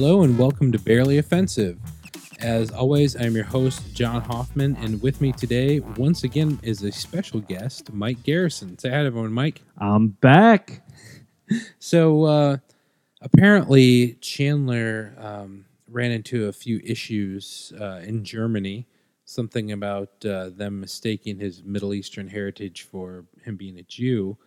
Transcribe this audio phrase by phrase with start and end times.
[0.00, 1.76] Hello and welcome to Barely Offensive.
[2.38, 6.92] As always, I'm your host, John Hoffman, and with me today, once again, is a
[6.92, 8.78] special guest, Mike Garrison.
[8.78, 9.60] Say hi to everyone, Mike.
[9.76, 10.82] I'm back.
[11.80, 12.58] So, uh,
[13.22, 18.86] apparently, Chandler um, ran into a few issues uh, in Germany.
[19.24, 24.38] Something about uh, them mistaking his Middle Eastern heritage for him being a Jew.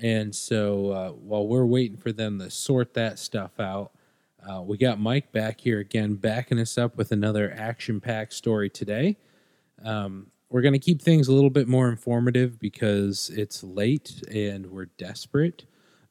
[0.00, 3.90] And so, uh, while we're waiting for them to sort that stuff out,
[4.48, 8.68] uh, we got Mike back here again, backing us up with another action packed story
[8.68, 9.16] today.
[9.84, 14.66] Um, we're going to keep things a little bit more informative because it's late and
[14.66, 15.64] we're desperate.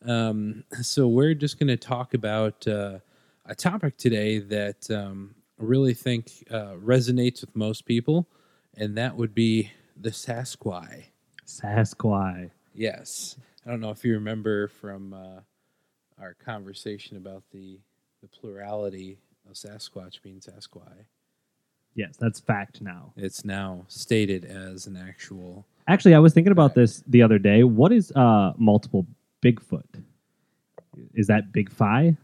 [0.05, 2.99] Um, so, we're just going to talk about uh,
[3.45, 8.27] a topic today that um, I really think uh, resonates with most people,
[8.75, 11.03] and that would be the Sasquatch.
[11.45, 12.49] Sasquatch.
[12.73, 13.35] Yes.
[13.65, 15.41] I don't know if you remember from uh,
[16.19, 17.79] our conversation about the
[18.21, 19.17] the plurality
[19.49, 21.05] of Sasquatch being Sasquai.
[21.95, 23.11] Yes, that's fact now.
[23.17, 25.65] It's now stated as an actual.
[25.87, 27.63] Actually, I was thinking about this the other day.
[27.63, 29.05] What is uh multiple
[29.41, 30.03] Bigfoot?
[31.13, 32.15] Is that Bigfi?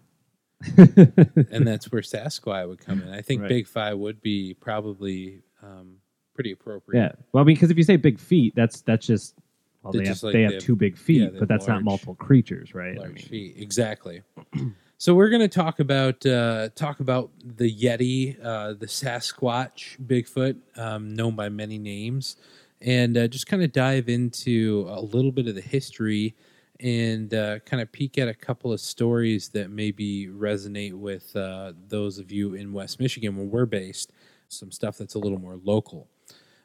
[0.77, 3.09] and that's where Sasquatch would come in.
[3.09, 3.49] I think Right.
[3.49, 5.97] Big Five would be probably um,
[6.33, 6.99] pretty appropriate.
[6.99, 7.11] Yeah.
[7.31, 9.35] Well, I mean, because if you say big feet, that's that's just
[9.83, 11.67] well, They're just have like they they have have- two big feet, yeah, but that's
[11.67, 12.97] large- not multiple creatures, right?
[12.99, 14.21] I mean, feet, exactly.
[14.99, 20.57] so we're going to talk about uh, talk about the Yeti, uh, the Sasquatch, Bigfoot,
[20.77, 22.37] um, known by many names,
[22.81, 26.35] and uh, just kind of dive into a little bit of the history
[26.79, 31.73] and uh, kind of peek at a couple of stories that maybe resonate with uh,
[31.87, 34.11] those of you in West Michigan where we're based.
[34.49, 36.07] Some stuff that's a little more local.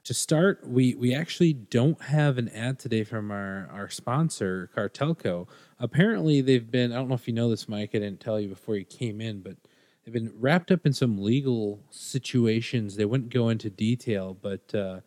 [0.05, 5.47] To start, we, we actually don't have an ad today from our, our sponsor, Cartelco.
[5.79, 8.49] Apparently, they've been, I don't know if you know this, Mike, I didn't tell you
[8.49, 9.57] before you came in, but
[10.05, 12.97] they've been wrapped up in some legal situations.
[12.97, 15.01] They wouldn't go into detail, but uh,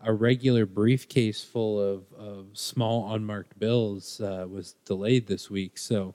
[0.00, 5.76] a regular briefcase full of, of small unmarked bills uh, was delayed this week.
[5.76, 6.14] So,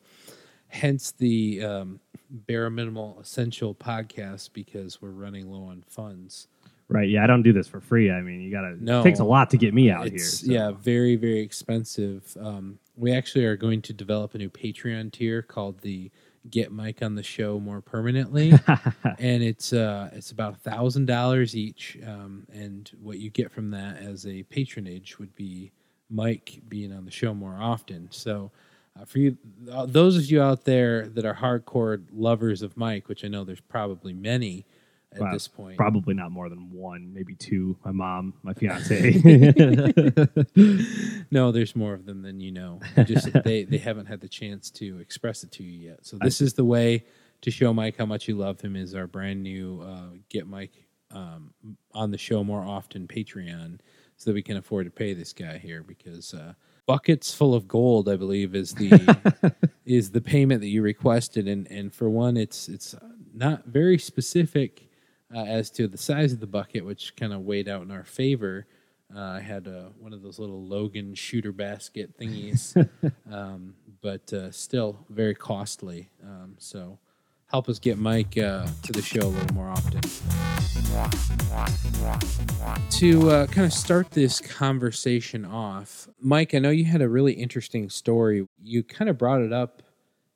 [0.69, 1.99] hence the um,
[2.31, 6.47] bare minimal essential podcast because we're running low on funds.
[6.89, 7.09] Right?
[7.09, 8.11] Yeah, I don't do this for free.
[8.11, 8.75] I mean, you gotta.
[8.83, 9.01] No.
[9.01, 10.17] it takes a lot to get me out here.
[10.19, 12.35] so- Yeah, very very expensive.
[12.39, 16.11] Um, we actually are going to develop a new Patreon tier called the
[16.49, 18.51] Get Mike on the Show More Permanently,
[19.19, 21.97] and it's uh, it's about a thousand dollars each.
[22.05, 25.71] Um, and what you get from that as a patronage would be
[26.09, 28.07] Mike being on the show more often.
[28.11, 28.51] So.
[28.95, 29.35] Uh, for you,
[29.71, 33.43] uh, those of you out there that are hardcore lovers of Mike, which I know
[33.43, 34.67] there's probably many
[35.15, 37.77] at this point, Probably not more than one, maybe two.
[37.83, 39.11] My mom, my fiance.
[41.31, 42.79] no, there's more of them than you know.
[42.95, 46.05] They Just they they haven't had the chance to express it to you yet.
[46.05, 47.05] So this is the way
[47.41, 48.75] to show Mike how much you love him.
[48.75, 51.53] Is our brand new uh, get Mike um,
[51.93, 53.79] on the show more often Patreon,
[54.17, 56.53] so that we can afford to pay this guy here because uh,
[56.85, 61.67] buckets full of gold, I believe, is the is the payment that you requested, and
[61.67, 62.95] and for one, it's it's
[63.33, 64.89] not very specific
[65.33, 68.03] uh, as to the size of the bucket, which kind of weighed out in our
[68.03, 68.65] favor.
[69.15, 72.75] Uh, I had uh, one of those little Logan shooter basket thingies,
[73.31, 76.09] um, but uh, still very costly.
[76.23, 76.97] Um, so
[77.47, 80.01] help us get Mike uh, to the show a little more often.
[82.89, 87.33] To uh, kind of start this conversation off, Mike, I know you had a really
[87.33, 88.47] interesting story.
[88.61, 89.83] You kind of brought it up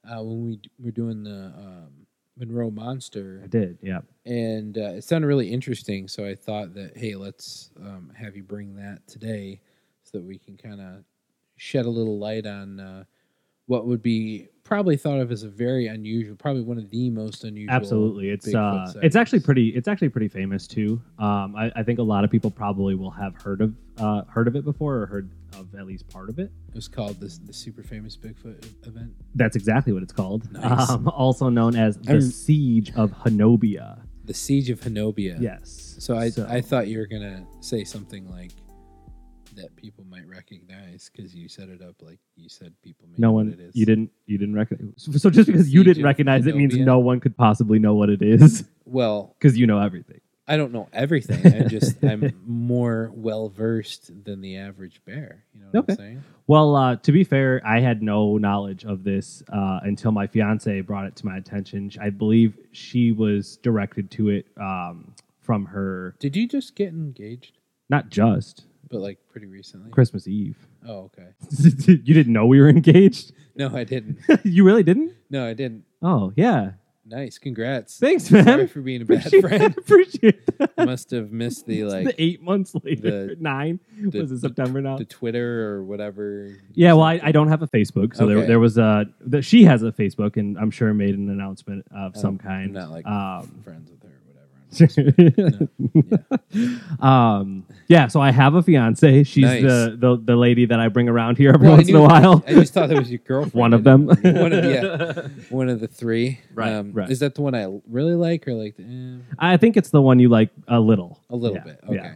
[0.07, 1.96] uh, when we d- were doing the um,
[2.37, 3.77] Monroe Monster I did.
[3.81, 3.99] Yeah.
[4.25, 6.07] and uh, it sounded really interesting.
[6.07, 9.61] So I thought that hey, let's um, have you bring that today,
[10.03, 11.03] so that we can kind of
[11.55, 13.03] shed a little light on uh,
[13.65, 17.43] what would be probably thought of as a very unusual, probably one of the most
[17.43, 17.73] unusual.
[17.73, 19.69] Absolutely, it's uh, it's actually pretty.
[19.69, 21.01] It's actually pretty famous too.
[21.19, 24.47] Um, I, I think a lot of people probably will have heard of uh, heard
[24.47, 26.51] of it before or heard of at least part of it.
[26.69, 29.13] It was called the the super famous Bigfoot event.
[29.35, 30.51] That's exactly what it's called.
[30.51, 30.89] Nice.
[30.89, 33.99] Um, also known as the I'm- Siege of Honobia.
[34.25, 35.39] The Siege of Honobia.
[35.41, 35.95] Yes.
[35.99, 38.51] So I I thought you were gonna say something like
[39.55, 43.29] that people might recognize because you set it up like you said people may no
[43.29, 43.49] know one.
[43.49, 43.75] what it is.
[43.75, 44.11] You didn't.
[44.27, 44.93] You didn't recognize.
[44.97, 48.21] So just because you didn't recognize it means no one could possibly know what it
[48.21, 50.19] is Well, because you know everything.
[50.47, 51.45] I don't know everything.
[51.53, 55.43] I just I'm more well versed than the average bear.
[55.53, 55.93] You know what Okay.
[55.93, 56.23] I'm saying?
[56.47, 60.79] Well, uh, to be fair, I had no knowledge of this uh, until my fiance
[60.81, 61.91] brought it to my attention.
[61.99, 67.57] I believe she was directed to it um, from her, Did you just get engaged?
[67.89, 69.91] not just But like pretty recently.
[69.91, 70.57] Christmas Eve.
[70.87, 71.33] Oh, okay.
[71.85, 73.33] you didn't know we were engaged?
[73.57, 74.19] No, I didn't.
[74.45, 75.11] you really didn't?
[75.29, 75.83] No, I didn't.
[76.01, 76.71] Oh, yeah.
[77.09, 77.37] Nice.
[77.37, 77.97] Congrats.
[77.99, 78.43] Thanks, man.
[78.43, 79.61] Sorry for being a bad Appreciate friend.
[79.63, 79.77] that.
[79.77, 80.77] Appreciate that.
[80.85, 84.81] Must have missed the like the eight months later, the- nine the- was it September
[84.81, 84.97] now?
[84.97, 86.55] the Twitter or whatever.
[86.73, 88.47] yeah, well, I, I don't have a Facebook, so there Okay.
[88.47, 92.13] there was a that she has a Facebook, and I'm sure made an announcement of
[92.15, 92.73] I some don't- I'm kind.
[92.73, 93.89] not like um, friends
[94.79, 95.69] or whatever.
[97.05, 99.23] um, yeah, so I have a fiance.
[99.23, 99.61] She's Nice.
[99.63, 102.43] the, the the lady that I bring around here every Well, once in a while.
[102.47, 103.53] I just thought that was your girlfriend.
[103.53, 104.05] One of them.
[104.07, 106.39] one of yeah, one of the three.
[106.49, 107.09] Um, Right, right.
[107.09, 110.19] Is that the one I really like, or like eh, I think it's the one
[110.19, 111.21] you like a little.
[111.29, 111.79] a little Yeah, bit?
[111.85, 111.95] Okay.
[111.95, 112.13] yeah.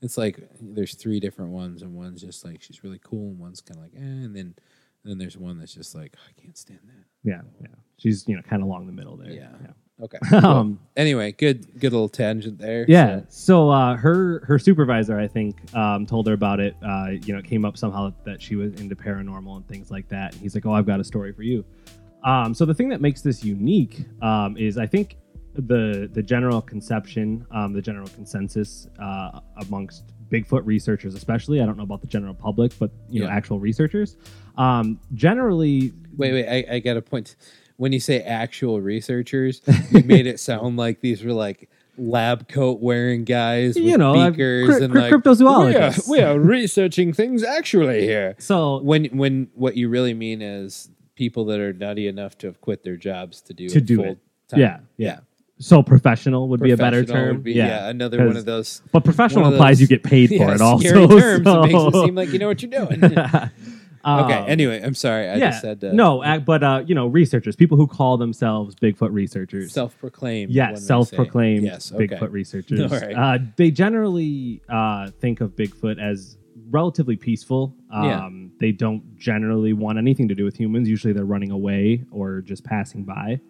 [0.00, 3.60] It's like there's three different ones, and one's just like she's really cool, and one's
[3.60, 4.54] kind of like, eh, and then
[5.04, 7.04] then there's one that's just like "Oh, I can't stand that.
[7.22, 7.68] Yeah, yeah.
[7.98, 9.30] She's you know kind of along the middle there.
[9.30, 9.50] Yeah.
[9.62, 9.70] yeah.
[10.02, 10.18] Okay.
[10.32, 12.84] Um, Anyway, good good little tangent there.
[12.88, 13.20] Yeah.
[13.20, 16.74] So- So uh, her her supervisor, I think, um, told her about it.
[16.84, 20.08] Uh, you know, it came up somehow that she was into paranormal and things like
[20.08, 20.32] that.
[20.32, 21.64] And he's like, "Oh, I've got a story for you."
[22.24, 25.16] Um, so the thing that makes this unique um, is, I think,
[25.54, 31.60] the the general conception, um, the general consensus uh, amongst Bigfoot researchers, especially.
[31.60, 34.16] I don't know about the general public, but you know, actual researchers.
[34.56, 36.46] Um, generally, Wait, wait.
[36.48, 37.36] I, I got a point.
[37.82, 41.68] When you say actual researchers, you made it sound like these were like
[41.98, 46.08] lab coat wearing guys with you know, beakers cryp- and cryp- like cryptozoologists.
[46.08, 48.36] We are, we are researching things actually here.
[48.38, 52.60] so When when what you really mean is people that are nutty enough to have
[52.60, 54.18] quit their jobs to do To it do full it.
[54.48, 54.60] time.
[54.60, 55.18] Yeah, yeah.
[55.58, 57.42] so professional would be a better term.
[57.42, 57.88] be- yeah.
[57.88, 58.80] another one of those.
[58.92, 61.06] But professional of implies you get paid for yeah, it also.
[61.08, 61.44] terms.
[61.44, 63.00] so- It makes it seem like you know what you're doing.
[64.04, 64.34] okay.
[64.34, 65.28] Um, Anyway, I'm sorry.
[65.28, 68.16] I yeah, just said uh, no, ac- but uh, you know, researchers, people who call
[68.16, 69.72] themselves Bigfoot researchers.
[69.72, 70.50] self-proclaimed.
[70.52, 71.92] yeah, self-proclaimed Yes.
[71.92, 72.06] Okay.
[72.08, 72.80] Bigfoot researchers.
[72.92, 73.14] All right.
[73.14, 76.36] uh, they generally uh, think of Bigfoot as
[76.70, 77.74] relatively peaceful.
[77.92, 78.28] Um, Yeah.
[78.60, 80.88] They don't generally want anything to do with humans.
[80.88, 83.40] Usually, they're running away or just passing by.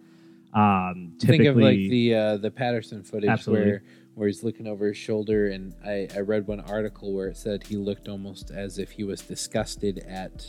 [0.53, 3.65] Um, typically, Think of like the uh, the Patterson footage Absolutely.
[3.65, 3.83] where
[4.15, 7.63] where he's looking over his shoulder, and I, I read one article where it said
[7.63, 10.45] he looked almost as if he was disgusted at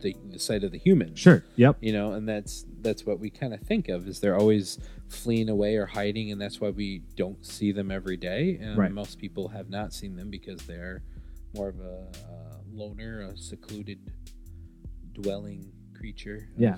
[0.00, 1.14] the, the sight of the human.
[1.14, 4.36] sure, yep, you know, and that's that's what we kind of think of is they're
[4.36, 4.78] always
[5.08, 8.58] fleeing away or hiding, and that's why we don't see them every day.
[8.60, 8.90] And Right.
[8.92, 11.02] most people have not seen them because they're
[11.54, 13.98] more of a, uh loner, a secluded
[15.12, 16.48] dwelling creature.
[16.56, 16.76] of- Yeah.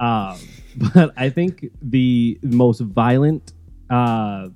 [0.00, 0.38] Um,
[0.94, 3.52] but I think the most violent
[3.90, 4.48] uh,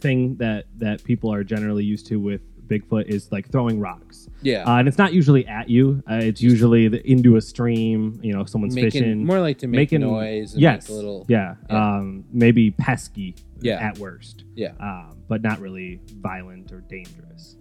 [0.00, 4.64] thing that that people are generally used to with Bigfoot is like throwing rocks, yeah.
[4.64, 6.02] uh, and it's not usually at you.
[6.10, 8.20] Uh, it's usually the, into a stream.
[8.22, 9.24] You know, someone's making fishing.
[9.24, 11.96] more like to make making- noise and yes, make a little yeah, yeah.
[11.96, 13.34] Um, maybe pesky.
[13.60, 13.80] Yeah.
[13.80, 14.44] at worst.
[14.54, 17.56] yeah um, but not really violent or dangerous.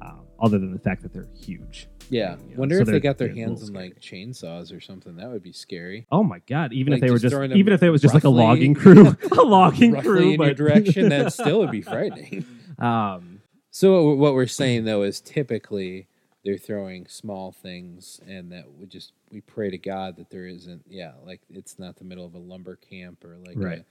[0.00, 1.86] Um, other than the fact that they're huge.
[2.10, 2.36] Yeah.
[2.48, 5.16] You know, wonder so if they got their hands little on like chainsaws or something.
[5.16, 6.06] That would be scary.
[6.12, 6.72] Oh my god!
[6.72, 8.24] Even Like, if they were just just, throwing them even if it was just like
[8.24, 12.44] a logging crew, a logging crew, in but your direction that still would be frightening.
[12.78, 13.40] Um,
[13.70, 16.06] so what- what we're saying though is typically
[16.44, 20.82] they're throwing small things and that we just we pray to god that there isn't
[20.88, 23.78] yeah like it's not the middle of a lumber camp or like Right.
[23.78, 23.84] a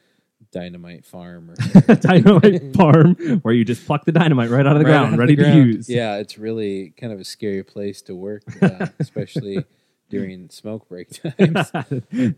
[0.52, 1.56] dynamite farm or
[1.96, 5.36] dynamite farm where you just pluck the dynamite right out of the Right ground, ready
[5.36, 5.90] the to use.
[5.90, 9.64] Yeah, it's really kind of a scary place to work, uh, especially
[10.10, 11.72] during smoke break times.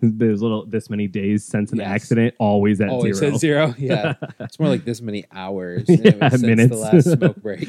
[0.02, 1.88] There's little this many days since an Yes.
[1.90, 3.34] accident, always at Always zero.
[3.34, 3.76] at zero.
[3.78, 6.70] Yeah, it's more like this many hours Yeah, since minutes.
[6.70, 7.68] the last smoke break.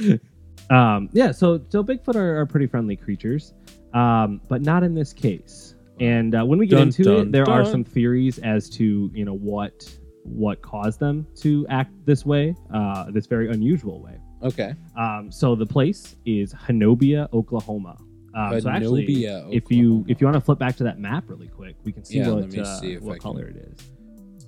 [0.71, 3.53] Um, yeah, so so Bigfoot are, are pretty friendly creatures,
[3.95, 5.75] um, but not in this case.
[5.99, 9.11] And uh, when we get Dun, into dun, it, there are some theories as to
[9.15, 9.89] you know what
[10.27, 14.19] what caused them to act this way, uh, this very unusual way.
[14.43, 17.97] Okay, Um, so the place is Honobia, Oklahoma.
[18.35, 20.05] Um, so actually, Honobia, if you Oklahoma.
[20.09, 22.31] if you want to flip back to that map really quick, we can see Yeah,
[22.33, 23.91] what me uh, see if I what can- color it is.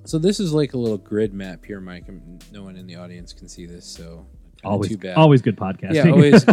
[0.05, 2.07] so this is like a little grid map here, Mike.
[2.09, 4.27] and No one in the audience can see this, so
[4.61, 5.17] kinda Always, too bad.
[5.17, 5.95] always good podcasting.
[5.95, 6.45] Yeah, always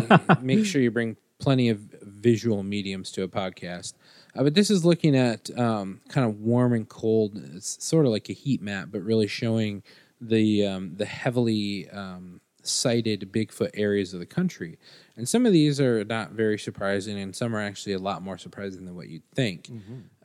[0.44, 3.94] make sure you bring plenty of visual mediums to a podcast.
[4.36, 7.42] Uh, but this is looking at um, kind of warm and cold.
[7.56, 9.82] It's sort of like a heat map, but really showing
[10.20, 14.77] the um, the heavily um, sighted Bigfoot areas of the country.
[15.15, 18.38] And some of these are not very surprising, and some are actually a lot more
[18.38, 19.70] surprising than what you'd think.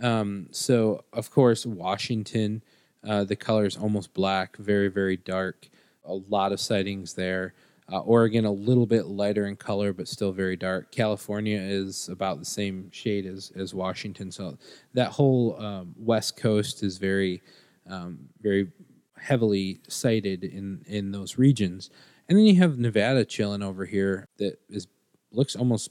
[0.00, 2.62] Um, so, of course, Washington,
[3.06, 5.68] uh, the color is almost black, very, very dark.
[6.04, 7.54] A lot of sightings there.
[7.92, 10.92] Uh, Oregon, a little bit lighter in color, but still very dark.
[10.92, 14.30] California is about the same shade as, as Washington.
[14.30, 14.56] So,
[14.94, 17.42] that whole um, West Coast is very,
[17.88, 18.70] um, very
[19.18, 21.90] heavily sighted in, in those regions.
[22.28, 24.86] And then you have Nevada chilling over here that is
[25.32, 25.90] looks almost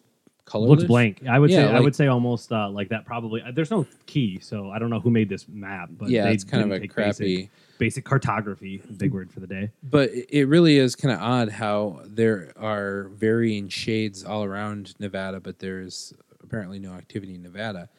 [0.49, 0.79] colorless.
[0.79, 1.21] looks blank.
[1.29, 3.05] I would Yeah, say I would say almost uh, like that.
[3.05, 5.89] Probably there's no key, so I don't know who made this map.
[5.91, 7.09] But yeah, it's kind of a crappy.
[7.09, 8.81] basic, basic cartography.
[8.97, 9.69] Big word for the day.
[9.83, 14.95] But it it really is kind of odd how there are varying shades all around
[14.99, 16.13] Nevada, but there's
[16.43, 17.89] apparently no activity in Nevada.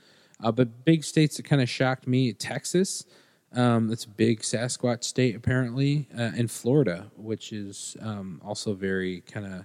[0.42, 3.04] Uh, but big states that kind of shocked me: Texas,
[3.52, 9.21] um, that's a big Sasquatch state apparently, uh, and Florida, which is um, also very
[9.23, 9.64] kind of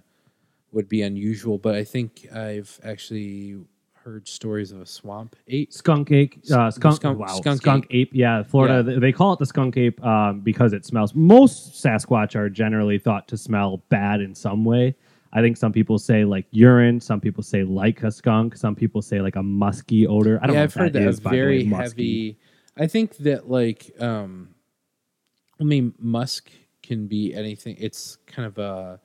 [0.75, 1.57] would be unusual.
[1.57, 3.57] But I think I've actually
[3.93, 5.73] heard stories of a swamp ape.
[5.73, 8.11] Skunk ape, uh, skunk, skunk- wow, skunk skunk, ape.
[8.13, 8.91] Yeah, Florida.
[8.91, 8.99] Yeah.
[8.99, 11.15] They, call it the skunk ape um, because it smells.
[11.15, 14.95] Most Sasquatch are generally thought to smell bad in some way.
[15.33, 17.01] I think some people say like urine.
[17.01, 18.55] Some people say like a skunk.
[18.55, 20.39] Some people say like a musky odor.
[20.41, 20.63] I don't yeah, know.
[20.65, 22.37] I've heard that that is, a by way, very heavy.
[22.77, 24.49] I think that like, um,
[25.59, 26.51] I mean, musk
[26.83, 27.75] can be anything.
[27.79, 28.99] It's kind of a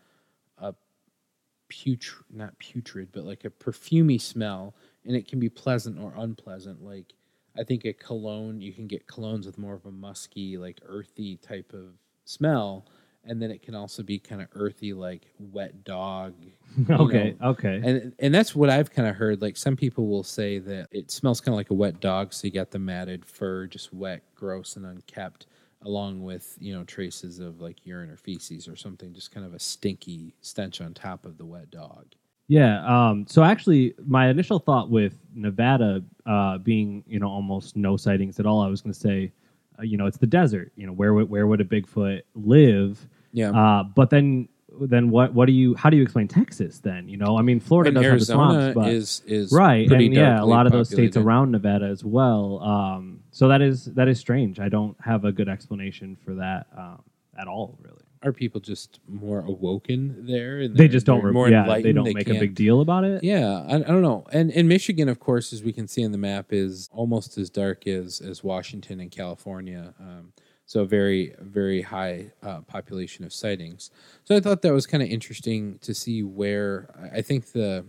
[1.71, 4.75] putrid, not putrid, but like a perfumy smell,
[5.07, 6.85] and it can be pleasant or unpleasant.
[6.85, 7.15] Like,
[7.59, 11.37] I think a cologne, you can get colognes with more of a musky, like earthy
[11.37, 12.87] type of smell.
[13.23, 16.35] And then it can also be kind of earthy, like wet dog.
[16.91, 17.81] okay, know, okay.
[17.85, 19.43] and and that's what I've kind of heard.
[19.43, 22.47] Like some people will say that it smells kind of like a wet dog, so
[22.47, 25.49] you got the matted fur, just wet, gross, and unkept,
[25.83, 29.55] along with you know traces of like urine or feces or something, just kind of
[29.55, 32.07] a stinky stench on top of the wet dog.
[32.49, 32.85] Yeah.
[32.85, 38.41] Um, so actually, my initial thought with Nevada uh, being, you know, almost no sightings
[38.41, 39.31] at all, I was going to say,
[39.79, 40.73] uh, you know, it's the desert.
[40.75, 43.07] You know, where would where would a Bigfoot live?
[43.33, 44.49] Yeah, Uh, but then
[44.81, 47.09] then what what do you how do you explain Texas then?
[47.09, 50.07] You know, I mean, Florida does Arizona have the swamps, but is is right, pretty
[50.07, 52.61] and yeah, a lot of those states around Nevada as well.
[52.61, 54.61] Um, so that is that is strange.
[54.61, 57.03] I don't have a good explanation for that um,
[57.39, 58.03] at all, really.
[58.23, 60.59] Are people just more awoken there?
[60.61, 63.25] And They just don't, more yeah, they don't make a big deal about it.
[63.25, 64.27] Yeah, I, I don't know.
[64.31, 67.49] And in Michigan, of course, as we can see on the map, is almost as
[67.49, 69.95] dark as as Washington and California.
[69.99, 70.35] Um,
[70.67, 73.91] so very very high uh, population of sightings.
[74.25, 77.87] So I thought that was kind of interesting to see where I think the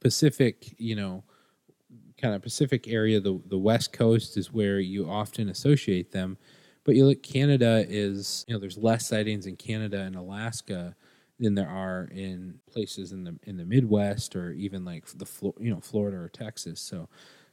[0.00, 1.24] Pacific, you know,
[2.20, 6.38] kind of Pacific area, the the West Coast is where you often associate them.
[6.84, 10.94] But you look, Canada is you know there's less sightings in Canada and Alaska
[11.38, 15.26] than there are in places in the in the Midwest or even like the
[15.58, 16.80] you know Florida or Texas.
[16.80, 17.08] So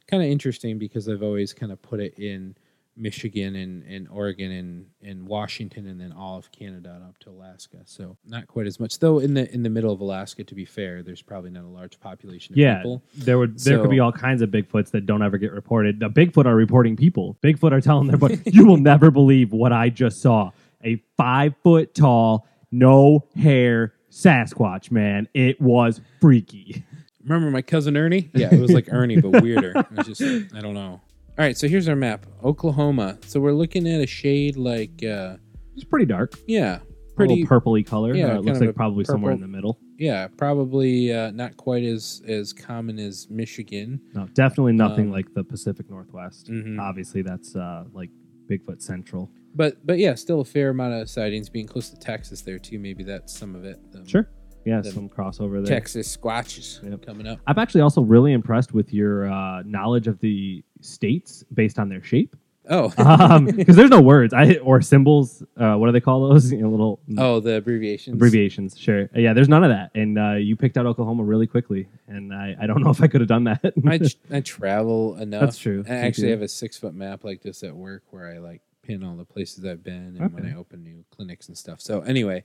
[0.08, 2.56] kind of interesting because I've always kind of put it in
[2.96, 7.30] Michigan and, and Oregon and, and Washington and then all of Canada and up to
[7.30, 7.78] Alaska.
[7.86, 8.98] So not quite as much.
[8.98, 11.68] Though in the in the middle of Alaska, to be fair, there's probably not a
[11.68, 13.02] large population of yeah, people.
[13.16, 16.00] there would there could be all kinds of Bigfoots that don't ever get reported.
[16.00, 17.36] The Bigfoot are reporting people.
[17.42, 20.50] Bigfoot are telling their but you will never believe what I just saw.
[20.84, 25.28] A five foot tall, no hair Sasquatch, man.
[25.34, 26.84] It was freaky.
[27.24, 28.30] Remember my cousin Ernie?
[28.34, 29.72] Yeah, it was like Ernie, but weirder.
[29.76, 30.22] It was just
[30.54, 31.00] I don't know.
[31.36, 32.26] All right, so here's our map.
[32.44, 33.18] Oklahoma.
[33.26, 35.36] So we're looking at a shade like uh
[35.74, 36.34] It's pretty dark.
[36.46, 36.78] yeah,
[37.16, 38.14] Pretty pretty purpley color.
[38.14, 39.78] yeah, it kind looks of a like probably somewhere in purple- the middle.
[39.98, 44.00] yeah, probably uh, not quite as as common as Michigan.
[44.14, 46.50] No, definitely nothing Um, like the Pacific Northwest.
[46.50, 46.80] Mhm.
[46.80, 48.10] Obviously, that's uh, like
[48.48, 49.28] Bigfoot Central.
[49.56, 52.78] But but yeah, still a fair amount of sightings being close to Texas there too.
[52.78, 53.80] Maybe that's some of it.
[53.96, 54.28] Um, Sure.
[54.64, 55.74] Yeah, the some crossover there.
[55.76, 57.04] Texas squatches Yep.
[57.04, 57.38] coming up.
[57.46, 62.02] I'm actually also really impressed with your uh, knowledge of the states based on their
[62.02, 62.36] shape.
[62.70, 62.88] Oh,
[63.56, 65.42] Because there's no words I or symbols.
[65.56, 66.50] Uh, what do they call those?
[66.52, 68.14] You know, little oh, the abbreviations.
[68.14, 68.78] abbreviations.
[68.78, 69.02] Sure.
[69.14, 69.90] Uh, yeah, there's none of that.
[69.94, 71.86] And uh, you picked out Oklahoma really quickly.
[72.08, 73.60] And I, I don't know if I could have done that.
[73.86, 75.40] I, tr- I travel enough.
[75.42, 75.84] That's true.
[75.86, 76.32] I You actually do.
[76.32, 79.24] have a six foot map like this at work where I like pin all the
[79.26, 81.82] places I've been and when I open new clinics and stuff.
[81.82, 82.44] So anyway,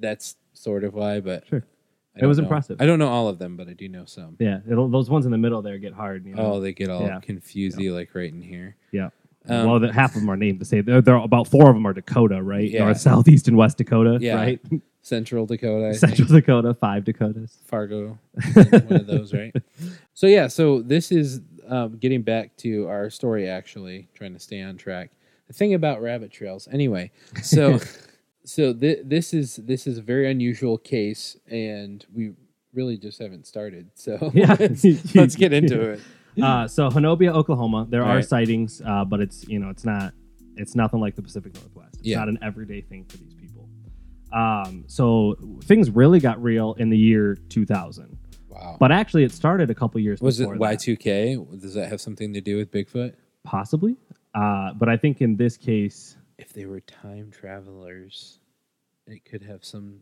[0.00, 1.20] that's sort of why.
[1.20, 1.64] But Sure.
[2.16, 2.80] It was know- impressive.
[2.80, 4.36] I don't know all of them, but I do know some.
[4.38, 6.26] yeah, it'll, those ones in the middle there get hard.
[6.26, 6.42] You know?
[6.54, 7.20] Oh, they get all Yeah.
[7.20, 8.76] confusey like right in here.
[8.92, 9.10] yeah.
[9.48, 10.88] Um, well, the, half of them are named the same.
[10.88, 12.70] Are about four of them are Dakota, right?
[12.70, 12.84] Yeah.
[12.84, 14.36] North, South, East, and West Dakota, Yeah.
[14.36, 14.60] right?
[15.02, 16.46] Central Dakota, I Central think.
[16.46, 17.58] Dakota, five Dakotas.
[17.64, 18.20] Fargo,
[18.52, 19.52] one of those, right?
[20.14, 23.48] So yeah, so this is um, getting back to our story.
[23.48, 25.10] Actually, trying to stay on track.
[25.48, 27.10] The thing about rabbit trails, anyway.
[27.42, 27.80] So,
[28.44, 32.32] so th- this is this is a very unusual case, and we
[32.72, 33.90] really just haven't started.
[33.94, 34.56] So Yeah.
[35.14, 36.00] let's, get into it.
[36.42, 38.24] Uh, so Honobia, Oklahoma, there are Right.
[38.24, 40.14] sightings, uh, but it's you know it's not
[40.56, 41.96] it's nothing like the Pacific Northwest.
[41.98, 42.20] It's Yeah.
[42.20, 43.68] not an everyday thing for these people.
[44.32, 48.16] Um, so things really got real in the year 2000,
[48.48, 48.78] Wow.
[48.80, 50.20] but actually it started a couple years.
[50.20, 50.26] Before.
[50.26, 51.36] Was it Y two K?
[51.60, 53.12] Does that have something to do with Bigfoot?
[53.44, 53.96] Possibly,
[54.34, 58.40] uh, but I think in this case, If they were time travelers,
[59.06, 60.00] it could have some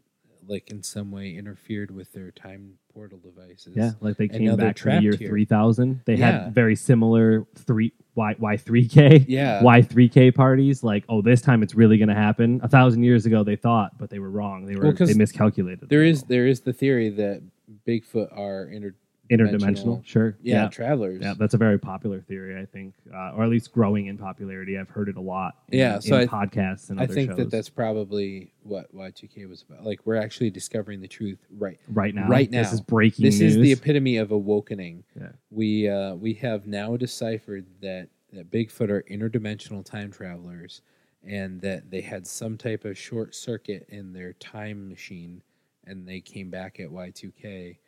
[0.49, 3.75] like in some way interfered with their time portal devices.
[3.77, 5.29] Yeah, like they came back to the year here.
[5.29, 6.01] 3000.
[6.07, 6.45] They Yeah.
[6.45, 9.61] had very similar three Y Y3K Yeah.
[9.63, 10.83] Y3K parties.
[10.83, 12.59] Like, oh, this time it's really going to happen.
[12.63, 14.65] A thousand years ago, they thought, but they were wrong.
[14.65, 15.91] They were Well, they miscalculated.
[15.91, 17.43] There the is there is the theory that
[17.87, 18.95] Bigfoot are inter
[19.31, 20.05] interdimensional.
[20.05, 20.37] Sure.
[20.43, 20.69] yeah, yeah.
[20.69, 21.21] travelers.
[21.23, 24.77] Yeah, that's a very popular theory, I think, uh, or at least growing in popularity.
[24.79, 25.55] I've heard it a lot.
[25.69, 27.39] In, Yeah, so in I- podcasts and I other think shows.
[27.39, 29.85] that that's probably what Y2K was about.
[29.85, 31.79] Like we're actually discovering the truth right.
[31.89, 32.27] right now.
[32.29, 33.57] right now, this is breaking This news.
[33.57, 35.05] is the epitome of awakening.
[35.19, 35.29] Yeah.
[35.51, 40.83] We uh, we have now deciphered that that Bigfoot are interdimensional time travelers,
[41.27, 45.43] and that they had some type of short circuit in their time machine,
[45.87, 47.79] and they came back at Y two K,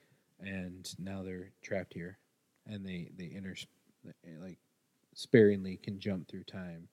[0.43, 2.19] and now they're trapped here,
[2.67, 3.55] and they they inter
[4.41, 4.59] like
[5.15, 6.89] sparingly can jump through time.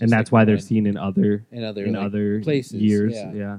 [0.00, 3.12] And that's like why they're seen in other in other in like, other places, years.
[3.14, 3.32] yeah.
[3.32, 3.58] yeah.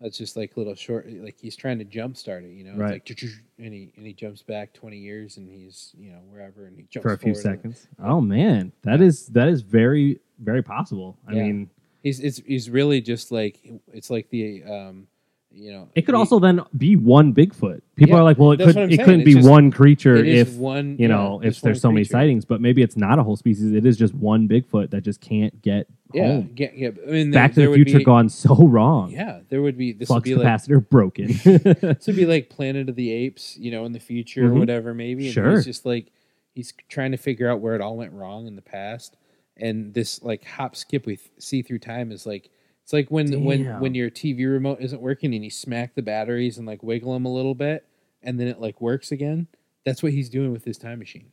[0.00, 2.72] It's just like little short, like he's trying to jumpstart it, you know.
[2.72, 2.92] It's Right.
[2.94, 6.66] like "Choo-choo," and he and he jumps back twenty years, and he's you know wherever,
[6.66, 7.86] and he jumps for a few seconds.
[8.02, 11.16] Oh man, that is that is very very possible.
[11.26, 11.42] I Yeah.
[11.44, 11.70] mean,
[12.02, 13.60] He's it's he's really just like
[13.94, 15.06] it's like the um,
[15.54, 15.88] you know.
[15.94, 17.80] it could the- also then be one Bigfoot.
[17.96, 18.90] People Yeah, are like, well, it could it saying.
[18.98, 22.04] couldn't It's be just- one creature if one you yeah, know if there's so many
[22.04, 22.44] sightings.
[22.44, 23.72] But maybe it's not a whole species.
[23.72, 26.50] It is just one Bigfoot that just can't get Yeah, home.
[26.56, 26.88] yeah, yeah.
[27.06, 29.10] I mean, there, Back to the Future be, gone so wrong.
[29.12, 31.26] Yeah, there would be this would Flux be like capacitor broken.
[31.44, 34.50] this would be like Planet of the Apes, you know, in the future Mhm.
[34.50, 35.26] or whatever, maybe.
[35.26, 35.52] And Sure.
[35.56, 36.10] He's just like
[36.54, 39.16] he's trying to figure out where it all went wrong in the past,
[39.56, 42.50] and this like hop skip we th- see through time is like
[42.84, 43.80] it's like when when Damn.
[43.80, 47.24] when your TV remote isn't working and you smack the batteries and like wiggle them
[47.24, 47.86] a little bit,
[48.22, 49.46] and then it like works again.
[49.86, 51.32] That's what he's doing with his time machine.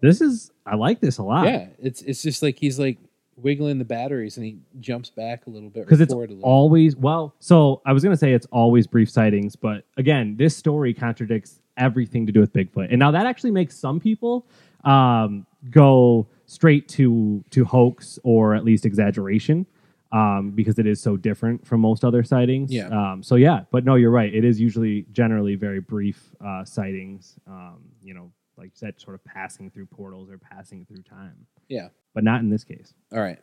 [0.00, 1.44] this is I like this a lot.
[1.44, 2.96] Yeah, it's it's just like he's like
[3.36, 6.38] wiggling the batteries and he jumps back a little bit because it's a little.
[6.42, 10.54] always well so i was going to say it's always brief sightings but again this
[10.54, 14.46] story contradicts everything to do with bigfoot and now that actually makes some people
[14.84, 19.64] um, go straight to to hoax or at least exaggeration
[20.12, 22.88] um, because it is so different from most other sightings Yeah.
[22.88, 27.36] um, so yeah but no you're right it is usually generally very brief uh, sightings
[27.46, 31.46] um, you know like you said sort of passing through portals or passing through time
[31.68, 31.88] Yeah.
[32.14, 33.38] but not in this case All right.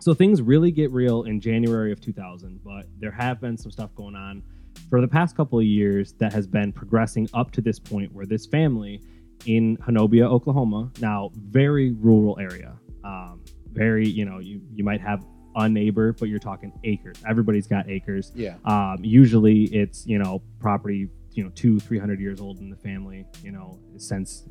[0.00, 3.94] so things really get real in January of 2000, but there have been some stuff
[3.94, 4.42] going on
[4.90, 8.26] for the past couple of years that has been progressing up to this point where
[8.26, 9.00] this family
[9.46, 12.72] in Honobia, Oklahoma, now very rural area,
[13.04, 13.40] um,
[13.72, 15.24] very you know you you might have
[15.56, 17.16] a neighbor, but you're talking acres.
[17.26, 18.32] Everybody's got acres.
[18.34, 18.56] Yeah.
[18.64, 22.76] Um, usually it's you know property you know two three hundred years old in the
[22.76, 24.44] family you know since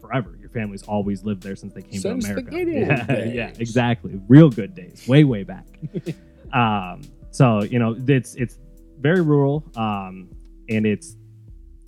[0.00, 0.36] forever.
[0.40, 2.56] Your family's always lived there since they came Since to America.
[2.56, 3.34] yeah, days.
[3.34, 4.20] yeah, exactly.
[4.28, 5.66] Real good days, way way back.
[6.52, 8.58] um, so you know it's it's
[8.98, 10.30] very rural, um,
[10.68, 11.16] and it's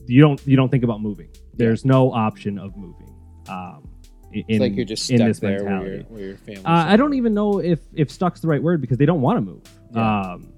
[0.06, 1.28] you don't you don't think about moving.
[1.54, 3.14] There's no option of moving.
[3.48, 3.88] Um,
[4.34, 6.64] in, It's like you're just in this there where your, where your family.
[6.64, 9.36] Uh, I don't even know if if stuck's the right word because they don't want
[9.38, 9.62] to move.
[9.94, 10.20] Yeah.
[10.32, 10.52] Um,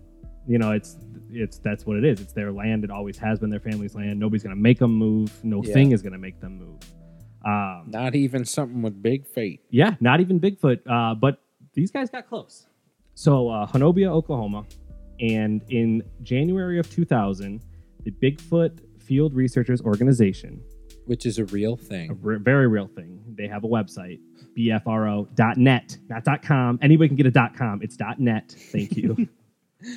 [0.48, 0.96] you know, it's
[1.30, 2.20] it's that's what it is.
[2.20, 2.84] It's their land.
[2.84, 4.18] It always has been their family's land.
[4.18, 5.32] Nobody's gonna make them move.
[5.44, 5.74] No Yeah.
[5.74, 6.78] thing is gonna make them move.
[7.44, 9.60] Um, Not even something with big feet.
[9.70, 10.80] yeah, not even Bigfoot.
[10.86, 11.40] Uh, but
[11.74, 12.66] these guys got close.
[13.14, 14.64] So uh, Honobia, Oklahoma,
[15.20, 17.60] and in January of 2000,
[18.04, 20.60] the Bigfoot Field Researchers Organization,
[21.06, 22.18] Which is a real a thing.
[22.22, 24.20] re- very real thing, they have a website,
[24.56, 26.78] bfro.net, not dot .com.
[26.82, 27.80] Anybody can get a dot .com.
[27.82, 28.54] It's dot .net.
[28.72, 29.28] Thank you.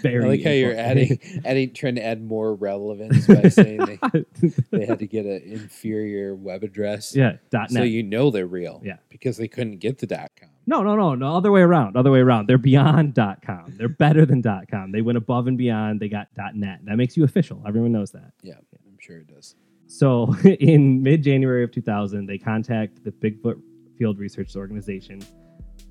[0.03, 4.53] Very I like how you're adding, adding, trying to add more relevance by saying they,
[4.71, 7.15] they had to get an inferior web address.
[7.15, 7.71] yeah, .net.
[7.71, 8.81] So you know they're real.
[8.83, 8.97] Yeah.
[9.07, 10.49] Because they couldn't get the dot com.
[10.67, 11.33] No, no, no, no.
[11.33, 11.95] Other way around.
[11.95, 12.47] Other way around.
[12.47, 13.73] They're beyond dot .com.
[13.77, 14.91] They're better than dot .com.
[14.91, 16.01] They went above and beyond.
[16.01, 16.81] They got dot .net.
[16.83, 17.63] That makes you official.
[17.65, 18.33] Everyone knows that.
[18.43, 19.55] Yeah, I'm sure it does.
[19.91, 23.59] So in mid January of 2000, they contact the Bigfoot
[23.97, 25.19] Field Research Organization,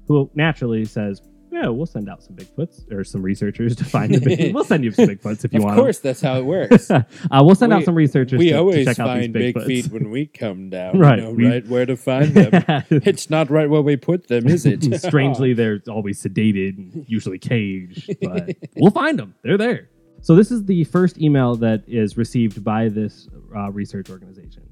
[0.07, 4.19] who naturally says, "Yeah, we'll send out some Bigfoots or some researchers to find the
[4.21, 4.53] Bigfoot.
[4.55, 5.63] We'll send you some Bigfoots if you want.
[5.63, 6.91] of want." 'em." course, that's how it works.
[6.93, 9.57] uh, we'll send out some researchers we to, to always check out these find big
[9.57, 9.67] Bigfoots.
[9.67, 10.97] feet when we come down.
[10.99, 12.63] Right, You know, we- right where to find them.
[12.91, 14.85] it's not right where we put them, is it?
[15.01, 19.35] Strangely, they're always sedated, and usually caged, but we'll find them.
[19.43, 19.89] They're there.
[20.21, 24.69] So this is the first email that is received by this uh, research organization.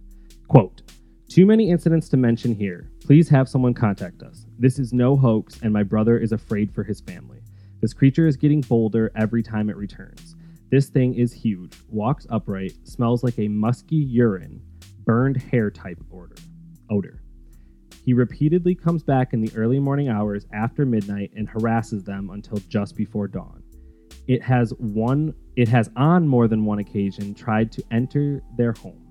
[0.48, 0.82] Quote:
[1.28, 2.90] Too many incidents to mention here.
[3.04, 4.46] Please have someone contact us.
[4.58, 7.38] This is no hoax, and my brother is afraid for his family.
[7.80, 10.34] This creature is getting bolder every time it returns.
[10.70, 14.60] This thing is huge, walks upright, smells like a musky urine,
[15.04, 16.34] burned hair type odor.
[16.90, 17.22] odor.
[18.04, 22.58] He repeatedly comes back in the early morning hours after midnight and harasses them until
[22.68, 23.62] just before dawn.
[24.28, 29.02] It has one it has on more than one occasion tried to enter their home.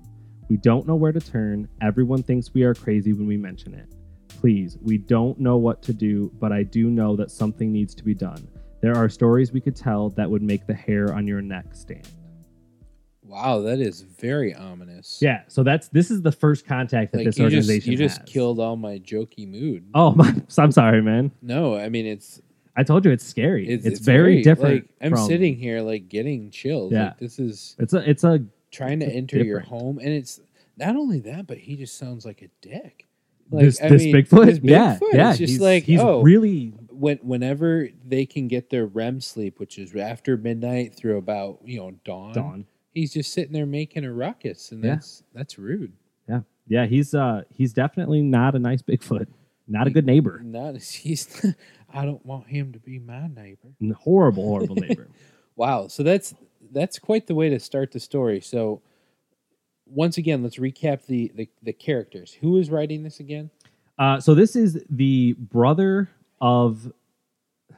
[0.48, 1.68] We don't know where to turn.
[1.82, 3.88] Everyone thinks we are crazy when we mention it.
[4.28, 8.04] Please, we don't know what to do, but I do know that something needs to
[8.04, 8.46] be done.
[8.80, 12.08] There are stories we could tell that would make the hair on your neck stand.
[13.22, 15.18] Wow, that is very ominous.
[15.20, 17.98] Yeah, so that's this is the first contact that like this you just organization you
[17.98, 18.28] just has.
[18.28, 19.84] killed all my jokey mood.
[19.94, 21.32] Oh, my, I'm sorry, man.
[21.42, 22.40] No, I mean it's
[22.76, 23.68] I told you it's scary.
[23.68, 24.74] it's, It's, very, different.
[24.74, 26.92] Like I'm from- sitting here like getting chills.
[26.92, 27.04] Yeah.
[27.06, 30.40] Like, this is It's a it's a trying to It's enter your home, and it's
[30.76, 33.06] not only that, but he just sounds like a dick.
[33.50, 34.44] this I this mean, Bigfoot.
[34.46, 35.30] this yeah, Bigfoot yeah.
[35.32, 39.58] is just he's, like he's oh, really when whenever they can get their REM sleep,
[39.58, 42.66] which is after midnight through about you know dawn, dawn.
[42.92, 44.94] he's just sitting there making a ruckus, and Yeah.
[44.96, 45.92] that's that's rude.
[46.28, 46.84] Yeah, yeah.
[46.86, 49.28] He's uh he's definitely not a nice Bigfoot.
[49.68, 50.40] Not a good neighbor.
[50.44, 51.44] Not he's.
[51.92, 53.68] I don't want him to be my neighbor.
[53.80, 55.08] N- Horrible, horrible neighbor.
[55.58, 55.88] Wow.
[55.88, 56.34] So that's
[56.70, 58.42] that's quite the way to start the story.
[58.42, 58.82] So
[59.86, 62.34] once again, let's recap the the, the characters.
[62.42, 63.48] Who is writing this again?
[63.98, 66.10] Uh, so this is the brother
[66.42, 66.92] of.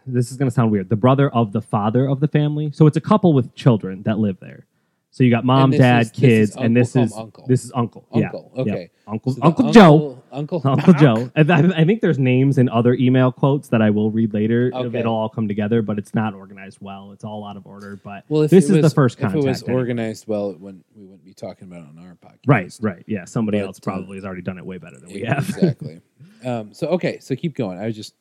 [0.07, 0.89] This is going to sound weird.
[0.89, 2.73] The brother of the father of the family.
[2.73, 4.67] So it's a couple with children that live there.
[5.11, 7.03] So you got mom, And this dad, is- this is kids, and uncle- this call
[7.03, 7.47] him is uncle.
[7.49, 8.07] this is uncle.
[8.15, 8.53] Yeah, Uncle.
[8.57, 8.63] yeah.
[8.63, 8.91] Okay.
[9.07, 10.23] Uncle So the Uncle Joe.
[10.31, 10.93] Uncle Uncle.
[10.93, 11.31] Joe.
[11.35, 14.71] And I, I think there's names in other email quotes that I will read later.
[14.73, 14.99] Okay.
[14.99, 17.13] It'll all come together, but it's not organized well.
[17.13, 17.99] It's all out of order.
[18.05, 19.81] But Well, if this it is was, the first If it was anyway.
[19.81, 22.39] organized well, it wouldn't, we wouldn't be talking about it on our podcast.
[22.47, 23.25] right, right, yeah.
[23.25, 25.49] Somebody But, else uh, probably has already done it way better than we have.
[25.49, 26.01] exactly.
[26.45, 27.79] um, so okay, so keep going.
[27.79, 28.15] I was just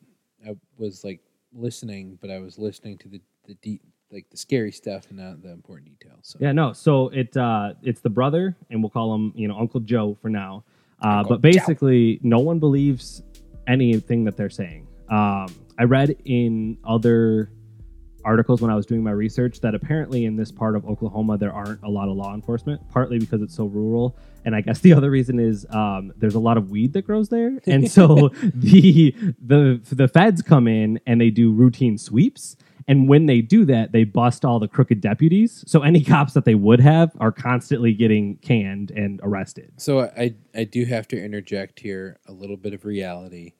[0.44, 1.20] I was like
[1.52, 5.42] listening, but I was listening to the the deep like the scary stuff and not
[5.42, 6.20] the important details.
[6.22, 6.72] So Yeah, no.
[6.72, 10.28] So it uh, it's the brother, and we'll call him, you know, Uncle Joe for
[10.28, 10.64] now.
[11.00, 13.22] Uh, but basically, no one believes
[13.66, 14.86] anything that they're saying.
[15.10, 15.46] Um,
[15.78, 17.50] I read in other
[18.24, 21.52] articles when I was doing my research that apparently in this part of Oklahoma there
[21.52, 24.92] aren't a lot of law enforcement, partly because it's so rural, and I guess the
[24.92, 29.14] other reason is um, there's a lot of weed that grows there, and so the
[29.40, 32.56] the the feds come in and they do routine sweeps.
[32.88, 35.62] And when they do that, they bust all the crooked deputies.
[35.66, 39.72] So any cops that they would have are constantly getting canned and arrested.
[39.76, 43.52] So I I do have to interject here a little bit of reality.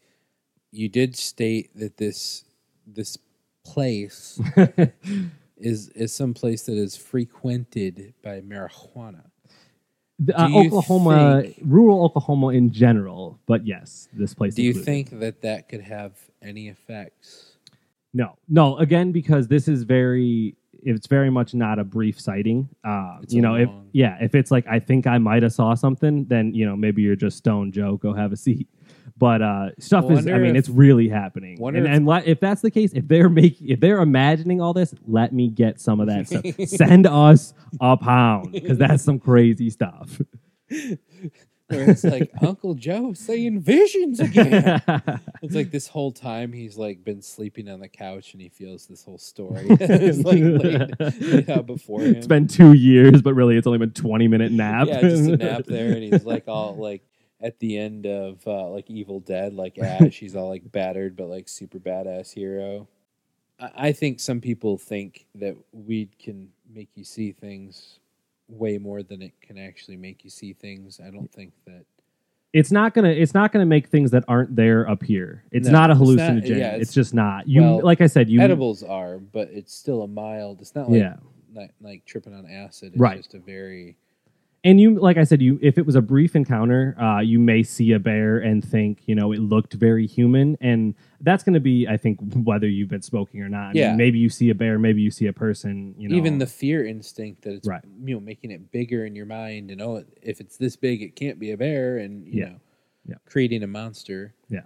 [0.72, 2.44] You did state that this
[2.86, 3.18] this
[3.64, 4.40] place
[5.58, 9.24] is is some place that is frequented by marijuana.
[10.20, 14.54] The, uh, Oklahoma, think- rural Oklahoma in general, but yes, this place.
[14.54, 16.12] Do you think that that could have
[16.42, 17.47] any effects?
[18.14, 18.76] No, no.
[18.78, 22.68] Again, because this is very, it's very much not a brief sighting.
[22.84, 25.52] Uh, It's you know, if long- yeah, if it's like I think I might have
[25.52, 27.96] saw something, then you know maybe you're just stone Joe.
[27.96, 28.68] Go have a seat.
[29.16, 31.58] But uh, stuff is, I mean, if- it's really happening.
[31.76, 34.72] And, if- and le- if that's the case, if they're making, if they're imagining all
[34.72, 36.44] this, let me get some of that stuff.
[36.68, 40.20] Send us a pound because that's some crazy stuff.
[41.68, 44.82] Where it's like Uncle Joe saying visions again.
[45.40, 48.86] It's like this whole time he's like been sleeping on the couch and he feels
[48.86, 52.16] this whole story is like laid, laid out before him.
[52.16, 54.88] It's been two years, but really, it's only been twenty minute nap.
[54.88, 57.02] Yeah, just a nap there, and he's like all like
[57.40, 60.18] at the end of uh, like Evil Dead, like Ash.
[60.18, 62.88] He's all like battered, but like super badass hero.
[63.60, 68.00] I, I think some people think that weed can make you see things
[68.48, 71.00] way more than it can actually make you see things.
[71.04, 71.84] I don't think that.
[72.52, 75.44] it's not gonna it's not gonna make things that aren't there appear.
[75.52, 76.48] It's No, not a it's not- hallucinogen.
[76.48, 77.46] yeah, it's, it's- just not.
[77.48, 80.60] You well, like I said, you Edibles are, but it's still a mild.
[80.60, 81.16] It's not like yeah.
[81.54, 82.92] like, like tripping on acid.
[82.94, 83.18] It's Right.
[83.18, 83.96] just a very
[84.68, 87.62] And you like I said, you if it was a brief encounter, uh, you may
[87.62, 90.58] see a bear and think, you know, it looked very human.
[90.60, 93.62] And that's gonna be, I think, whether you've been smoking or not.
[93.70, 93.96] I mean, Yeah.
[93.96, 96.16] maybe you see a bear, maybe you see a person, you know.
[96.16, 97.82] even the fear instinct that it's Right.
[98.04, 101.16] you know making it bigger in your mind and oh if it's this big it
[101.16, 102.48] can't be a bear and you Yeah.
[102.50, 102.60] know
[103.08, 103.14] Yeah.
[103.24, 104.64] creating a monster Yeah.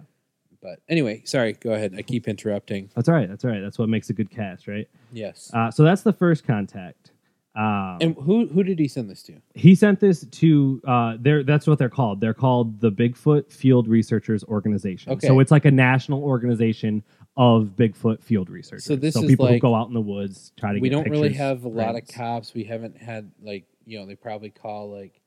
[0.61, 3.61] but anyway sorry go ahead i keep interrupting That's all right, that's all right.
[3.61, 4.89] That's what makes a good cast, right?
[5.13, 7.12] yes Uh, so that's the first contact.
[7.55, 9.39] Um, and who who did he send this to?
[9.53, 12.19] he sent this to uh they're that's what they're called.
[12.19, 15.13] They're called the bigfoot field researchers organization.
[15.13, 15.27] Okay.
[15.27, 17.03] so it's like a national organization
[17.37, 18.85] of bigfoot field researchers.
[18.85, 20.89] So this so is people who like- go out in the woods try to we
[20.89, 22.55] don't really have a lot of cops.
[22.55, 25.21] We haven't had like you know they probably call like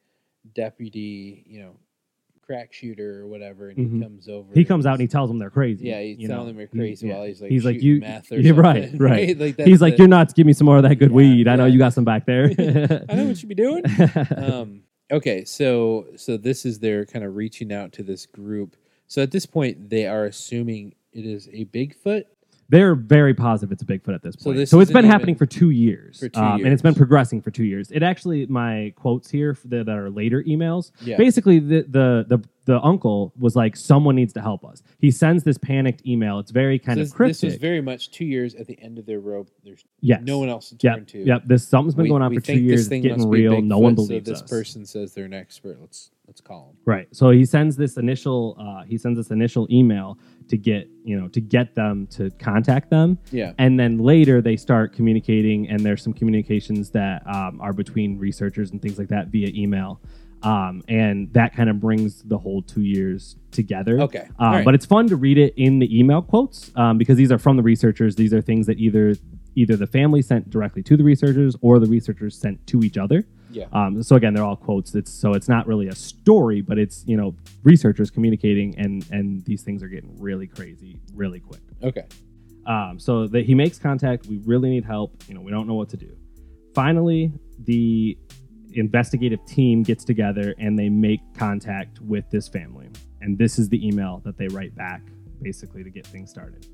[0.55, 1.77] deputy you know
[2.47, 3.95] crack shooter or whatever and Mhm.
[3.97, 6.31] he comes over he comes out and he tells them they're crazy yeah he's telling
[6.31, 6.45] know.
[6.47, 9.37] them they're crazy He- while he's like he's like you meth or yeah, right right,
[9.39, 11.49] like he's like the- you're nuts give me some more of that good Yeah, weed
[11.49, 12.45] i know you got some back there
[13.09, 13.83] i know what you be doing
[14.37, 18.77] um, okay, so so this is their kind of reaching out to this group.
[19.09, 22.25] So at this point, they are assuming it is a Bigfoot.
[22.69, 24.57] They're very positive it's a Bigfoot at this So point.
[24.59, 26.83] this So, it's isn't been happening even- for two years, For two um, and it's
[26.83, 26.99] been years.
[26.99, 27.91] progressing for two years.
[27.91, 30.91] It actually, my quotes here the, that are later emails.
[31.03, 31.17] Yeah.
[31.17, 35.43] Basically, the, the the the uncle was like, "Someone needs to help us." He sends
[35.43, 36.39] this panicked email.
[36.39, 37.41] It's very kind So of this, cryptic.
[37.41, 39.49] this was very much two years at the end of their rope.
[39.65, 40.21] There's yes.
[40.25, 41.07] no one else to turn Yep.
[41.09, 41.19] to.
[41.25, 41.45] Yep.
[41.47, 42.81] This something's been We- going on for two years.
[42.81, 43.63] It's getting real.
[43.63, 44.51] No one believes so this us.
[44.51, 45.79] person says they're an expert.
[45.81, 46.77] Let's let's call him.
[46.85, 47.07] Right.
[47.13, 51.29] So he sends this initial uh, he sends this initial email to get you know
[51.29, 53.53] to get them to contact them, Yeah.
[53.59, 58.71] and then later they start communicating, and there's some communications that um, are between researchers
[58.73, 60.01] and things like that via email,
[60.47, 64.01] um, and that kind of brings the whole two years together.
[64.03, 64.29] Okay.
[64.39, 64.65] Um, right.
[64.65, 67.57] But it's fun to read it in the email quotes um, because these are from
[67.57, 68.15] the researchers.
[68.15, 69.17] These are things that either
[69.57, 73.27] either the family sent directly to the researchers or the researchers sent to each other.
[73.51, 73.65] yeah.
[73.73, 74.95] Um, so again, they're all quotes.
[74.95, 79.45] It's so it's not really a story, but it's you know researchers communicating, and and
[79.47, 81.63] these things are getting really crazy really quick.
[81.83, 82.05] Okay.
[82.67, 84.27] Um, so that he makes contact.
[84.27, 85.25] We really need help.
[85.27, 86.17] You know, we don't know what to do.
[86.73, 87.33] Finally,
[87.65, 88.17] the
[88.77, 92.89] investigative team gets together and they make contact with this family.
[93.21, 95.03] And this is the email that they write back,
[95.43, 96.67] basically, to get things started.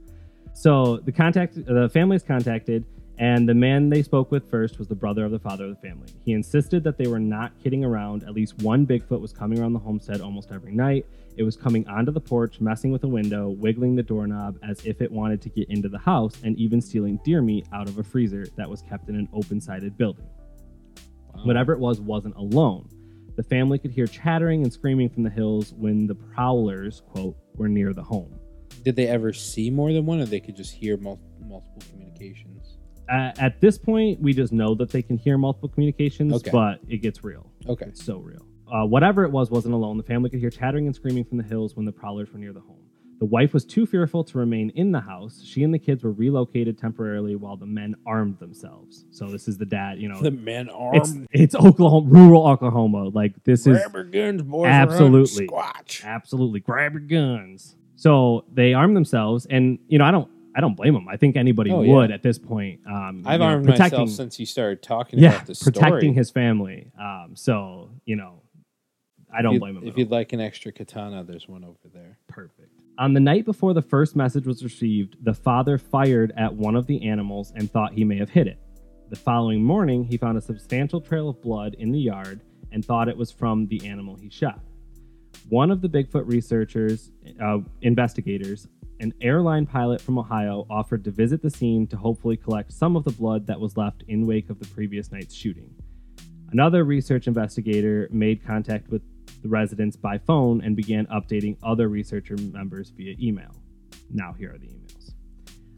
[0.53, 2.85] So the contact, uh, the family is contacted,
[3.19, 5.89] and the man they spoke with first was the brother of the father of the
[5.89, 6.09] family.
[6.25, 8.25] He insisted that they were not kidding around.
[8.25, 11.07] At least one Bigfoot was coming around the homestead almost every night.
[11.37, 15.01] It was coming onto the porch, messing with a window, wiggling the doorknob as if
[15.01, 18.03] it wanted to get into the house, and even stealing deer meat out of a
[18.03, 20.27] freezer that was kept in an open sided building.
[21.35, 21.45] Wow.
[21.45, 22.89] Whatever it was wasn't alone.
[23.37, 27.69] The family could hear chattering and screaming from the hills when the prowlers, quote, were
[27.69, 28.39] near the home.
[28.85, 32.77] Did they ever see more than one, or they could just hear mul- multiple communications?
[33.11, 36.51] Uh, at this point, we just know that they can hear multiple communications, Okay.
[36.51, 37.51] but it gets real.
[37.67, 37.87] Okay.
[37.87, 38.45] It's so real.
[38.71, 39.97] Uh, whatever it was wasn't alone.
[39.99, 42.53] The family could hear chattering and screaming from the hills when the prowlers were near
[42.53, 42.85] the home.
[43.23, 45.45] The wife was too fearful to remain in the house.
[45.45, 49.05] She and the kids were relocated temporarily while the men armed themselves.
[49.13, 50.21] So this is the dad, you know.
[50.21, 51.29] The men armed.
[51.31, 53.11] it's Oklahoma, rural Oklahoma.
[53.11, 54.67] Like this is Grab your guns, boys.
[54.67, 55.47] Absolutely.
[55.47, 56.05] Squatch.
[56.05, 57.77] absolutely grab your guns.
[57.95, 61.07] So they armed themselves, and you know I don't I don't blame them.
[61.09, 61.93] I think anybody Oh, yeah.
[61.93, 62.81] would at this point.
[62.89, 65.75] Um, I've you know, armed myself since you started talking yeah, about the story.
[65.75, 66.91] protecting his family.
[67.01, 68.43] Um, so you know,
[69.33, 69.87] I don't blame him.
[69.87, 70.19] If you'd all.
[70.19, 72.19] like an extra katana, there's one over there.
[72.27, 72.72] Perfect.
[72.99, 76.87] On the night before the first message was received, the father fired at one of
[76.87, 78.59] the animals and thought he may have hit it.
[79.09, 83.09] The following morning, he found a substantial trail of blood in the yard and thought
[83.09, 84.61] it was from the animal he shot.
[85.49, 87.11] One of the Bigfoot researchers,
[87.43, 88.69] uh, investigators,
[89.01, 93.05] an airline pilot from Ohio, offered to visit the scene to hopefully collect some of
[93.05, 95.75] the blood that was left in wake of the previous night's shooting.
[96.53, 99.03] Another research investigator made contact with
[99.43, 103.55] the residents by phone and began updating other researcher members via email.
[104.11, 105.13] Now, here are the emails.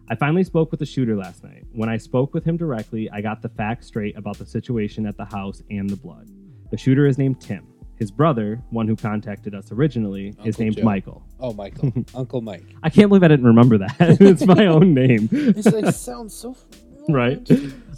[0.08, 1.64] I finally spoke with the shooter last night.
[1.72, 5.16] When I spoke with him directly, I got the facts straight about the situation at
[5.16, 6.28] the house and the blood.
[6.70, 7.66] The shooter is named Tim.
[7.96, 10.82] His brother, one who contacted us originally, is Uncle named Joe.
[10.82, 11.22] Michael.
[11.40, 12.64] Oh, Michael, Uncle Mike.
[12.82, 13.96] I can't believe I didn't remember that.
[14.20, 15.28] it's my own name.
[15.32, 16.84] It's like sounds so familiar.
[17.08, 17.50] Right.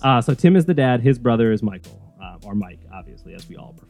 [0.02, 1.00] Uh, so Tim is the dad.
[1.00, 3.85] His brother is Michael, uh, or Mike, obviously, as we all prefer.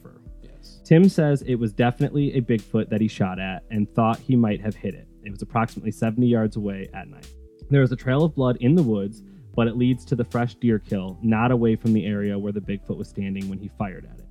[0.87, 4.61] Tim says it was definitely a Bigfoot that he shot at and thought he might
[4.61, 5.09] have hit it.
[5.25, 7.27] It was approximately 70 yards away at night.
[7.71, 9.25] There is a trail of blood in the woods,
[9.57, 12.61] but it leads to the fresh deer kill, not away from the area where the
[12.61, 14.27] Bigfoot was standing when he fired at it.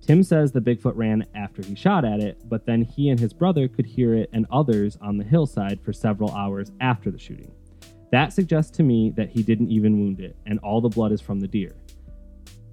[0.00, 3.32] Tim says the Bigfoot ran after he shot at it, but then he and his
[3.32, 7.50] brother could hear it and others on the hillside for several hours after the shooting.
[8.12, 11.20] That suggests to me that he didn't even wound it, and all the blood is
[11.20, 11.74] from the deer.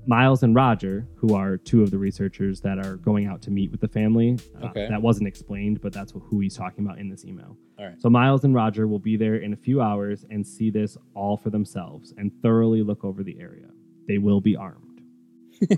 [0.07, 3.71] Miles and Roger, who are two of the researchers that are going out to meet
[3.71, 4.87] with the family, uh, Okay.
[4.87, 7.57] that wasn't explained, but that's who he's talking about in this email.
[7.79, 7.99] All right.
[8.01, 11.37] So Miles and Roger will be there in a few hours and see this all
[11.37, 13.67] for themselves and thoroughly look over the area.
[14.07, 14.81] They will be armed.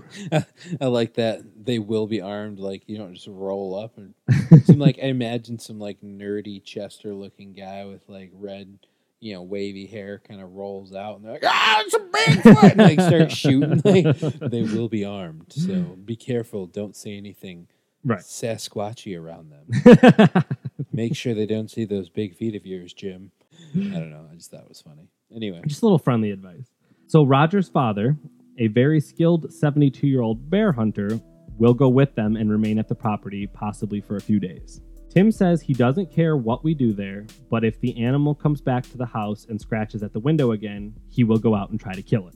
[0.80, 2.58] I like that they will be armed.
[2.58, 4.14] Like you don't just roll up and
[4.64, 8.78] some like I imagine some like nerdy Chester looking guy with like red,
[9.20, 12.70] you know, wavy hair kind of rolls out and they're like, ah, it's a Bigfoot,
[12.72, 13.82] and like start shooting.
[13.84, 14.16] Like,
[14.50, 16.66] they will be armed, so be careful.
[16.66, 17.68] Don't say anything
[18.04, 18.20] Right.
[18.20, 20.44] Sasquatchy around them.
[20.92, 23.32] Make sure they don't see those big feet of yours, Jim.
[23.74, 24.26] I don't know.
[24.30, 25.08] I just thought it was funny.
[25.34, 26.70] Anyway, Just a little friendly advice.
[27.06, 28.16] So Roger's father,
[28.58, 31.20] a very skilled 72 year old bear hunter,
[31.58, 34.80] will go with them and remain at the property, possibly for a few days.
[35.08, 38.84] Tim says he doesn't care what we do there, but if the animal comes back
[38.90, 41.94] to the house and scratches at the window again, he will go out and try
[41.94, 42.34] to kill it.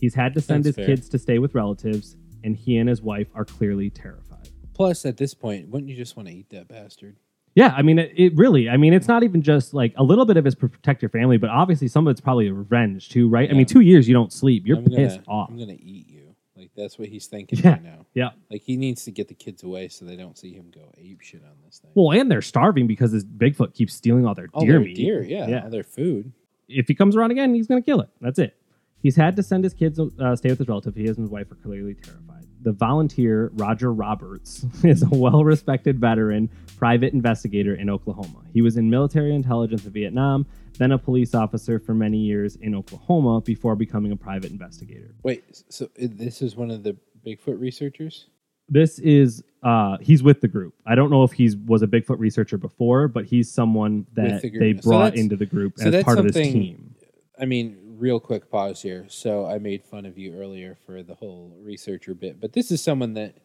[0.00, 0.94] He's had to send That's his fair.
[0.94, 4.48] kids to stay with relatives, and he and his wife are clearly terrified.
[4.74, 7.16] plus at this point, wouldn't you just want to eat that bastard?
[7.56, 8.68] Yeah, I mean, it, it really.
[8.68, 11.36] I mean, it's not even just like a little bit of it's protect your family,
[11.38, 13.50] but obviously some of it's probably a revenge too, right?
[13.50, 15.48] I mean, two years you don't sleep, you're I'm gonna, pissed off.
[15.50, 16.27] I'm gonna eat you.
[16.78, 17.72] That's what he's thinking Yeah.
[17.72, 18.06] right now.
[18.14, 18.30] Yeah.
[18.50, 21.20] Like he needs to get the kids away so they don't see him go ape
[21.20, 21.90] shit on this thing.
[21.94, 24.96] Well, and they're starving because this Bigfoot keeps stealing all their all deer their meat.
[24.96, 25.64] deer, yeah, Yeah.
[25.64, 26.32] all their food.
[26.68, 28.08] If he comes around again, he's going to kill it.
[28.20, 28.56] That's it.
[29.02, 30.94] He's had to send his kids uh, stay with his relative.
[30.94, 32.37] He and his wife are clearly terrified.
[32.62, 38.42] The volunteer Roger Roberts is a well-respected veteran private investigator in Oklahoma.
[38.52, 40.46] He was in military intelligence in Vietnam,
[40.78, 45.14] then a police officer for many years in Oklahoma before becoming a private investigator.
[45.22, 48.26] Wait, so this is one of the Bigfoot researchers?
[48.68, 50.74] This is uh he's with the group.
[50.86, 54.50] I don't know if he's was a Bigfoot researcher before, but he's someone that the
[54.50, 56.94] they brought that's- into the group so as part of this team.
[57.40, 59.06] I mean, real quick pause here.
[59.08, 62.82] So I made fun of you earlier for the whole researcher bit, but this is
[62.82, 63.36] someone that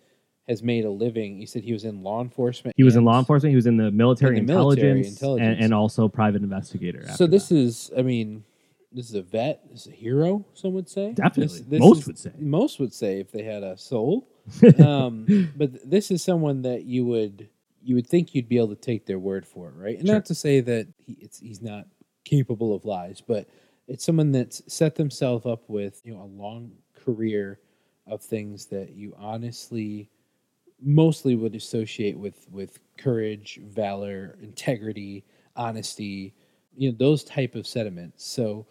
[0.48, 1.40] has made a living.
[1.40, 2.76] You said he was in law enforcement.
[2.78, 3.52] He was in law enforcement.
[3.52, 5.56] He was in the military, In the military intelligence, intelligence.
[5.58, 7.08] And, and also private investigator.
[7.16, 7.56] So this that.
[7.56, 8.44] is, I mean,
[8.92, 9.62] this is a vet.
[9.72, 10.46] This is a hero.
[10.54, 11.14] Some would say.
[11.14, 11.60] Definitely.
[11.60, 12.32] This- this Most is- would say.
[12.38, 14.28] Most would say if they had a soul.
[14.86, 17.48] um, but this is someone that you would
[17.86, 19.98] you would think you'd be able to take their word for it, right?
[19.98, 20.16] And Sure.
[20.16, 21.86] not to say that he, it's, he's not
[22.24, 23.46] capable of lies, but
[23.88, 27.60] it's someone that's set themselves up with you know a long career
[28.08, 30.10] of things that you honestly
[30.82, 35.24] mostly would associate with with courage, valor, integrity,
[35.56, 36.34] honesty,
[36.76, 38.26] you know those type of sentiments.
[38.26, 38.66] So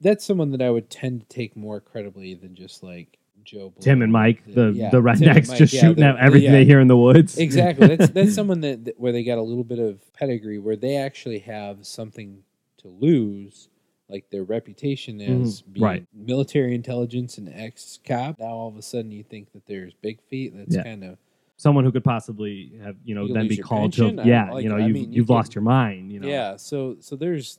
[0.00, 3.70] that's someone that I would tend to take more credibly than just like Joe.
[3.70, 3.80] Blow.
[3.82, 6.58] Tim and Mike, the Yeah, the rednecks, Mike, just yeah, shooting the- at everything yeah.
[6.58, 7.38] they hear in the woods.
[7.38, 7.96] Exactly.
[7.96, 10.96] That's that's someone that, that where they got a little bit of pedigree, where they
[10.96, 12.42] actually have something
[12.78, 13.68] to lose,
[14.08, 15.82] like their reputation as Mm-hmm.
[15.84, 16.06] right.
[16.14, 18.38] military intelligence and ex cop.
[18.38, 20.52] Now all of a sudden you think that there's big feet.
[20.56, 20.82] That's Yeah.
[20.84, 21.18] kind of
[21.56, 24.18] Someone who could possibly have, you know, You then be called pension?
[24.18, 26.20] to, yeah, like, you know, I you've, mean, you you've could- lost your mind, you
[26.20, 26.28] know.
[26.28, 26.56] yeah.
[26.56, 27.58] So so there's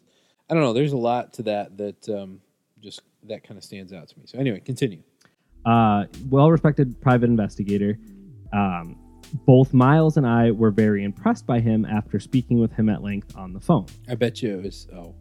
[0.50, 0.74] I don't know.
[0.74, 2.40] There's a lot to that that um,
[2.82, 4.26] just that kind of stands out to me.
[4.26, 5.04] So anyway, continue.
[5.66, 8.00] uh, well-respected private investigator.
[8.54, 8.98] Um,
[9.46, 13.36] both Miles and I were very impressed by him after speaking with him at length
[13.38, 13.86] on the phone.
[14.08, 14.88] I bet you it was.
[14.96, 15.14] Oh,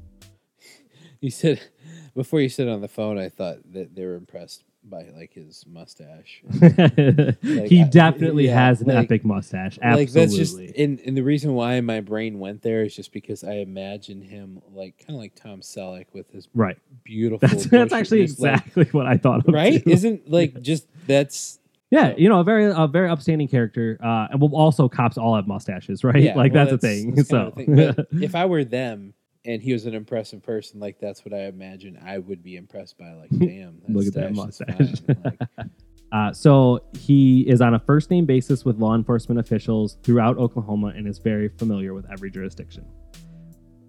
[1.21, 1.61] you said
[2.15, 3.19] before you said on the phone.
[3.19, 6.43] I thought that they were impressed by like his mustache.
[6.61, 9.79] he I- definitely yeah, has an like- epic mustache.
[9.83, 10.05] Absolutely.
[10.05, 13.45] Like that's just and, and the reason why my brain went there is just because
[13.45, 16.79] I imagine him like kind of like Tom Selleck with his right.
[17.05, 17.49] beautiful.
[17.49, 19.55] That's, that's actually just, like- exactly what I thought of.
[19.55, 19.83] right.
[19.85, 19.91] too.
[19.91, 21.59] Isn't like just that's
[21.91, 23.99] Yeah, you know, a very a very upstanding character.
[24.03, 26.23] Uh, and well, also cops all have mustaches, right?
[26.23, 26.35] yeah.
[26.35, 27.15] like well, that's, a thing.
[27.15, 27.95] that's so thing.
[28.23, 29.15] If I were them
[29.49, 32.99] and he was an impressive person, like that's what I imagine I would be impressed
[32.99, 33.13] by.
[33.15, 34.93] Like, damn, Look at that mustache.
[35.09, 35.39] Like,
[36.11, 40.87] Uh, so he is on a first name basis with law enforcement officials throughout Oklahoma
[40.97, 42.87] and is very familiar with every jurisdiction.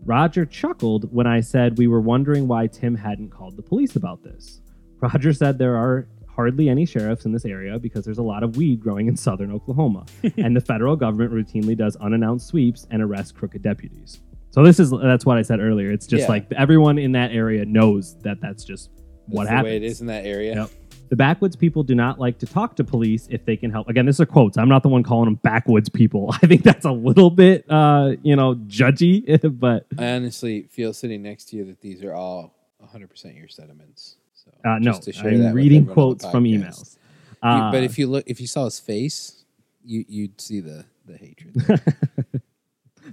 [0.04, 4.22] Roger chuckled when I said we were wondering why Tim hadn't called the police about
[4.22, 4.60] this.
[5.00, 8.58] Roger said there are hardly any sheriffs in this area because there's a lot of
[8.58, 10.06] weed growing in southern Oklahoma,
[10.38, 14.20] and the federal government routinely does unannounced sweeps and arrests crooked deputies.
[14.52, 15.92] So this is that's what I said earlier.
[15.92, 16.28] It's just Yeah.
[16.30, 18.90] like everyone in that area knows that that's just
[19.28, 19.64] what that's happens.
[19.66, 20.56] the way it is in that area.
[20.56, 20.70] Yep.
[21.10, 23.90] The backwoods people do not like to talk to police if they can help.
[23.90, 24.58] Again, this are quotes.
[24.60, 26.30] I'm not the one calling them backwoods people.
[26.44, 29.24] I think that's a little bit, uh, you know, judgy,
[29.60, 34.18] but I honestly feel sitting next to you that these are all 100% your sentiments.
[34.36, 36.44] So uh, no, just to share that I'm with reading everyone on the quotes from
[36.44, 36.64] podcast.
[36.68, 36.96] emails.
[37.44, 39.46] You- Uh, but if you look, if you saw his face,
[39.86, 41.56] you you'd see the the hatred.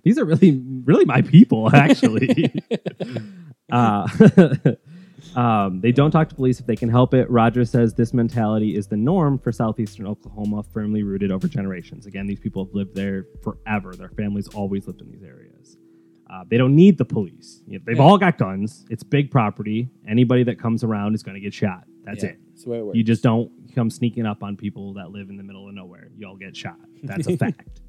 [0.07, 2.55] these are really, really my people, actually.
[3.73, 4.07] uh,
[5.35, 7.29] um, they don't talk to police if they can help it.
[7.29, 12.07] Roger says this mentality is the norm for southeastern Oklahoma, firmly rooted over generations.
[12.07, 13.97] Again, these people have lived there forever.
[13.97, 15.77] Their families always lived in these areas.
[16.31, 17.63] Uh, they don't need the police.
[17.67, 18.03] You know, they've Yeah.
[18.05, 18.85] all got guns.
[18.89, 19.89] It's big property.
[20.07, 21.83] Anybody that comes around is going to get shot.
[22.05, 22.39] That's Yeah, it.
[22.51, 22.95] That's it.
[22.95, 26.11] You just don't come sneaking up on people that live in the middle of nowhere.
[26.17, 26.77] You all get shot.
[27.03, 27.81] That's a fact.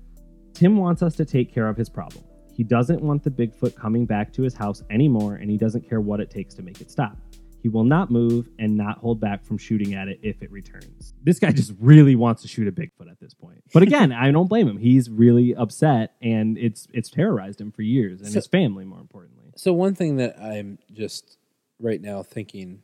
[0.58, 2.24] Tim wants us to take care of his problem.
[2.52, 6.02] He doesn't want the Bigfoot coming back to his house anymore, and he doesn't care
[6.02, 7.16] what it takes to make it stop.
[7.62, 11.14] He will not move and not hold back from shooting at it if it returns.
[11.24, 13.62] This guy just really wants to shoot a Bigfoot at this point.
[13.72, 14.78] But again, I don't blame him.
[14.80, 19.00] He's really upset, and it's it's terrorized him for years, and So- his family, more
[19.00, 19.52] importantly.
[19.58, 21.38] So one thing that I'm just
[21.80, 22.82] right now thinking,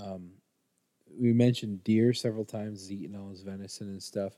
[0.00, 0.30] um,
[1.18, 4.32] we mentioned deer several times, he's eating all his venison and stuff.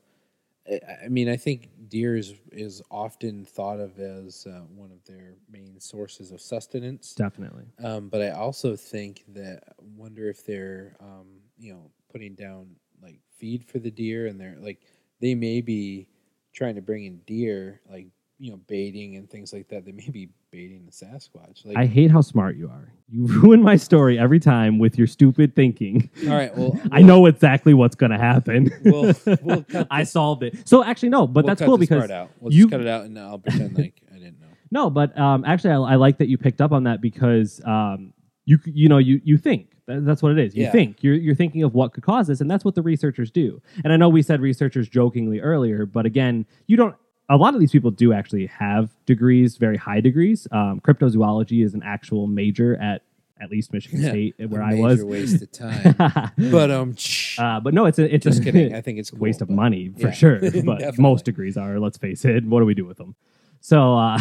[1.05, 5.35] I, mean, I think deer is, is often thought of as uh, one of their
[5.51, 7.15] main sources of sustenance.
[7.15, 7.65] Definitely.
[7.83, 12.77] Um, but I also think that I wonder if they're, um, you know, putting down
[13.03, 14.81] like feed for the deer, and they're like
[15.21, 16.09] they may be
[16.53, 18.07] trying to bring in deer, like
[18.39, 19.85] you know baiting and things like that.
[19.85, 21.65] They may be baiting the Sasquatch.
[21.67, 22.93] Like, I hate how smart you are.
[23.11, 26.11] You ruin my story every time with your stupid thinking.
[26.27, 28.71] all right, well, I know exactly what's going to happen.
[28.85, 30.67] We'll- we'll I solved it.
[30.69, 32.09] So actually, no, but that's cool because.
[32.41, 34.47] We'll you- just cut it out, and I'll pretend like I didn't know.
[34.71, 38.13] no, but um, actually, I, I like that you picked up on that because um,
[38.45, 40.55] you you know you you think that's what it is.
[40.55, 40.73] You Yeah.
[40.73, 43.63] think you're you're thinking of what could cause this, and that's what the researchers do.
[43.85, 46.95] And I know we said researchers jokingly earlier, but again, you don't.
[47.31, 50.47] A lot of these people do actually have degrees, very high degrees.
[50.51, 53.03] Um, cryptozoology is an actual major at
[53.41, 54.09] at least Michigan Yeah.
[54.11, 55.05] State, where A I major was.
[55.05, 55.95] waste of time.
[56.51, 56.97] but um,
[57.39, 58.75] uh, but no, it's a it's just a kidding.
[58.75, 60.41] I think it's cool, waste of money for Yeah, sure.
[60.65, 61.79] But most degrees are.
[61.79, 62.45] Let's face it.
[62.45, 63.15] What do we do with them?
[63.61, 64.19] So uh,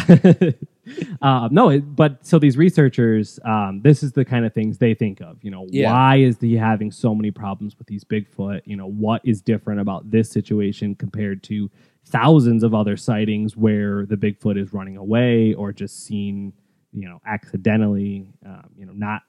[1.22, 4.94] uh, no, it, but so these researchers, um, this is the kind of things they
[4.94, 5.38] think of.
[5.42, 5.92] You know, Yeah.
[5.92, 8.62] why is he having so many problems with these Bigfoot?
[8.64, 11.70] You know, what is different about this situation compared to
[12.08, 16.52] thousands of other sightings where the Bigfoot is running away or just seen,
[16.92, 19.22] you know, accidentally, um, you know, not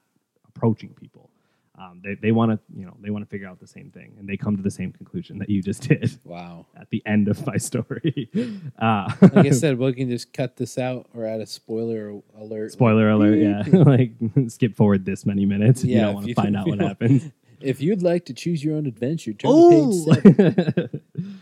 [0.48, 1.30] approaching people.
[1.78, 4.14] Um, they they want to you know they want to figure out the same thing
[4.20, 6.66] and they come to the same conclusion that you just did wow.
[6.78, 8.30] at the end of my story.
[8.78, 12.72] Uh, Like I said, we can just cut this out or add a spoiler alert.
[12.74, 14.12] spoiler alert, yeah, like
[14.48, 17.32] skip forward this many minutes if you don't want to find out what happens.
[17.62, 21.40] If you'd like to choose your own adventure, turn to page seven.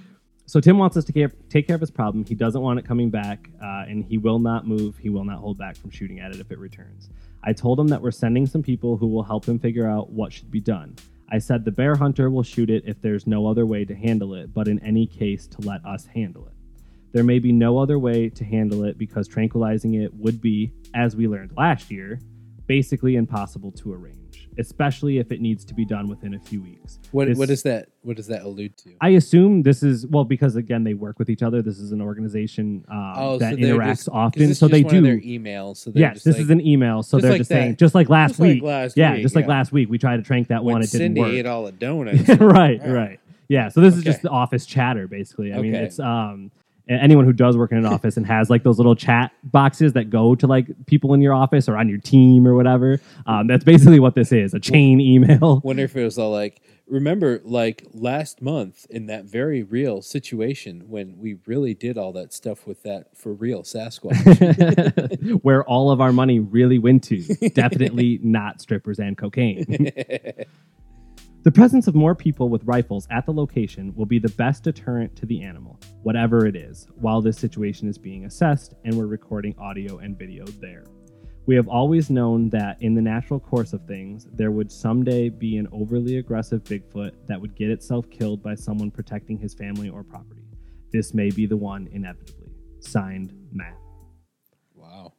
[0.48, 2.24] So Tim wants us to care, take care of his problem.
[2.24, 4.98] He doesn't want it coming back, uh, and he will not move.
[4.98, 7.10] He will not hold back from shooting at it if it returns.
[7.44, 10.32] I told him that we're sending some people who will help him figure out what
[10.32, 10.96] should be done.
[11.30, 14.34] I said the bear hunter will shoot it if there's no other way to handle
[14.36, 16.54] it, but in any case, to let us handle it.
[17.12, 21.18] There may be no other way to handle it because tranquilizing it would be, as
[21.18, 22.22] we learned last year,
[22.68, 24.27] basically impossible to arrange,
[24.60, 27.00] especially if it needs to be done within a few weeks.
[27.12, 28.92] What This- what does that what does that allude to?
[29.02, 31.62] I assume this is well because again they work with each other.
[31.62, 34.96] This is an organization um, that Oh, they're interacts just- often, so they just one
[34.98, 35.10] of do.
[35.10, 35.78] their emails.
[35.78, 37.56] So Yes, this like, is an email, so just they're like just that.
[37.56, 38.64] saying, just like last just like week.
[38.64, 40.82] last yeah, week, just like last week, we tried to trank that when one.
[40.82, 41.32] It didn't Cindy work.
[41.34, 42.30] ate all the donuts.
[42.40, 42.92] right, Yeah.
[42.92, 43.20] right.
[43.50, 45.54] Yeah, so this is just the office chatter, basically.
[45.54, 46.52] I mean, it's um,
[46.90, 50.10] anyone who does work in an office and has like those little chat boxes that
[50.10, 53.00] go to like people in your office or on your team or whatever.
[53.26, 55.62] Um, that's basically what this is—a chain email.
[55.64, 60.88] Wonder if it was all like, remember, like last month in that very real situation
[60.88, 65.40] when we really did all that stuff with that for real Sasquatch.
[65.44, 67.22] Where all of our money really went to.
[67.50, 69.92] Definitely not strippers and cocaine.
[71.44, 75.16] The presence of more people with rifles at the location will be the best deterrent
[75.16, 79.56] to the animal, whatever it is, while this situation is being assessed and we're recording
[79.58, 80.84] audio and video there.
[81.46, 85.58] We have always known that in the natural course of things, there would someday be
[85.58, 90.04] an overly aggressive Bigfoot that would get itself killed by someone protecting his family or
[90.04, 90.44] property.
[90.92, 92.50] This may be the one inevitably.
[92.80, 93.78] Signed, Matt.
[94.76, 95.14] wow.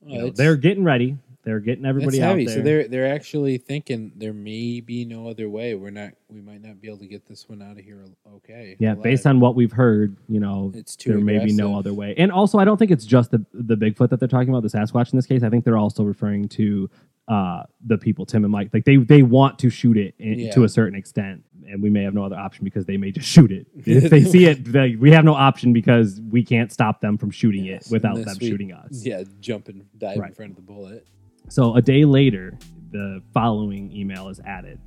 [0.00, 1.18] You know, they're getting ready.
[1.44, 2.46] They're getting everybody that's out heavy.
[2.46, 2.54] there.
[2.56, 5.74] So they're they're actually thinking there may be no other way.
[5.74, 6.12] We're not.
[6.28, 8.02] We might not be able to get this one out of here.
[8.36, 8.76] Okay.
[8.78, 9.02] Yeah, alive.
[9.02, 12.14] based on what we've heard, you know, It's too there may be no other way.
[12.16, 14.68] And also, I don't think it's just the the Bigfoot that they're talking about, the
[14.70, 15.42] Sasquatch in this case.
[15.42, 16.88] I think they're also referring to
[17.28, 18.70] uh, the people, Tim and Mike.
[18.72, 20.50] Like they they want to shoot it in, Yeah.
[20.52, 23.28] to a certain extent, and we may have no other option because they may just
[23.28, 23.66] shoot it.
[23.86, 27.30] if they see it, they, we have no option because we can't stop them from
[27.30, 29.04] shooting Yes, it without them we- shooting us.
[29.04, 31.06] Yeah, jump and dive in front of the bullet.
[31.48, 32.58] So a day later,
[32.90, 34.80] the following email is added.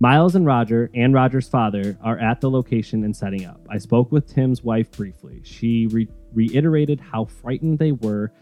[0.00, 3.60] Miles and Roger and Roger's father are at the location and setting up.
[3.70, 5.40] I spoke with Tim's wife briefly.
[5.44, 8.32] She re- reiterated how frightened they were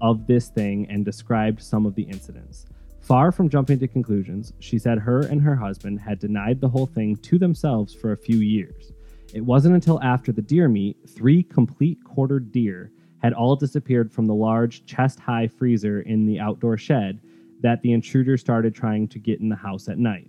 [0.00, 2.66] of this thing and described some of the incidents.
[3.00, 6.86] Far from jumping to conclusions, she said her and her husband had denied the whole
[6.86, 8.92] thing to themselves for a few years.
[9.34, 12.92] It wasn't until after the deer meet, three complete quartered deer
[13.22, 17.20] had all disappeared from the large chest high freezer in the outdoor shed
[17.60, 20.28] that the intruder started trying to get in the house at night.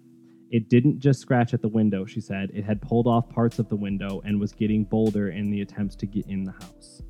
[0.52, 2.52] It didn't just scratch at the window, she said.
[2.54, 5.96] It had pulled off parts of the window and was getting bolder in the attempts
[5.96, 7.02] to get in the house.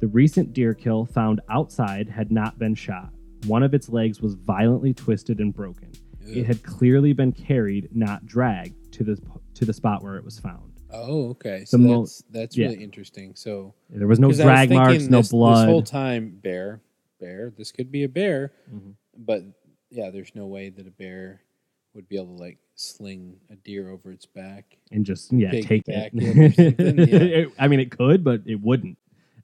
[0.00, 3.12] The recent deer kill found outside had not been shot.
[3.46, 5.90] One of its legs was violently twisted and broken.
[6.24, 9.20] It had clearly been carried, not dragged, to the
[9.54, 10.69] to the spot where it was found.
[10.92, 11.64] Oh, okay.
[11.64, 12.66] So The mo- that's that's yeah.
[12.68, 13.34] really interesting.
[13.34, 15.66] So There was no 'cause I was drag marks, no this, blood.
[15.66, 16.80] This whole time, bear,
[17.20, 17.52] bear.
[17.56, 18.94] This could be a bear, Mhm.
[19.18, 19.42] but
[19.90, 21.42] yeah, there's no way that a bear
[21.94, 24.76] would be able to like sling a deer over its back.
[24.92, 26.12] and just yeah, take it.
[26.14, 27.18] end or something, yeah.
[27.44, 28.96] It- I mean, it could, but it wouldn't.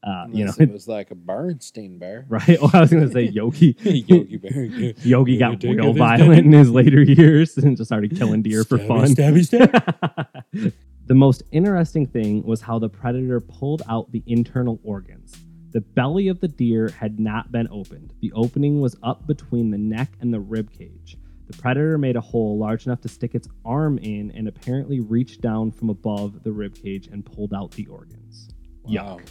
[0.03, 2.27] Uh, you know, it was like a Bernstein bear.
[2.29, 2.59] right?
[2.63, 3.77] Oh, I was going to say Yogi.
[3.83, 4.65] Yogi Bear.
[5.03, 9.09] Yogi got real violent in his later years and just started killing deer for fun.
[9.09, 10.73] Stabby, stab.
[11.07, 15.35] The most interesting thing was how the predator pulled out the internal organs.
[15.71, 18.13] The belly of the deer had not been opened.
[18.21, 21.17] The opening was up between the neck and the rib cage.
[21.49, 25.41] The predator made a hole large enough to stick its arm in and apparently reached
[25.41, 28.49] down from above the rib cage and pulled out the organs.
[28.83, 29.19] Wow.
[29.21, 29.29] Yuck.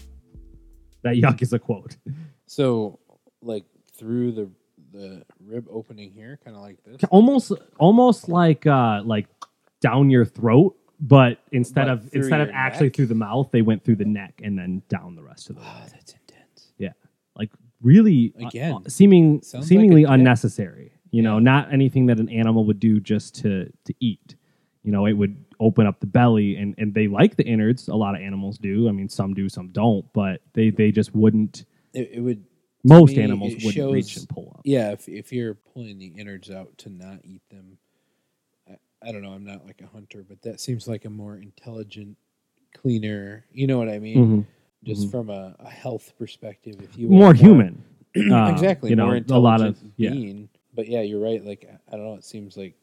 [1.03, 1.97] That yuck is a quote.
[2.45, 2.99] So,
[3.41, 3.65] like
[3.97, 4.49] through the
[4.91, 7.03] the rib opening here, kind of like this.
[7.09, 9.27] Almost almost like uh like
[9.81, 12.95] down your throat, but instead But of through instead of your actually neck?
[12.95, 15.61] through the mouth, they went through the neck and then down the rest of the
[15.61, 15.67] way.
[15.69, 16.71] Oh, that's intense.
[16.77, 16.93] Yeah.
[17.35, 21.43] Like really uh, Again, uh, seeming sounds like seemingly a unnecessary you know Yeah.
[21.43, 24.35] not anything that an animal would do just to to eat
[24.83, 27.95] you know it would open up the belly and and they like the innards a
[27.95, 31.65] lot of animals do i mean some do some don't but they they just wouldn't
[31.93, 32.43] It, it would.
[32.83, 35.99] most me, animals it wouldn't reach shows- and pull up Yeah, if if you're pulling
[35.99, 37.77] the innards out to not eat them,
[39.07, 39.31] I, don't know.
[39.31, 42.17] I'm not like a hunter, but that seems like a more intelligent,
[42.73, 43.45] cleaner.
[43.51, 44.17] You know what I mean?
[44.17, 44.45] Mhm.
[44.83, 45.11] Just Mhm.
[45.11, 47.83] from a, a health perspective, if you more human
[48.31, 50.47] Uh, exactly, you know a lot of yeah being.
[50.73, 51.43] But yeah, you're right.
[51.43, 52.13] Like I don't know.
[52.15, 52.75] It seems like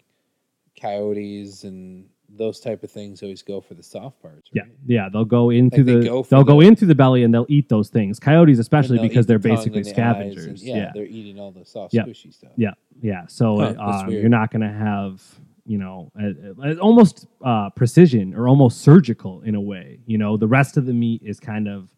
[0.80, 4.48] coyotes and those type of things always go for the soft parts.
[4.54, 4.72] yeah Right?
[4.86, 7.24] yeah they'll go into Like they the go they'll go the- in through the belly
[7.24, 10.64] and they'll eat those things coyotes especially because they're the basically the eyes and- scavengers
[10.64, 12.06] yeah, yeah they're eating all the soft, Yep.
[12.06, 12.52] squishy stuff.
[12.56, 13.26] Yeah, yeah.
[13.26, 15.22] So Huh, uh, um, you're not going to have,
[15.64, 20.00] you know, uh, almost uh, precision or almost surgical in a way.
[20.06, 21.88] You know, the rest of the meat is kind of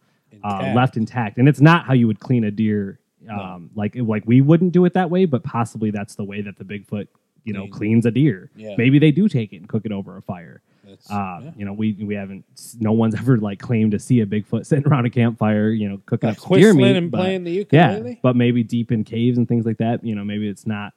[0.43, 2.99] uh, left intact, and it's not how you would clean a deer.
[3.31, 6.59] Um, Like like we wouldn't do it that way, but possibly that's the way that
[6.59, 7.07] the Bigfoot,
[7.45, 7.73] you know, Clean.
[7.73, 8.51] cleans a deer.
[8.55, 8.75] Yeah.
[8.77, 10.61] Maybe they do take it and cook it over a fire.
[11.09, 11.51] Uh, yeah.
[11.57, 12.45] You know, we we haven't.
[12.81, 16.03] No one's ever like claimed to see a Bigfoot sitting around a campfire, you know,
[16.05, 16.97] cooking Like up deer meat.
[16.97, 20.05] and but- playing the yeah, but maybe deep in caves and things like that.
[20.05, 20.93] You know, maybe it's not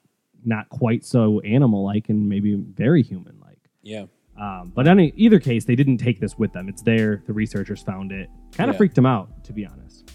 [0.48, 3.60] not quite so animal like and maybe very human like.
[3.84, 4.06] Yeah.
[4.40, 6.70] Um, but in either case, they didn't take this with them.
[6.70, 7.24] It's there.
[7.28, 8.30] The researchers found it.
[8.54, 8.78] Kind of Yeah.
[8.78, 10.12] freaked them out, to be honest.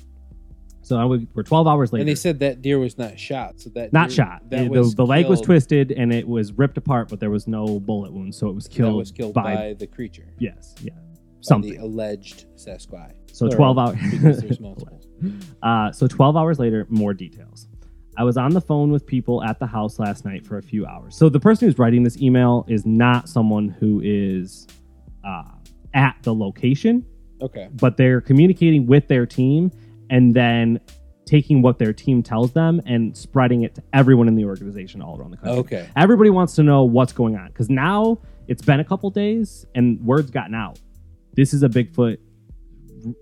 [0.84, 2.00] So I would- we're 12 hours later.
[2.02, 3.60] And they said that deer was not shot.
[3.60, 4.50] So that not deer- shot.
[4.50, 7.46] That It- the, the leg was twisted and it was ripped apart, but there was
[7.46, 8.94] no bullet wound, so it was killed.
[8.94, 10.26] That was killed by, the creature.
[10.38, 11.00] yes, yeah, by
[11.40, 11.72] something.
[11.72, 13.12] The alleged Sasquatch.
[13.32, 14.10] So Plural, 12 hours.
[14.10, 15.00] because there's multiple.
[15.62, 17.68] Uh, so 12 hours later, more details.
[18.16, 20.84] I was on the phone with people at the house last night for a few
[20.86, 21.16] hours.
[21.16, 24.66] So the person who's writing this email is not someone who is
[25.24, 25.44] uh,
[25.94, 27.06] at the location,
[27.40, 27.68] Okay.
[27.74, 29.70] but they're communicating with their team
[30.10, 30.78] and then
[31.24, 35.18] taking what their team tells them and spreading it to everyone in the organization all
[35.18, 35.58] around the country.
[35.60, 35.88] Okay.
[35.96, 39.98] Everybody wants to know what's going on because now it's been a couple days and
[40.04, 40.78] word's gotten out.
[41.34, 42.18] This is a Bigfoot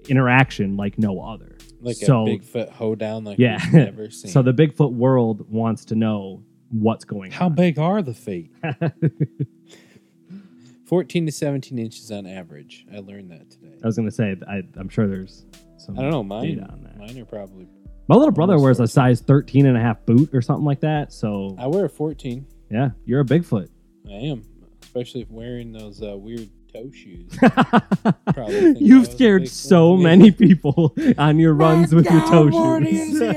[0.09, 1.50] interaction like no other.
[1.81, 3.59] Like So- a Bigfoot hoedown like Yeah.
[3.65, 4.31] we've never seen.
[4.31, 7.51] So the Bigfoot world wants to know what's going How on.
[7.53, 8.51] How big are the feet?
[10.87, 12.85] 14 to 17 inches on average.
[12.93, 13.77] I learned that today.
[13.83, 15.47] I was going to say, I, I'm sure there's
[15.79, 15.99] some.
[15.99, 16.23] I don't know.
[16.25, 16.97] Mine, data on that.
[16.99, 17.69] mine are probably.
[18.09, 21.13] My little brother wears a size 13 and a half boot or something like that.
[21.13, 22.45] So, I wear a 14.
[22.71, 23.69] yeah, you're a Bigfoot.
[24.09, 24.43] I am,
[24.83, 27.37] especially if wearing those uh, weird toe shoes.
[27.39, 30.03] Probably think I You've scared so Yeah.
[30.05, 33.21] many people on your runs with your toe Morty, shoes.
[33.21, 33.31] is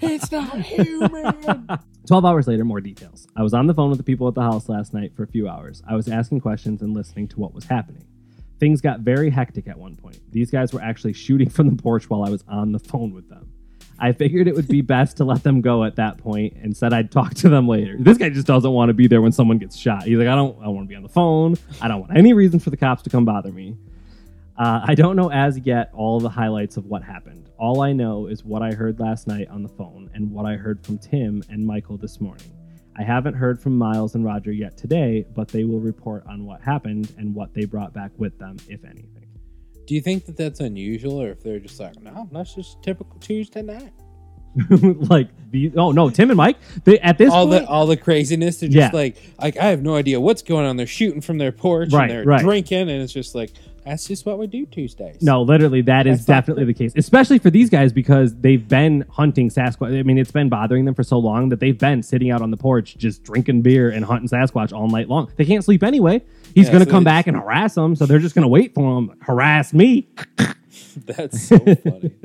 [0.00, 1.68] It's not human.
[2.06, 3.26] 12 hours later, more details.
[3.36, 5.26] I was on the phone with the people at the house last night for a
[5.26, 5.82] few hours.
[5.88, 8.04] I was asking questions and listening to what was happening.
[8.58, 10.18] Things got very hectic at one point.
[10.32, 13.28] These guys were actually shooting from the porch while I was on the phone with
[13.28, 13.52] them.
[13.98, 16.92] I figured it would be best to let them go at that point and said
[16.92, 17.96] I'd talk to them later.
[17.98, 20.04] This guy just doesn't want to be there when someone gets shot.
[20.04, 21.56] He's like, I don't, I want to be on the phone.
[21.80, 23.76] I don't want any reason for the cops to come bother me.
[24.58, 27.50] Uh, I don't know as yet all the highlights of what happened.
[27.58, 30.56] All I know is what I heard last night on the phone and what I
[30.56, 32.50] heard from Tim and Michael this morning.
[32.98, 36.62] I haven't heard from Miles and Roger yet today, but they will report on what
[36.62, 39.25] happened and what they brought back with them, if anything.
[39.86, 43.18] Do you think that that's unusual, or if they're just like, no, that's just typical
[43.20, 43.92] Tuesday night?
[44.70, 46.56] like the oh no, Tim and Mike.
[46.84, 48.60] They at this all point, the all the craziness.
[48.60, 48.84] They're Yeah.
[48.84, 50.76] just like, like I have no idea what's going on.
[50.76, 52.40] They're shooting from their porch Right, and they're right.
[52.40, 53.52] drinking, and it's just like
[53.86, 55.22] that's just what we do Tuesdays.
[55.22, 58.66] No, literally, that is That's not definitely the case, especially for these guys because they've
[58.66, 59.98] been hunting Sasquatch.
[59.98, 62.50] I mean, it's been bothering them for so long that they've been sitting out on
[62.50, 65.30] the porch just drinking beer and hunting Sasquatch all night long.
[65.36, 66.22] They can't sleep anyway.
[66.54, 68.48] He's Yeah, going to so come back and harass them, so they're just going to
[68.48, 70.08] wait for him, harass me.
[71.06, 72.10] that's so funny.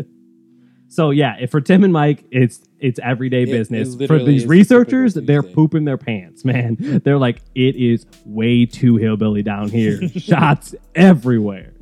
[0.87, 3.95] So yeah, if for Tim and Mike, it's it's everyday it business.
[3.95, 5.55] For literally these is a researchers, they're Tuesday.
[5.55, 6.77] pooping their pants, man.
[7.05, 10.07] They're like, it is way too hillbilly down here.
[10.17, 11.73] Shots everywhere.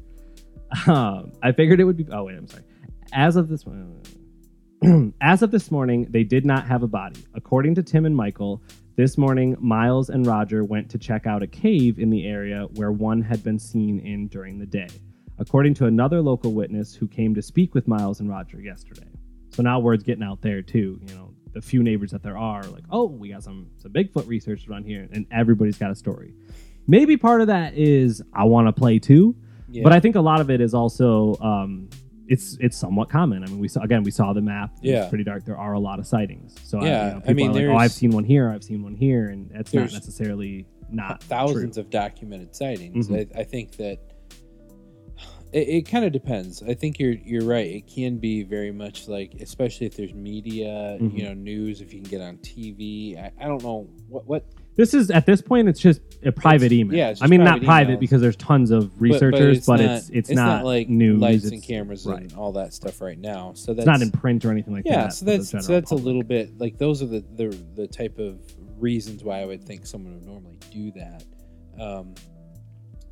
[0.87, 2.07] Um, I figured it would be.
[2.11, 2.63] Oh wait, I'm sorry.
[3.13, 3.65] As of this
[5.21, 7.25] as of this morning, they did not have a body.
[7.33, 8.61] According to Tim and Michael,
[8.95, 12.91] this morning Miles and Roger went to check out a cave in the area where
[12.91, 14.89] one had been seen in during the day.
[15.39, 19.07] according to another local witness who came to speak with Miles and Roger yesterday.
[19.51, 20.99] So now word's getting out there too.
[21.07, 24.27] You know, the few neighbors that there are, like, oh, we got some some Bigfoot
[24.27, 26.33] research around here, and everybody's got a story.
[26.87, 29.35] Maybe part of that is I want to play too,
[29.69, 29.83] Yeah.
[29.83, 31.89] but I think a lot of it is also um,
[32.27, 33.43] it's it's somewhat common.
[33.43, 34.71] I mean, we saw again we saw the map.
[34.81, 35.01] Yeah.
[35.01, 35.45] it's pretty dark.
[35.45, 36.55] There are a lot of sightings.
[36.63, 38.49] So I, Yeah, you know, I mean, are like, oh, I've seen one here.
[38.51, 41.81] I've seen one here, and that's not necessarily not thousands true.
[41.81, 43.07] of documented sightings.
[43.09, 43.35] Mhm.
[43.35, 43.99] I, I think that
[45.51, 46.61] it, it kind of depends.
[46.63, 47.67] I think you're you're right.
[47.67, 51.17] It can be very much like, especially if there's media, Mhm.
[51.17, 51.81] you know, news.
[51.81, 54.45] If you can get on TV, I, I don't know what what.
[54.75, 56.97] This is at this point, it's just a private It's- email.
[56.97, 57.99] yeah, it's I mean, not private private emails.
[57.99, 61.19] because there's tons of researchers, but, it's it's, not, like news.
[61.19, 62.21] lights it's, and cameras right.
[62.21, 63.51] and all that stuff right now.
[63.55, 65.03] So that's It's not in print or anything like yeah.
[65.03, 65.13] that.
[65.13, 68.39] so that's so that's a little bit like those are the, the the type of
[68.77, 71.25] reasons why I would think someone would normally do that.
[71.77, 72.13] Um,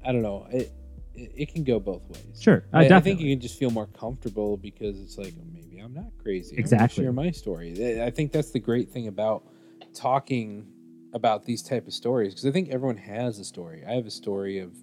[0.05, 0.47] I don't know.
[0.49, 0.71] It
[1.18, 2.39] it, can go both ways.
[2.39, 5.45] Sure, uh, I, I think you can just feel more comfortable because it's like "Oh,
[5.53, 6.57] maybe I'm not crazy.
[6.57, 7.03] Exactly.
[7.03, 8.01] share my story.
[8.03, 9.43] I- think that's the great thing about
[9.93, 10.68] talking
[11.13, 13.84] about these type of stories because I think everyone has a story.
[13.88, 14.74] I have a story of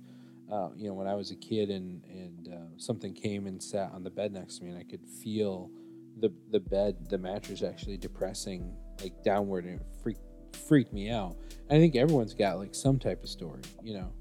[0.50, 3.92] uh, you know when I was a kid and and uh, something came and sat
[3.92, 5.70] on the bed next to me and I could feel
[6.18, 10.20] the the bed the mattress actually depressing like downward and it freaked
[10.68, 11.36] freaked me out.
[11.70, 14.12] I think everyone's got like some type of story, you know,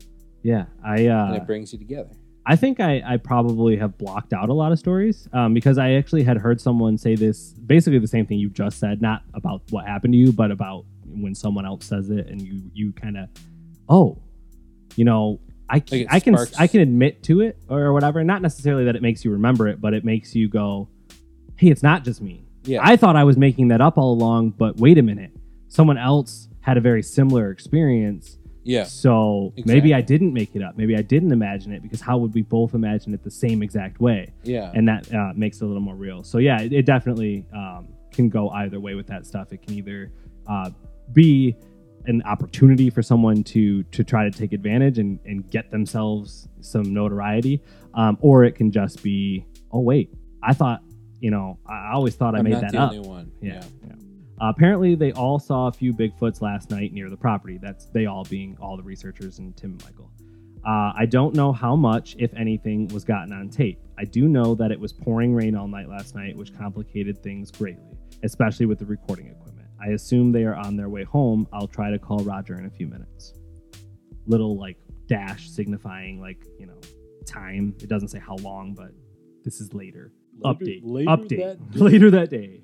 [0.44, 2.12] yeah, I and uh, it brings you together.
[2.46, 5.94] I think I, I probably have blocked out a lot of stories um, because I
[5.94, 9.62] actually had heard someone say this basically the same thing you just said, not about
[9.70, 13.18] what happened to you, but about when someone else says it and you you kind
[13.18, 13.30] of
[13.90, 14.22] oh,
[14.96, 15.40] you know.
[15.70, 18.24] I can, Like I can I can admit to it or whatever.
[18.24, 20.90] Not necessarily that it makes you remember it, but it makes you go,
[21.56, 22.46] "Hey, it's not just me.
[22.66, 22.80] Yeah.
[22.82, 25.32] I thought I was making that up all along, but wait a minute.
[25.68, 28.38] Someone else had a very similar experience.
[28.64, 28.84] Yeah.
[28.86, 30.78] So maybe I didn't make it up.
[30.78, 34.00] Maybe I didn't imagine it because how would we both imagine it the same exact
[34.00, 34.34] way?
[34.44, 34.72] Yeah.
[34.74, 36.24] And that uh, makes it a little more real.
[36.24, 39.52] So yeah, it, it definitely um, can go either way with that stuff.
[39.52, 40.12] It can either
[40.48, 40.70] uh,
[41.12, 41.56] be
[42.06, 46.94] an opportunity for someone to to try to take advantage and, and get themselves some
[46.94, 47.62] notoriety,
[47.94, 50.82] um, or it can just be, oh wait, I thought,
[51.20, 52.92] you know, I always thought I I'm made that the up.
[52.92, 53.32] only one.
[53.42, 53.64] Yeah.
[53.86, 53.94] yeah.
[54.44, 57.58] Uh, apparently, they all saw a few Bigfoots last night near the property.
[57.58, 60.12] That's they all being all the researchers and Tim and Michael.
[60.66, 63.80] Uh, I don't know how much, if anything, was gotten on tape.
[63.98, 67.52] I do know that it was pouring rain all night last night, which complicated things
[67.52, 69.70] greatly, especially with the recording equipment.
[69.82, 71.48] I assume they are on their way home.
[71.54, 73.34] I'll try to call Roger in a few minutes.
[74.28, 74.78] Little like
[75.08, 76.80] dash signifying like you know
[77.26, 77.76] time.
[77.82, 78.92] It doesn't say how long, but
[79.46, 80.12] this is later.
[80.44, 80.84] Update.
[80.84, 81.58] Update.
[81.76, 82.63] later that day.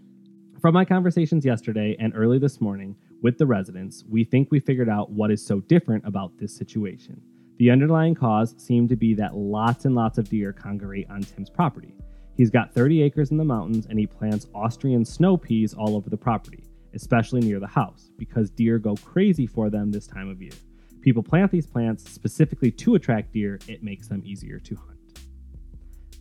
[0.62, 4.90] From my conversations yesterday and early this morning with the residents, we think we figured
[4.90, 7.22] out what is so different about this situation.
[7.60, 11.50] The underlying cause seemed to be that lots and lots of deer congregate on Tim's
[11.50, 11.96] property.
[12.36, 16.10] He's got 30 acres in the mountains and he plants Austrian snow peas all over
[16.10, 20.42] the property, especially near the house, because deer go crazy for them this time of
[20.42, 20.52] year.
[21.00, 25.22] People plant these plants specifically to attract deer, it makes them easier to hunt.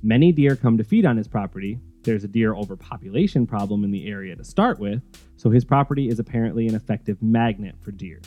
[0.03, 1.81] Many deer come to feed on his property.
[2.03, 5.03] There's a deer overpopulation problem in the area to start with,
[5.37, 8.21] so his property is apparently an effective magnet for deer.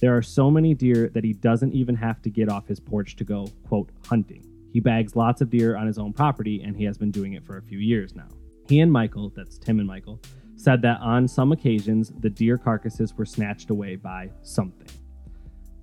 [0.00, 3.16] There are so many deer that he doesn't even have to get off his porch
[3.16, 4.44] to go, quote, hunting.
[4.72, 7.44] He bags lots of deer on his own property, and he has been doing it
[7.44, 8.28] for a few years now.
[8.68, 10.20] He and Michael, that's Tim and Michael,
[10.56, 14.88] said that on some occasions the deer carcasses were snatched away by something.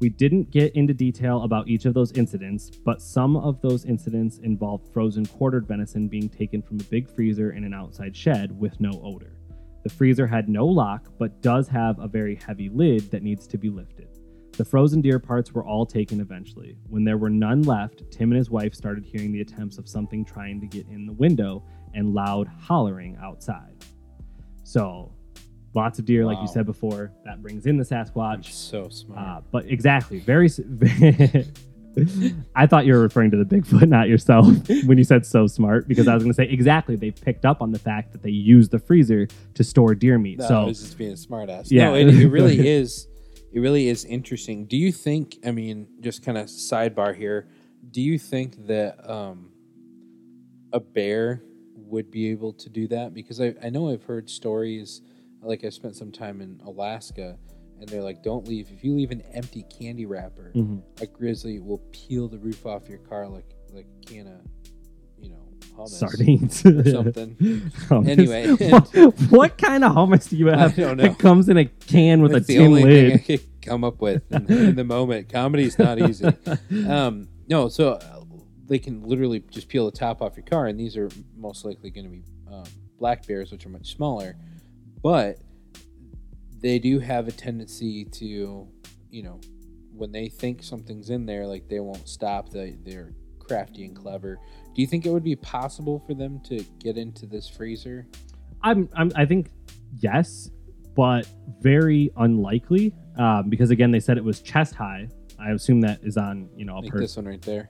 [0.02, 4.40] We didn't get into detail about each of those incidents, but some of those incidents
[4.40, 8.82] involved frozen quartered venison being taken from a big freezer in an outside shed with
[8.82, 9.38] no odor.
[9.84, 13.60] The freezer had no lock, but does have a very heavy lid that needs to
[13.60, 14.08] be lifted.
[14.54, 16.80] The frozen deer parts were all taken eventually.
[16.90, 20.26] When there were none left, Tim and his wife started hearing the attempts of something
[20.26, 23.86] trying to get in the window and loud hollering outside.
[24.64, 25.14] So,
[25.74, 28.36] lots of deer, like you said before, that brings in the Sasquatch.
[28.36, 29.20] I'm so smart.
[29.20, 30.50] Uh, but exactly, very.
[32.56, 34.48] I thought you were referring to the Bigfoot, not yourself,
[34.86, 36.96] when you said so smart, because I was going to say exactly.
[36.96, 40.40] They picked up on the fact that they use the freezer to store deer meat.
[40.40, 41.68] no, I so was just being a smartass.
[41.70, 41.90] Yeah.
[41.90, 43.08] No, it, it really is.
[43.54, 44.66] It really is interesting.
[44.66, 45.38] Do you think?
[45.46, 47.50] I mean, just kind of sidebar here.
[47.90, 49.52] Do you think that um,
[50.72, 51.44] a bear
[51.76, 53.14] would be able to do that?
[53.14, 55.02] Because I, I know I've heard stories.
[55.42, 57.38] Like I spent some time in Alaska,
[57.80, 58.70] and they're like, "Don't leave.
[58.72, 60.82] If you leave an empty candy wrapper, Mhm.
[61.02, 64.42] a grizzly will peel the roof off your car like like a can of,
[65.20, 67.36] you know, hummus sardines or something."
[67.90, 68.08] Hummus.
[68.08, 71.04] Anyway, what, what kind of hummus do you have don't know.
[71.04, 73.26] that comes in a can with That's a the tin only thing I lid?
[73.26, 75.30] could come up with in, in the moment.
[75.30, 76.28] Comedy's not easy.
[76.88, 78.24] Um, no, so uh,
[78.68, 81.90] they can literally just peel the top off your car, and these are most likely
[81.90, 82.64] going to be um,
[83.00, 84.36] black bears, which are much smaller,
[85.02, 85.40] but
[86.62, 88.68] they do have a tendency to,
[89.10, 89.40] you know,
[89.94, 92.50] when they think something's in there, like they won't stop.
[92.50, 94.38] They they're crafty and clever.
[94.74, 98.08] Do you think it would be possible for them to get into this freezer?
[98.64, 99.50] I'm, I'm I think
[100.00, 100.50] yes,
[100.96, 101.28] but
[101.60, 105.08] very unlikely um, because again they said it was chest high.
[105.40, 107.02] I assume that is on you know a Like person.
[107.02, 107.70] this one right there.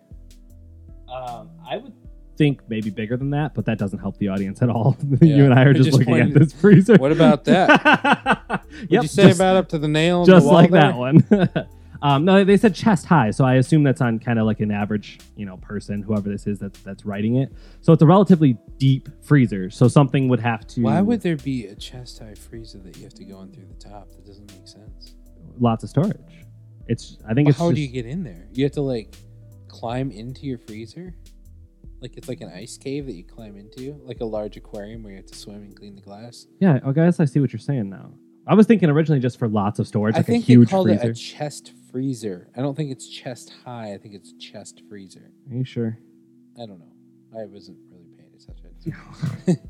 [1.11, 1.93] Um, I would
[2.37, 4.97] think maybe bigger than that, but that doesn't help the audience at all.
[5.21, 5.35] Yeah.
[5.35, 6.95] you and I are just, just looking at this freezer.
[6.95, 7.69] What about that?
[8.47, 10.25] What'd Would you say about up to the nail?
[10.25, 10.81] the just wall like there?
[10.81, 11.23] that one?
[12.01, 14.71] um, no, they said chest high, so I assume that's on kind of like an
[14.71, 17.51] average, you know, person, whoever this is that's that's writing it.
[17.81, 19.69] So it's a relatively deep freezer.
[19.69, 20.81] So something would have to.
[20.81, 23.67] Why would there be a chest high freezer that you have to go in through
[23.67, 24.09] the top?
[24.09, 25.13] That doesn't make sense.
[25.59, 26.17] lots of storage?
[26.87, 27.17] It's.
[27.29, 27.57] I think it's.
[27.57, 28.47] how just, do you get in there?
[28.53, 29.15] You have to like
[29.67, 31.13] climb into your freezer.
[32.01, 35.11] Like it's like an ice cave that you climb into, like a large aquarium where
[35.11, 36.47] you have to swim and clean the glass.
[36.59, 38.11] Yeah, I guess I see what you're saying now.
[38.47, 40.71] I was thinking originally just for lots of storage, I like think a huge they
[40.71, 41.09] called freezer.
[41.09, 42.49] it a chest freezer.
[42.57, 43.93] I don't think it's chest high.
[43.93, 45.31] I think it's chest freezer.
[45.51, 45.99] Are you sure?
[46.57, 46.91] I don't know.
[47.39, 48.93] I wasn't really paying attention.
[49.47, 49.57] Um,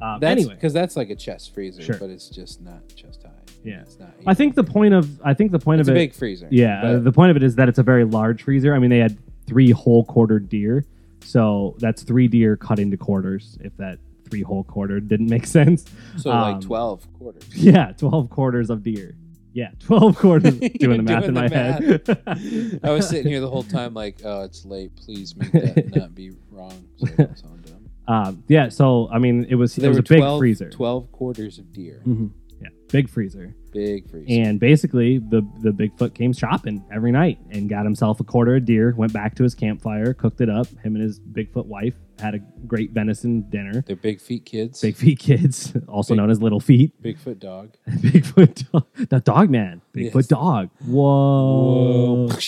[0.20, 1.96] That's anyway, because that's like a chest freezer, Sure.
[1.98, 3.32] but it's just not chest high.
[3.64, 3.80] Yeah.
[3.80, 4.14] it's not.
[4.28, 6.46] I think the point of I think the point it's of a it, big freezer.
[6.52, 8.74] yeah, the point of it is that it's a very large freezer.
[8.76, 10.84] I mean, they had three whole quartered deer,
[11.24, 13.58] so that's three deer cut into quarters.
[13.60, 13.98] If that
[14.28, 15.84] three whole quarter didn't make sense,
[16.16, 17.44] so um, like twelve quarters.
[17.54, 19.16] yeah, twelve quarters of deer.
[19.54, 20.58] Yeah, twelve quarters.
[20.58, 22.80] doing the math Doing in my the head.
[22.84, 24.94] I was sitting here the whole time like, oh, it's late.
[24.96, 26.86] Please make that not be wrong.
[26.98, 27.74] So sound dumb.
[28.06, 30.70] Um, yeah, so I mean, it was So it there was a big 12, freezer.
[30.70, 32.02] 12 quarters of deer.
[32.06, 32.30] Mhm.
[32.90, 33.54] Big freezer.
[33.70, 34.26] Big freezer.
[34.42, 38.64] And basically, the the Bigfoot came shopping every night and got himself a quarter of
[38.64, 38.94] deer.
[38.96, 40.66] Went back to his campfire, cooked it up.
[40.82, 43.82] Him and his Bigfoot wife had a great venison dinner.
[43.86, 44.80] They're big feet kids.
[44.80, 47.00] Big feet kids, also Big- known as little feet.
[47.02, 47.74] Bigfoot dog.
[47.88, 49.82] Bigfoot dog, the dog man.
[49.94, 50.26] Bigfoot Yes.
[50.28, 50.70] dog.
[50.86, 52.28] Whoa.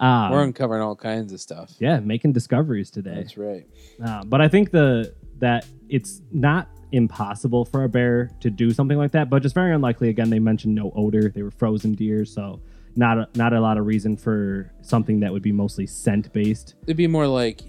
[0.00, 1.72] Um, We're uncovering all kinds of stuff.
[1.80, 3.16] yeah, making discoveries today.
[3.16, 3.66] That's right.
[4.00, 8.98] Uh, but I think the that it's not impossible for a bear to do something
[8.98, 10.08] like that, but just very unlikely.
[10.08, 12.60] Again, they mentioned no odor; they were frozen deer, so
[12.96, 16.74] not a, not a lot of reason for something that would be mostly scent based.
[16.84, 17.60] It'd be more like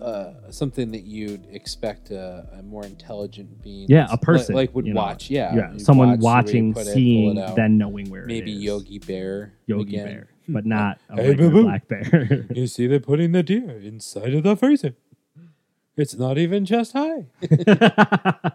[0.00, 3.86] uh, something that you'd expect a, a more intelligent being.
[3.88, 5.00] Yeah, a person, Like, would you know.
[5.00, 5.30] watch.
[5.30, 5.54] Yeah.
[5.54, 7.56] Yeah, someone watch the way you watching, it, seeing, it out.
[7.56, 8.62] then knowing where Maybe it is.
[8.64, 9.52] Yogi Bear.
[9.66, 10.06] Yogi again.
[10.06, 12.46] Bear, but not a Hey, black bear.
[12.54, 14.94] You see, they're putting the deer inside of the freezer.
[15.96, 17.26] It's not even chest high.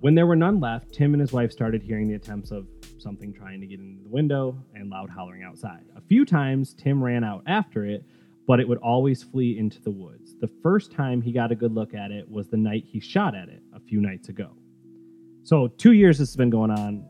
[0.00, 2.66] when there were none left, Tim and his wife started hearing the attempts of
[2.98, 5.84] something trying to get into the window and loud hollering outside.
[5.96, 8.04] A few times, Tim ran out after it,
[8.48, 10.34] but it would always flee into the woods.
[10.40, 13.36] The first time he got a good look at it was the night he shot
[13.36, 14.50] at it a few nights ago.
[15.44, 17.06] So, two years this has been going on,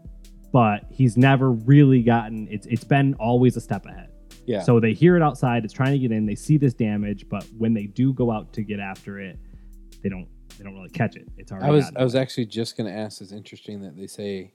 [0.53, 4.11] but he's never really gotten it's it's been always a step ahead.
[4.47, 4.63] Yeah.
[4.63, 7.47] So they hear it outside, it's trying to get in, they see this damage, but
[7.57, 9.39] when they do go out to get after it,
[10.03, 10.29] they don't
[10.59, 11.29] they don't really catch it.
[11.39, 13.21] It's already I was I was actually just going to ask.
[13.21, 14.53] It's interesting that they say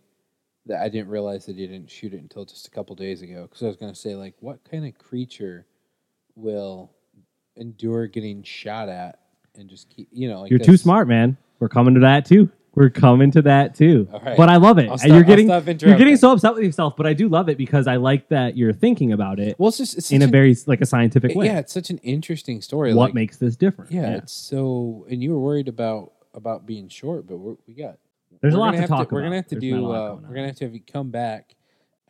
[0.68, 3.44] that I didn't realize that you didn't shoot it until just a couple days ago.
[3.44, 5.66] Because I was going to say, like, what kind of creature
[6.36, 6.92] will
[7.56, 9.20] endure getting shot at
[9.56, 11.38] and just keep, you know, like You're too smart, man.
[11.60, 12.52] We're coming to that too.
[12.78, 14.08] We're coming to that too.
[14.12, 14.38] Right.
[14.38, 14.86] But I love it.
[15.00, 17.88] Stop- you're getting you're getting so upset with yourself, but I do love it because
[17.88, 20.82] I like that you're thinking about it Well, it's just it's in a very like
[20.82, 21.48] a scientific way.
[21.48, 22.94] yeah, it's such an interesting story.
[22.94, 23.92] what like, makes this different?
[23.92, 25.08] yeah, it's so.
[25.10, 27.98] And you were worried about about being short, but we're, we got
[28.42, 29.92] There's a lot to talk We're gonna have to There's do.
[29.92, 31.56] Uh, we're gonna have to have you come back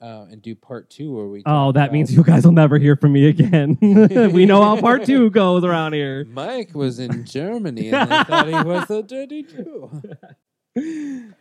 [0.01, 1.43] uh, and do part two where we.
[1.45, 3.77] Oh, that about- means you guys will never hear from me again.
[3.81, 6.25] we know how part two goes around here.
[6.25, 9.89] Mike was in Germany and they thought he was a dirty Jew.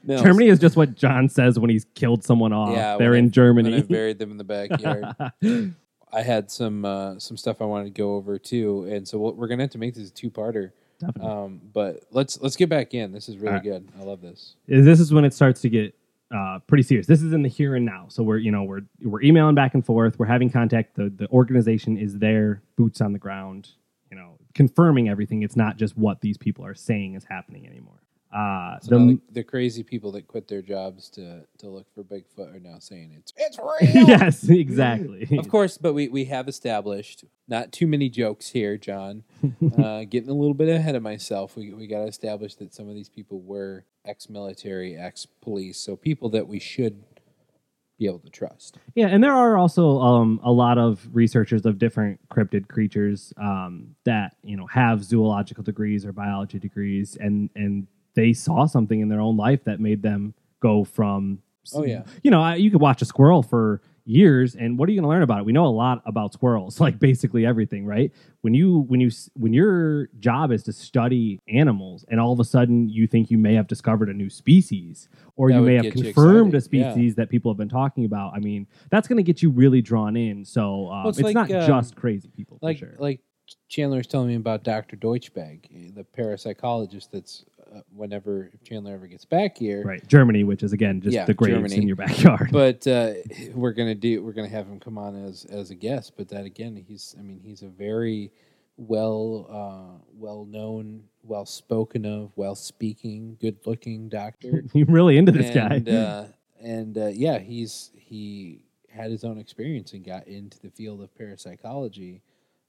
[0.04, 2.70] No, Germany is just what John says when he's killed someone off.
[2.76, 3.82] Yeah, They're in I- when I Germany.
[3.82, 5.04] buried them in the backyard.
[6.12, 9.34] I had some uh, some stuff I wanted to go over too, and so we'll,
[9.34, 10.70] we're gonna have to make this a two parter.
[11.00, 11.30] Definitely.
[11.30, 13.12] Um, but let's let's get back in.
[13.12, 13.62] This is really All right.
[13.62, 13.88] good.
[14.00, 14.54] I love this.
[14.68, 15.94] this is when it starts to get
[16.34, 17.06] uh, pretty serious.
[17.06, 18.06] This is in the here and now.
[18.08, 20.18] So we're you know we're we're emailing back and forth.
[20.18, 20.94] We're having contact.
[20.94, 23.70] The the organization is there, boots on the ground.
[24.10, 25.42] You know, confirming everything.
[25.42, 27.98] It's not just what these people are saying is happening anymore.
[28.32, 32.54] Uh, So the, the crazy people that quit their jobs to to look for Bigfoot
[32.54, 33.58] are now saying it's it's
[33.94, 34.08] real.
[34.08, 35.28] yes, exactly.
[35.38, 39.22] Of course, but we, we have established not too many jokes here, John.
[39.78, 41.56] uh, getting a little bit ahead of myself.
[41.56, 46.28] We we got to establish that some of these people were ex-military, ex-police, so people
[46.30, 47.02] that we should
[47.98, 48.78] be able to trust.
[48.94, 53.94] Yeah, and there are also um, a lot of researchers of different cryptid creatures um,
[54.04, 59.08] that you know have zoological degrees or biology degrees, and and they saw something in
[59.08, 61.38] their own life that made them go from.
[61.74, 62.04] Oh, yeah.
[62.22, 65.08] you know, you could watch a squirrel for years, and what are you going to
[65.08, 65.46] learn about it?
[65.46, 68.12] We know a lot about squirrels, like basically everything, right?
[68.40, 72.44] When you when you when your job is to study animals, and all of a
[72.44, 75.92] sudden you think you may have discovered a new species, or That you may have
[75.92, 76.92] confirmed a excited, yeah.
[76.92, 78.32] species that people have been talking about.
[78.34, 80.44] I mean, that's going to get you really drawn in.
[80.44, 82.94] So um, Well, it's it's, like, not um, just crazy people, Like for sure.
[82.98, 83.20] like
[83.68, 84.96] Chandler was telling me about Dr.
[84.96, 87.08] Deutschbag, the parapsychologist.
[87.12, 87.44] That's
[87.74, 91.24] uh, whenever if Chandler ever gets back here, right, Germany, which is again just Yeah,
[91.24, 91.76] the graves Germany.
[91.76, 92.50] in your backyard.
[92.52, 93.14] But uh,
[93.54, 96.12] we're gonna do we're gonna have him come on as as a guest.
[96.16, 98.30] But that again, he's I mean he's a very
[98.76, 104.64] well uh, well known, well spoken of, well speaking, good looking doctor.
[104.72, 105.92] You're really into this and, guy.
[105.92, 106.26] uh,
[106.60, 111.14] and uh, yeah, he's he had his own experience and got into the field of
[111.16, 112.22] parapsychology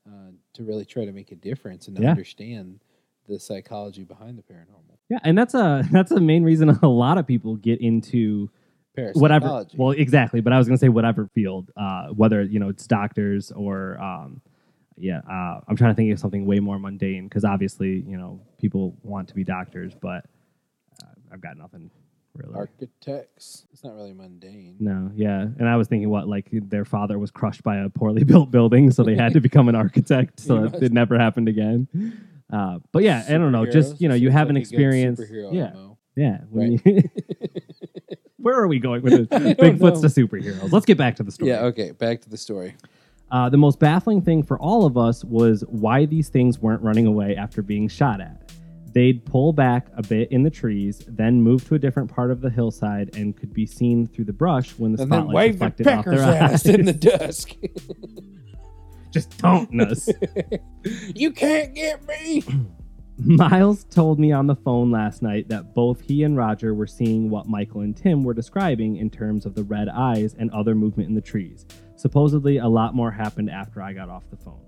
[0.08, 2.12] uh, to really try to make a difference and to Yeah.
[2.12, 2.80] understand
[3.28, 4.98] the psychology behind the paranormal.
[5.10, 8.50] yeah, and that's a that's a main reason a lot of people get into
[9.14, 9.66] whatever.
[9.76, 10.42] Well, exactly.
[10.42, 14.00] But I was going to say whatever field, uh, whether you know it's doctors or
[14.02, 14.42] um,
[14.96, 15.20] yeah.
[15.30, 18.96] Uh, I'm trying to think of something way more mundane because obviously you know people
[19.04, 20.26] want to be doctors, but
[21.04, 21.92] uh, I've got nothing
[22.38, 22.56] really.
[22.56, 23.66] architects.
[23.74, 24.76] It's not really mundane.
[24.80, 28.24] No, yeah, and I was thinking what like their father was crushed by a poorly
[28.32, 30.76] built building, so they had to become an architect, so must.
[30.82, 31.88] it never happened again.
[32.52, 35.22] Uh, but yeah, I don't know, just you know, you have an like experience.
[35.52, 35.72] Yeah,
[36.16, 36.38] yeah.
[36.50, 37.04] when you-
[38.40, 39.56] Where are we going with this?
[39.58, 40.08] Bigfoot's know.
[40.08, 40.72] to superheroes.
[40.72, 41.50] Let's get back to the story.
[41.52, 41.64] Yeah.
[41.66, 41.92] Okay.
[41.92, 42.76] Back to the story.
[43.30, 47.06] Uh, the most baffling thing for all of us was why these things weren't running
[47.08, 48.47] away after being shot at.
[48.98, 52.42] They'd pull back a bit in the trees, then move to a different part of
[52.42, 55.60] the hillside, and could be seen through the brush when the and then spotlight wave
[55.60, 56.54] the reflected off peckers their at eyes.
[56.54, 57.52] us in the dusk.
[59.12, 60.10] Just taunting us.
[61.14, 62.44] you can't get me.
[63.20, 67.30] Miles told me on the phone last night that both he and Roger were seeing
[67.30, 71.08] what Michael and Tim were describing in terms of the red eyes and other movement
[71.08, 71.68] in the trees.
[71.98, 74.67] Supposedly, a lot more happened after I got off the phone.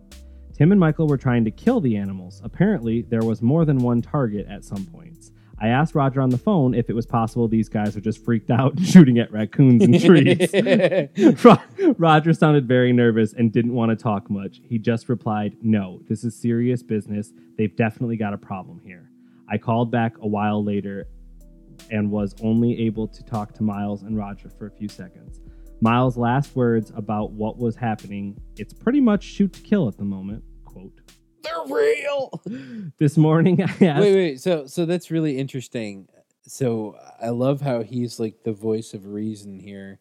[0.60, 2.41] Tim and Michael were trying to kill the animals.
[2.43, 5.32] Apparently, there was more than one target at some points.
[5.57, 8.51] I asked Roger on the phone if it was possible these guys are just freaked
[8.51, 10.53] out shooting at raccoons and trees.
[11.97, 14.60] Roger sounded very nervous and didn't want to talk much.
[14.62, 17.32] He just replied, No, this is serious business.
[17.57, 19.10] They've definitely got a problem here.
[19.49, 21.07] I called back a while later
[21.89, 25.39] and was only able to talk to Miles and Roger for a few seconds.
[25.80, 30.03] Miles' last words about what was happening it's pretty much shoot to kill at the
[30.03, 30.43] moment.
[30.74, 30.91] Quote.
[31.41, 32.41] They're real.
[32.97, 34.01] This morning I asked.
[34.01, 34.41] Wait, wait.
[34.41, 36.07] So, so that's really interesting.
[36.43, 39.99] So, I love how he's like the voice of reason here,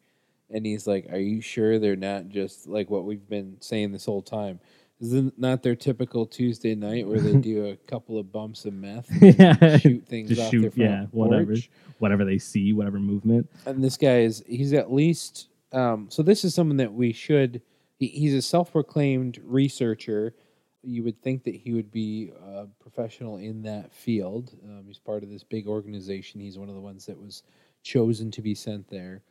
[0.50, 4.06] and he's like, "Are you sure they're not just like what we've been saying this
[4.06, 4.58] whole time?
[5.00, 8.72] Is it not their typical Tuesday night where they do a couple of bumps of
[8.74, 9.76] meth, and Yeah.
[9.78, 11.54] shoot things Just off shoot, their front yeah, whatever.
[11.98, 13.48] Whatever they see, whatever movement.
[13.66, 17.60] and this guy is he's at least um, so this is someone that we should
[17.98, 20.34] he, he's a self-proclaimed researcher
[20.82, 24.56] you would think that he would be a professional in that field.
[24.64, 26.40] Um, he's part of this big organization.
[26.40, 27.42] He's one of the ones that was
[27.82, 29.22] chosen to be sent there.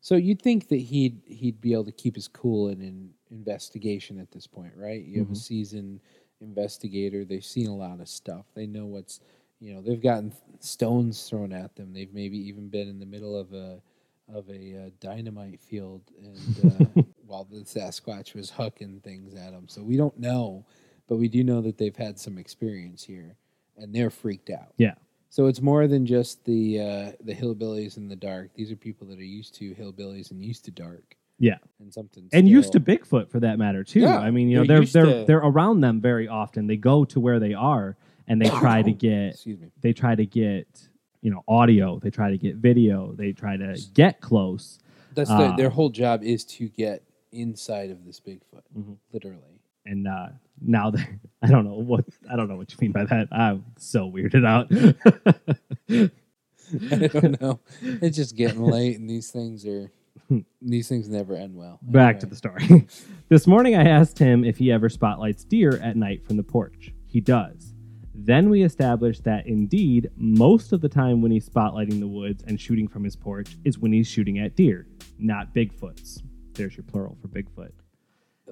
[0.00, 4.18] So you'd think that he'd he'd be able to keep his cool in an investigation
[4.18, 5.04] at this point right?
[5.04, 5.36] You have a Mhm.
[5.36, 6.00] seasoned
[6.40, 7.24] investigator.
[7.24, 8.46] They've seen a lot of stuff.
[8.54, 9.20] They know what's
[9.60, 11.92] you know they've gotten stones thrown at them.
[11.92, 13.82] They've maybe even been in the middle of a
[14.28, 16.88] of a uh, dynamite field and uh,
[17.26, 20.66] while the sasquatch was hucking things at them so we don't know
[21.08, 23.34] but we do know that they've had some experience here
[23.76, 24.94] and they're freaked out Yeah.
[25.30, 29.06] so it's more than just the uh, the hillbillies in the dark these are people
[29.08, 31.58] that are used to hillbillies and used to dark Yeah.
[31.80, 34.00] and something and used to Bigfoot for that matter too.
[34.00, 36.66] Yeah, I mean, you know, they're they're they're to- they're around them very often.
[36.66, 37.96] They go to where they are
[38.26, 40.66] and they try to get excuse me they try to get
[41.22, 41.98] you know audio.
[42.00, 43.12] They try to get video.
[43.12, 44.78] They try to get close.
[45.14, 47.02] that's their, Uh, their whole job is to get
[47.32, 48.96] inside of this bigfoot Mhm.
[49.12, 49.57] literally
[49.88, 50.28] And uh,
[50.60, 51.08] now that
[51.42, 53.28] I don't know what I don't know what you mean by that.
[53.32, 54.70] I'm so weirded out.
[56.92, 57.60] I don't know.
[57.80, 59.90] It's just getting late, and these things are
[60.60, 61.78] these things never end well.
[61.82, 62.86] Back to the story.
[63.28, 66.92] this morning, I asked him if he ever spotlights deer at night from the porch.
[67.06, 67.72] He does.
[68.14, 72.60] Then we established that indeed, most of the time when he's spotlighting the woods and
[72.60, 74.86] shooting from his porch is when he's shooting at deer,
[75.18, 76.20] not Bigfoots.
[76.52, 77.70] There's your plural for Bigfoot.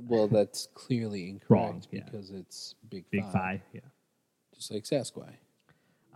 [0.03, 2.03] Well, that's clearly incorrect Wrong, yeah.
[2.05, 3.81] because it's big Bigfi, yeah.
[4.55, 5.37] just like Sasquatch.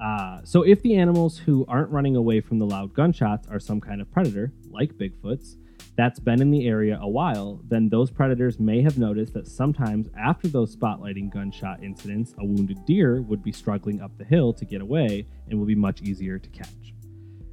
[0.03, 3.81] Uh, so if the animals who aren't running away from the loud gunshots are some
[3.81, 5.57] kind of predator, like Bigfoots,
[5.97, 10.09] that's been in the area a while, then those predators may have noticed that sometimes
[10.19, 14.65] after those spotlighting gunshot incidents, a wounded deer would be struggling up the hill to
[14.65, 16.95] get away and will be much easier to catch.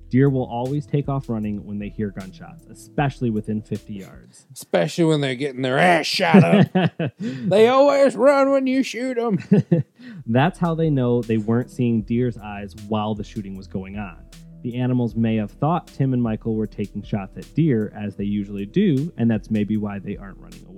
[0.09, 4.47] Deer will always take off running when they hear gunshots, especially within 50 yards.
[4.53, 6.91] Especially when they're getting their ass shot up.
[7.19, 9.39] they always run when you shoot them.
[10.25, 14.23] That's how they know they weren't seeing deer's eyes while the shooting was going on.
[14.63, 18.23] The animals may have thought Tim and Michael were taking shots at deer, as they
[18.23, 20.76] usually do, and that's maybe why they aren't running away.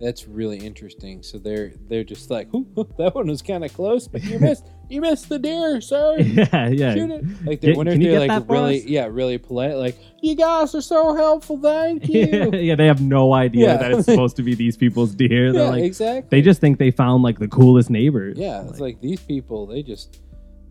[0.00, 1.22] That's really interesting.
[1.22, 5.02] So they're they're just like, that one was kind of close, but you missed you
[5.02, 6.16] missed the deer, sir.
[6.20, 6.94] yeah, yeah.
[6.94, 7.24] Shoot it.
[7.44, 8.86] Like they Can- wonder if they're like really us?
[8.86, 9.74] yeah, really polite.
[9.76, 12.50] Like, you guys are so helpful, thank you.
[12.54, 13.76] yeah, they have no idea Yeah.
[13.76, 15.52] that it's supposed to be these people's deer.
[15.52, 16.28] They're yeah, like, exactly.
[16.30, 18.38] they just think they found like the coolest neighbors.
[18.38, 20.18] Yeah, it's like these people, they just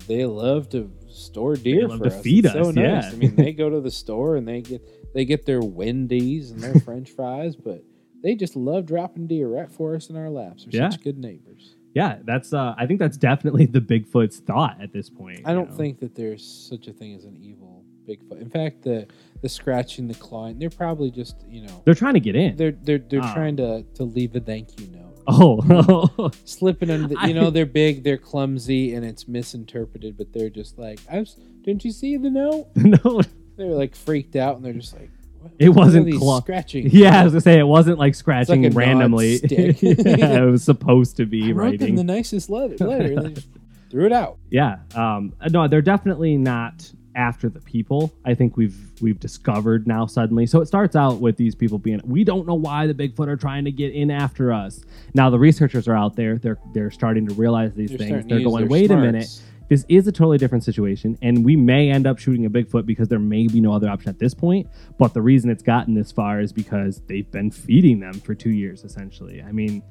[0.07, 2.21] they love to store deer love for to us.
[2.23, 3.03] feed It's so us, nice.
[3.05, 3.09] yeah.
[3.11, 4.81] I mean, they go to the store and they get
[5.13, 7.83] they get their Wendy's and their French fries, but
[8.21, 10.65] they just love dropping deer right for us in our laps.
[10.65, 10.89] They're Yeah.
[10.89, 11.75] such good neighbors.
[11.93, 12.53] yeah, that's.
[12.53, 15.41] Uh, I think that's definitely the Bigfoot's thought at this point.
[15.45, 15.75] I don't know?
[15.75, 18.41] think that there's such a thing as an evil Bigfoot.
[18.41, 19.07] In fact, the
[19.41, 22.55] the scratching, the clawing, they're probably just you know they're trying to get in.
[22.57, 23.33] they're they're they're Ah.
[23.33, 25.05] trying to to leave a thank you note.
[25.27, 30.17] oh, Slipping under, the, you know, they're big, they're clumsy, and it's misinterpreted.
[30.17, 32.67] But they're just like, I was, didn't you see the note?
[32.75, 33.21] no.
[33.55, 35.11] They're like freaked out, and they're just like,
[35.57, 36.89] It wasn't cla- scratching.
[36.91, 39.39] Yeah, I was gonna say it wasn't like scratching like randomly.
[39.49, 41.95] yeah, it was supposed to be I wrote them writing.
[41.95, 43.47] the nicest letter, letter they just
[43.89, 44.37] threw it out.
[44.49, 48.13] yeah, um, no, they're definitely not after the people.
[48.25, 50.45] I think we've we've discovered now suddenly.
[50.45, 53.35] So it starts out with these people being, we don't know why the Bigfoot are
[53.35, 54.83] trying to get in after us.
[55.13, 56.37] Now the researchers are out there.
[56.37, 58.25] They're they're starting to realize these They're things.
[58.27, 59.41] They're going, wait a minute.
[59.69, 63.07] This is a totally different situation, and we may end up shooting a Bigfoot because
[63.07, 64.67] there may be no other option at this point.
[64.97, 68.49] But the reason it's gotten this far is because they've been feeding them for two
[68.49, 69.43] years, essentially.
[69.43, 69.83] I mean,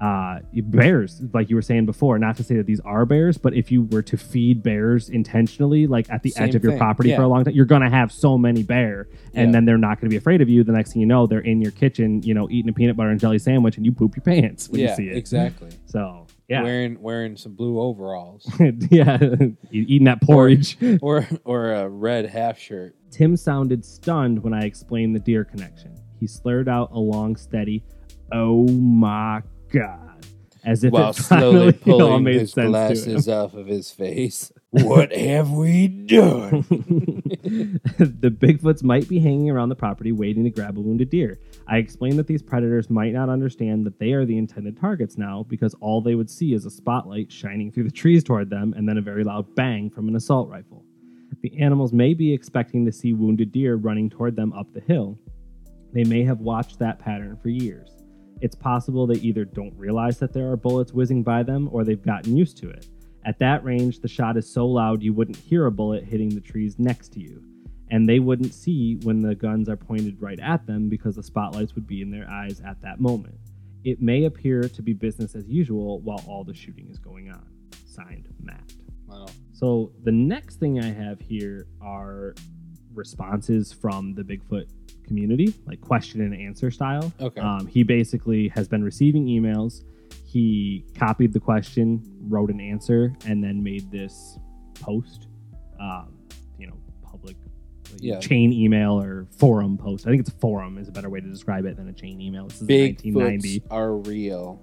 [0.00, 3.52] uh, bears, like you were saying before, not to say that these are bears, but
[3.52, 6.78] if you were to feed bears intentionally, like at the Same edge of your thing,
[6.78, 7.26] property for yeah.
[7.26, 9.52] a long time, you're going to have so many bear, and Yeah.
[9.52, 10.62] then they're not going to be afraid of you.
[10.64, 13.10] The next thing you know, they're in your kitchen, you know, eating a peanut butter
[13.10, 15.16] and jelly sandwich, and you poop your pants when yeah, you see it.
[15.16, 15.70] exactly.
[15.86, 16.62] So, yeah.
[16.62, 18.50] Wearing wearing some blue overalls
[18.90, 19.18] yeah,
[19.70, 20.78] eating that porridge.
[21.02, 22.96] or or a red half shirt.
[23.10, 25.94] Tim sounded stunned when I explained the deer connection.
[26.18, 27.84] He slurred out a long, steady,
[28.32, 30.26] "Oh my god,"
[30.64, 33.66] as if while it finally slowly all pulling made his sense to glasses off of
[33.66, 34.50] his face.
[34.70, 36.62] What have we done?
[37.98, 41.38] the Bigfoots might be hanging around the property waiting to grab a wounded deer.
[41.70, 45.44] I explained that these predators might not understand that they are the intended targets now
[45.48, 48.88] because all they would see is a spotlight shining through the trees toward them and
[48.88, 50.82] then a very loud bang from an assault rifle.
[51.42, 55.18] The animals may be expecting to see wounded deer running toward them up the hill.
[55.92, 57.98] They may have watched that pattern for years.
[58.40, 62.02] It's possible they either don't realize that there are bullets whizzing by them or they've
[62.02, 62.86] gotten used to it.
[63.26, 66.40] At that range, the shot is so loud you wouldn't hear a bullet hitting the
[66.40, 67.42] trees next to you.
[67.90, 71.74] And they wouldn't see when the guns are pointed right at them because the spotlights
[71.74, 73.38] would be in their eyes at that moment.
[73.84, 77.46] It may appear to be business as usual while all the shooting is going on.
[77.86, 78.72] Signed, Matt.
[79.06, 79.26] Wow.
[79.52, 82.34] So the next thing I have here are
[82.92, 84.66] responses from the Bigfoot
[85.06, 87.12] community, like question and answer style.
[87.20, 87.40] Okay.
[87.40, 89.84] Um, he basically has been receiving emails.
[90.24, 94.38] He copied the question, wrote an answer, and then made this
[94.74, 95.28] post.
[95.80, 96.17] Um,
[97.98, 98.20] Yeah.
[98.20, 100.06] chain email or forum post.
[100.06, 102.20] I think it's a forum is a better way to describe it than a chain
[102.20, 102.46] email.
[102.46, 104.62] This is a Big 1990 are real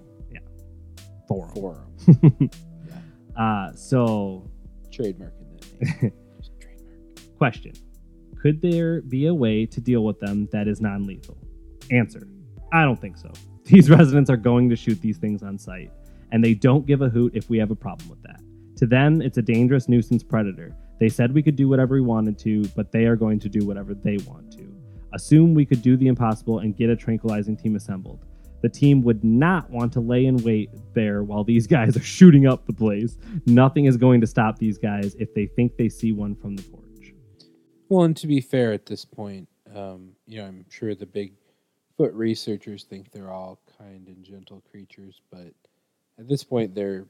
[1.28, 1.52] forum.
[1.54, 2.50] forum.
[3.36, 4.48] uh, so
[4.90, 6.12] Trademarking that name.
[6.60, 7.38] Trademark.
[7.38, 7.72] Question
[8.40, 11.36] Could there be a way to deal with them that is non lethal?
[11.90, 12.26] Answer
[12.72, 13.32] I don't think so.
[13.64, 15.90] These residents are going to shoot these things on sight,
[16.30, 18.40] and they don't give a hoot if we have a problem with that.
[18.76, 20.76] To them, it's a dangerous nuisance predator.
[20.98, 23.66] They said we could do whatever we wanted to, but they are going to do
[23.66, 24.74] whatever they want to.
[25.12, 28.24] Assume we could do the impossible and get a tranquilizing team assembled.
[28.62, 32.46] The team would not want to lay in wait there while these guys are shooting
[32.46, 33.18] up the place.
[33.46, 36.62] Nothing is going to stop these guys if they think they see one from the
[36.62, 37.14] porch.
[37.88, 41.34] Well, and to be fair, at this point, um, you know, I'm sure the big
[41.96, 45.52] foot researchers think they're all kind and gentle creatures, but
[46.18, 47.06] at this point, they're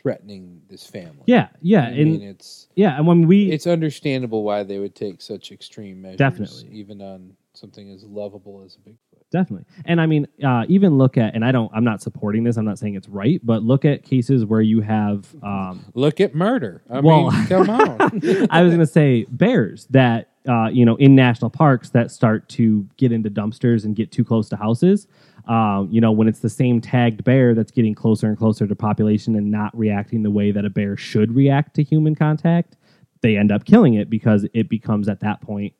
[0.00, 1.22] threatening this family.
[1.26, 4.94] Yeah, yeah, I and mean, it's yeah, and when we it's understandable why they would
[4.94, 6.68] take such extreme measures, Definitely.
[6.72, 8.96] even on something as lovable as a Bigfoot.
[9.30, 12.56] definitely, and I mean, uh, even look at, and I don't, I'm not supporting this.
[12.56, 16.34] I'm not saying it's right, but look at cases where you have, um, Look at
[16.34, 16.82] murder.
[16.88, 18.00] I Well- mean, come on.
[18.50, 22.86] I was gonna say bears that uh, you know in national parks that start to
[22.96, 25.06] get into dumpsters and get too close to houses.
[25.50, 28.76] Um, you know when it's the same tagged bear that's getting closer and closer to
[28.76, 32.76] population and not reacting the way that a bear should react to human contact,
[33.20, 35.74] they end up killing it because it becomes at that point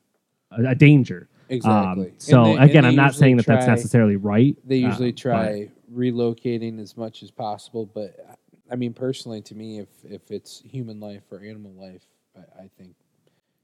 [0.51, 1.29] a, a danger.
[1.47, 2.07] Exactly.
[2.07, 4.57] Um, so they- again, I'm not saying that that's necessarily right.
[4.65, 8.15] They uh, usually but- try relocating as much as possible, but
[8.69, 12.03] I mean, personally, to me, if if it's human life or animal life,
[12.35, 12.95] I, I think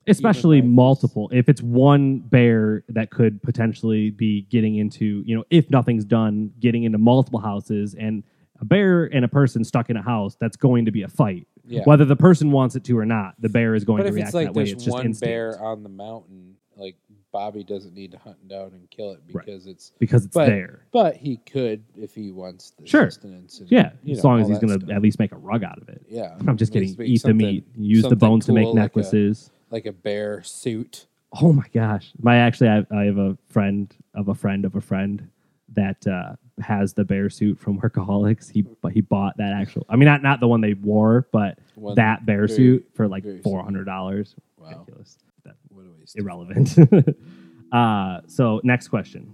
[0.08, 1.30] especially multiple.
[1.34, 6.52] If it's one bear that could potentially be getting into, you know, if nothing's done,
[6.60, 8.24] getting into multiple houses and
[8.60, 11.48] a bear and a person stuck in a house, that's going to be a fight.
[11.68, 11.82] yeah.
[11.84, 14.16] Whether the person wants it to or not, the bear is going but to if
[14.16, 14.64] react it's like that way.
[14.64, 16.96] there's It's just one instinct bear on the mountain, like
[17.32, 19.46] Bobby doesn't need to hunt down and kill it Right.
[19.46, 19.92] because it's.
[20.00, 20.86] because it's but- there.
[20.92, 23.12] But he could if he wants the Sure.
[23.12, 23.60] sustenance.
[23.60, 24.96] And, Yeah, you as know, long as all he's that going to stuff.
[24.96, 26.04] at least make a rug out of it.
[26.10, 26.96] Yeah, I'm just at kidding.
[26.98, 27.66] make Eat the something- meat.
[27.76, 29.52] Use the something bones to make cool, like a- necklaces.
[29.72, 31.08] Like a bear suit.
[31.42, 32.12] Oh my gosh!
[32.22, 35.30] My actually, I have, I have a friend of a friend of a friend
[35.74, 38.50] that uh, has the bear suit from Workaholics.
[38.50, 39.86] He but he bought that actual.
[39.90, 43.08] I mean, not not the one they wore, but One that bear very- suit for
[43.08, 44.36] like four hundred dollars.
[44.58, 45.18] Wow, Ridiculous.
[45.44, 46.18] That- what a waste.
[46.18, 46.78] irrelevant.
[47.72, 49.34] uh, so next question.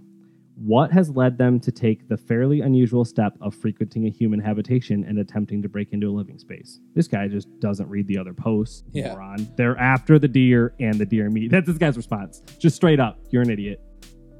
[0.56, 5.04] What has led them to take the fairly unusual step of frequenting a human habitation
[5.04, 6.78] and attempting to break into a living space?
[6.94, 8.84] This guy just doesn't read the other posts.
[8.92, 9.14] Yeah.
[9.14, 9.52] Moron.
[9.56, 11.50] They're after the deer and the deer meat.
[11.50, 12.42] That's this guy's response.
[12.58, 13.80] Just straight up, you're an idiot.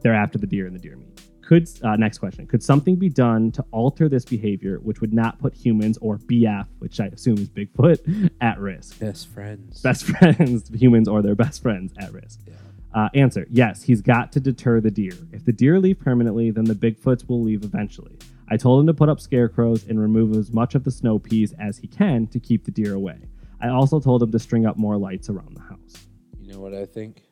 [0.03, 1.21] They're after the deer and the deer meat.
[1.43, 2.47] Could uh, next question?
[2.47, 6.67] Could something be done to alter this behavior, which would not put humans or BF,
[6.79, 8.99] which I assume is Bigfoot, at risk?
[9.01, 9.83] Best friends.
[9.83, 12.41] Best friends, humans or their best friends, at risk.
[12.47, 12.55] Yeah.
[12.95, 15.13] Uh, answer: Yes, he's got to deter the deer.
[15.33, 18.17] If the deer leave permanently, then the Bigfoots will leave eventually.
[18.49, 21.53] I told him to put up scarecrows and remove as much of the snow peas
[21.59, 23.19] as he can to keep the deer away.
[23.61, 26.07] I also told him to string up more lights around the house.
[26.41, 27.23] You know what I think?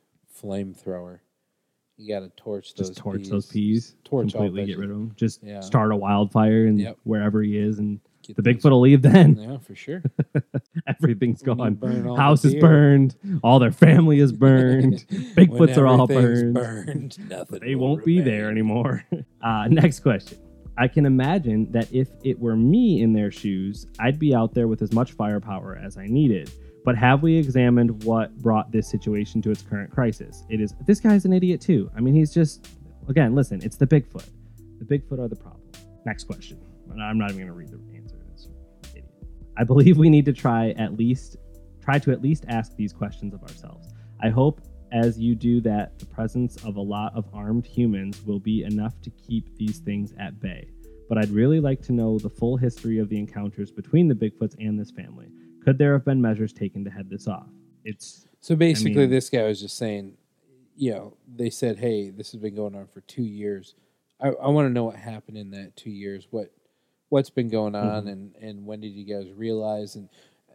[0.43, 1.21] Flamethrower.
[1.99, 2.89] You got to torch those.
[2.89, 3.29] Just torch peas.
[3.31, 5.13] those peas, Torch all completely get rid of them.
[5.17, 5.61] Just Yeah.
[5.61, 6.99] start a wildfire and Yep.
[7.05, 9.03] wherever he is, and Get the Bigfoot will leave.
[9.03, 10.03] Then Yeah, for sure.
[10.87, 11.77] Everything's gone.
[12.17, 13.17] House is burned.
[13.43, 15.05] All their family is burned.
[15.09, 16.55] Bigfoots are all burned.
[16.55, 17.29] burned.
[17.29, 17.61] Nothing.
[17.61, 19.05] they won't be there anymore.
[19.43, 20.39] Uh, next question.
[20.79, 24.69] I can imagine that if it were me in their shoes, I'd be out there
[24.69, 26.51] with as much firepower as I needed.
[26.85, 30.45] But have we examined what brought this situation to its current crisis?
[30.49, 31.91] It is this guy's an idiot too.
[31.97, 32.69] I mean, he's just
[33.09, 34.29] again, listen, it's the Bigfoot.
[34.81, 35.63] The Bigfoot are the problem.
[36.07, 36.59] Next question.
[36.91, 37.79] I'm not even going to read the answer.
[37.79, 37.92] It's idiot.
[39.57, 41.37] I believe we need to try at least
[41.83, 43.89] try to at least ask these questions of ourselves.
[44.21, 44.61] I hope
[44.93, 49.01] as you do that, the presence of a lot of armed humans will be enough
[49.01, 50.69] to keep these things at bay.
[51.09, 54.55] But I'd really like to know the full history of the encounters between the Bigfoots
[54.59, 55.29] and this family.
[55.65, 57.49] Could there have been measures taken to head this off?
[57.85, 60.17] It's So basically, mean- this guy was just saying,
[60.77, 63.75] you know, they said, "Hey, this has been going on for two years.
[64.21, 66.29] I, I want to know what happened in that two years.
[66.31, 66.51] What
[67.13, 68.13] what's been going on, Mhm.
[68.13, 70.09] and and when did you guys realize?" And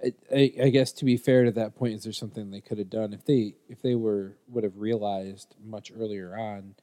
[0.03, 2.80] I, I, I guess to be fair to that point, is there something they could
[2.80, 6.74] have done if they if they were would have realized much earlier on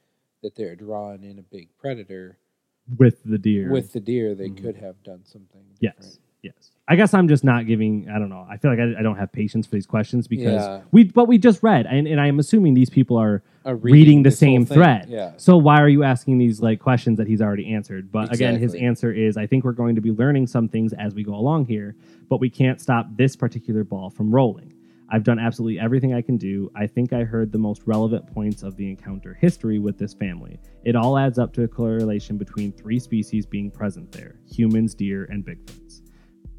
[0.41, 2.37] that they're drawing in a big predator
[2.97, 3.69] with the deer.
[3.71, 4.57] with the deer, they Mhm.
[4.63, 5.65] could have done something.
[5.79, 6.71] yes, yes.
[6.87, 8.07] I guess I'm just not giving.
[8.13, 8.45] I don't know.
[8.47, 10.81] I feel like I, I don't have patience for these questions because Yeah.
[10.91, 11.05] we.
[11.05, 14.39] But we just read, and, and I'm assuming these people are Uh, reading, the this
[14.39, 15.07] whole same thing, thread.
[15.09, 15.31] Yeah.
[15.37, 18.11] So why are you asking these like questions that he's already answered?
[18.11, 18.87] But again, his Exactly.
[18.87, 21.65] answer is I think we're going to be learning some things as we go along
[21.65, 21.95] here,
[22.29, 24.71] but we can't stop this particular ball from rolling.
[25.09, 26.71] I've done absolutely everything I can do.
[26.75, 30.59] I think I heard the most relevant points of the encounter history with this family.
[30.83, 35.25] It all adds up to a correlation between three species being present there humans, deer,
[35.31, 36.01] and Bigfoots.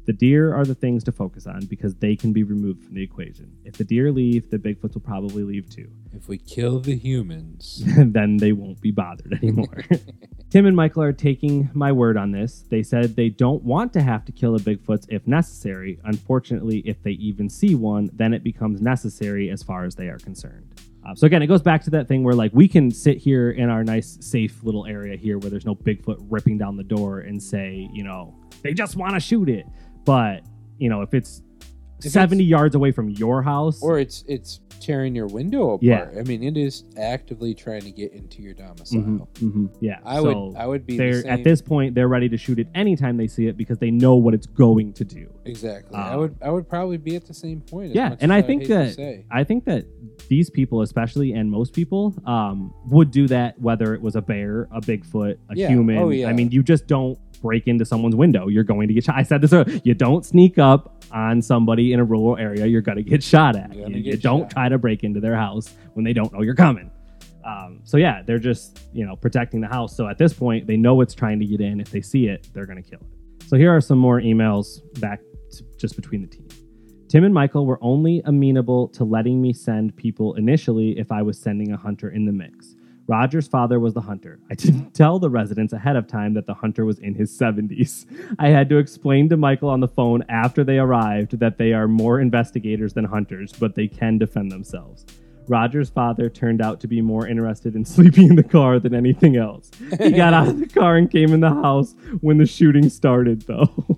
[0.07, 3.03] The deer are the things to focus on because they can be removed from the
[3.03, 3.51] equation.
[3.65, 5.91] If the deer leave, the Bigfoots will probably leave too.
[6.13, 9.83] If we kill the humans, then they won't be bothered anymore.
[10.49, 12.63] Tim and Michael are taking my word on this.
[12.69, 15.99] They said they don't want to have to kill a Bigfoot if necessary.
[16.05, 20.19] Unfortunately, if they even see one, then it becomes necessary as far as they are
[20.19, 20.73] concerned.
[21.05, 23.51] Uh, so again, it goes back to that thing where like we can sit here
[23.51, 27.19] in our nice, safe little area here where there's no Bigfoot ripping down the door
[27.19, 29.65] and say, you know, they just want to shoot it.
[30.07, 30.41] But
[30.79, 31.43] you know, if it's
[31.99, 35.81] it's- 70 yards away from your house, or it's it's tearing your window apart.
[35.81, 36.07] Yeah.
[36.17, 39.01] I mean, it is actively trying to get into your domicile.
[39.01, 42.29] Mhm, mhm, yeah, I So- would I would be the at this point they're ready
[42.29, 45.27] to shoot it anytime they see it because they know what it's going to do
[45.45, 45.95] exactly.
[45.95, 47.95] I Um, would I would probably be at the same point.
[47.95, 49.85] yeah and i think to that i think that
[50.29, 54.67] these people especially and most people um, would do that whether it was a bear
[54.71, 55.69] a bigfoot a Yeah.
[55.69, 56.27] human Oh, yeah.
[56.29, 59.23] i mean you just don't break into someone's window you're going to get shot i
[59.23, 59.79] said this earlier.
[59.83, 63.73] you don't sneak up on somebody in a rural area, you're gonna get shot at.
[63.73, 66.91] You- you don't try to break into their house when they don't know you're coming.
[67.45, 69.95] Um, so yeah, they're just you know protecting the house.
[69.95, 71.79] So at this point, they know it's trying to get in.
[71.79, 73.43] If they see it, they're gonna kill it.
[73.47, 76.45] So here are some more emails back to just between the team.
[77.07, 81.39] Tim and Michael were only amenable to letting me send people initially if I was
[81.39, 82.75] sending a hunter in the mix.
[83.07, 84.39] Roger's father was the hunter.
[84.51, 88.05] I didn't tell the residents ahead of time that the hunter was in his 70s.
[88.39, 91.87] I had to explain to Michael on the phone after they arrived that they are
[91.87, 95.05] more investigators than hunters, but they can defend themselves.
[95.47, 99.37] Roger's father turned out to be more interested in sleeping in the car than anything
[99.37, 99.71] else.
[99.97, 103.43] He got out of the car and came in the house when the shooting started,
[103.43, 103.97] though.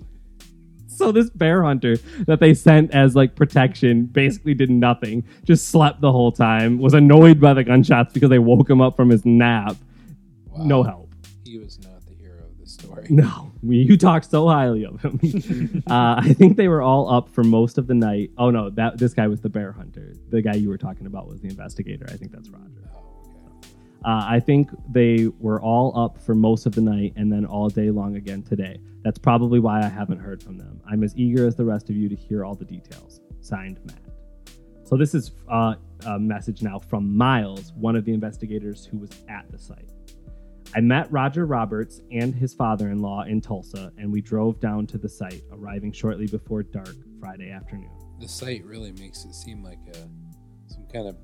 [1.00, 1.96] So this bear hunter
[2.26, 6.94] that they sent as like protection basically did nothing just slept the whole time was
[6.94, 9.76] annoyed by the gunshots because they woke him up from his nap.
[10.50, 10.64] Wow.
[10.64, 11.14] no help.
[11.44, 13.06] He was not the hero of the story.
[13.08, 13.50] no.
[13.62, 15.82] You talk so highly of him.
[15.90, 18.30] Uh, i think they were all up for most of the night.
[18.38, 20.14] Oh no that this guy was the bear hunter.
[20.28, 22.06] The guy you were talking about was the investigator.
[22.08, 22.88] I think that's roger.
[22.94, 22.99] Oh.
[24.04, 27.68] Uh, I think they were all up for most of the night and then all
[27.68, 28.80] day long again today.
[29.02, 30.80] That's probably why I haven't heard from them.
[30.90, 33.20] I'm as eager as the rest of you to hear all the details.
[33.40, 34.00] Signed, Matt.
[34.84, 35.74] So this is uh,
[36.06, 39.88] a message now from Miles, one of the investigators who was at the site.
[40.74, 44.86] I met Roger Roberts and his father in law in Tulsa, and we drove down
[44.88, 47.90] to the site, arriving shortly before dark Friday afternoon.
[48.20, 50.08] The site really makes it seem like a
[50.66, 51.16] some kind of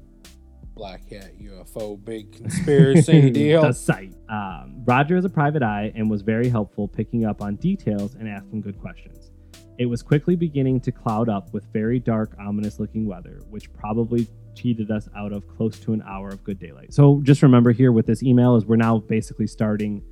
[0.76, 3.62] black hat UFO big conspiracy deal.
[3.62, 4.12] the site.
[4.28, 8.28] Um, Roger is a private eye and was very helpful picking up on details and
[8.28, 9.32] asking good questions.
[9.78, 14.28] It was quickly beginning to cloud up with very dark, ominous looking weather, which probably
[14.54, 16.92] cheated us out of close to an hour of good daylight.
[16.94, 20.02] So just remember here with this email is we're now basically starting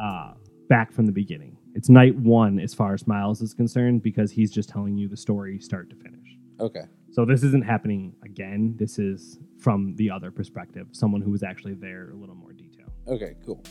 [0.00, 0.34] uh,
[0.68, 1.56] back from the beginning.
[1.74, 5.16] It's night one as far as Miles is concerned because he's just telling you the
[5.16, 6.36] story start to finish.
[6.60, 6.84] Okay.
[7.12, 8.76] So this isn't happening again.
[8.78, 12.86] This is from the other perspective, someone who was actually there, a little more detail.
[13.08, 13.34] Okay.
[13.44, 13.62] Cool.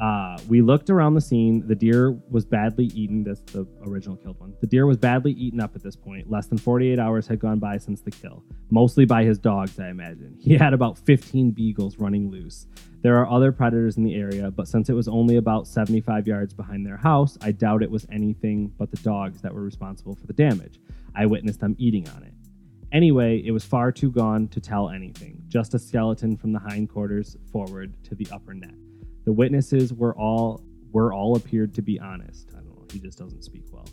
[0.00, 1.66] Uh, we looked around the scene.
[1.66, 3.24] The deer was badly eaten.
[3.24, 4.54] That's the original killed one.
[4.60, 6.30] The deer was badly eaten up at this point.
[6.30, 9.88] Less than 48 hours had gone by since the kill, mostly by his dogs, I
[9.88, 10.36] imagine.
[10.40, 12.68] He had about 15 beagles running loose.
[13.02, 16.54] There are other predators in the area, but since it was only about 75 yards
[16.54, 20.26] behind their house, I doubt it was anything but the dogs that were responsible for
[20.26, 20.80] the damage.
[21.18, 22.32] I witnessed them eating on it.
[22.92, 27.36] Anyway, it was far too gone to tell anything, just a skeleton from the hindquarters
[27.50, 28.74] forward to the upper neck.
[29.24, 30.62] The witnesses were all
[30.92, 32.50] were all appeared to be honest.
[32.52, 33.84] I don't know, he just doesn't speak well.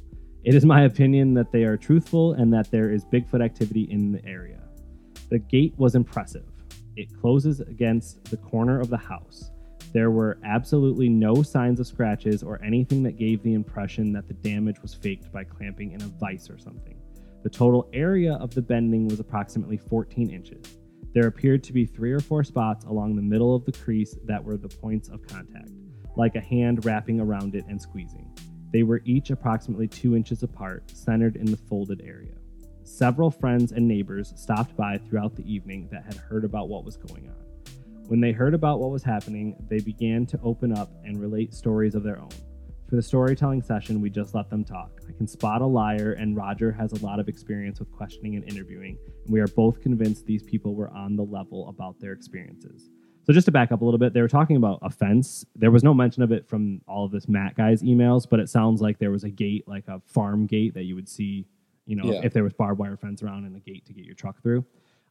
[0.44, 4.12] It is my opinion that they are truthful and that there is Bigfoot activity in
[4.12, 4.62] the area.
[5.30, 6.46] The gate was impressive.
[6.96, 9.50] It closes against the corner of the house.
[9.94, 14.36] There were absolutely no signs of scratches or anything that gave the impression that the
[14.36, 16.96] damage was faked by clamping in a vise or something.
[17.46, 20.66] The total area of the bending was approximately 14 inches.
[21.14, 24.44] There appeared to be three or four spots along the middle of the crease that
[24.44, 25.70] were the points of contact,
[26.16, 28.36] like a hand wrapping around it and squeezing.
[28.74, 32.34] They were each approximately two inches apart, centered in the folded area.
[32.82, 36.98] Several friends and neighbors stopped by throughout the evening that had heard about what was
[36.98, 37.46] going on.
[38.08, 41.94] When they heard about what was happening, they began to open up and relate stories
[41.94, 42.30] of their own.
[42.88, 45.02] For the storytelling session, we just let them talk.
[45.10, 48.44] I can spot a liar, and Roger has a lot of experience with questioning and
[48.48, 52.92] interviewing, and we are both convinced these people were on the level about their experiences.
[53.24, 55.44] So, just to back up a little bit, they were talking about a fence.
[55.56, 58.50] There was no mention of it from all of this Matt guy's emails, but it
[58.50, 61.48] sounds like there was a gate, like a farm gate that you would see,
[61.88, 62.22] you know, Yeah.
[62.24, 64.64] if there was barbed wire fence around and a gate to get your truck through.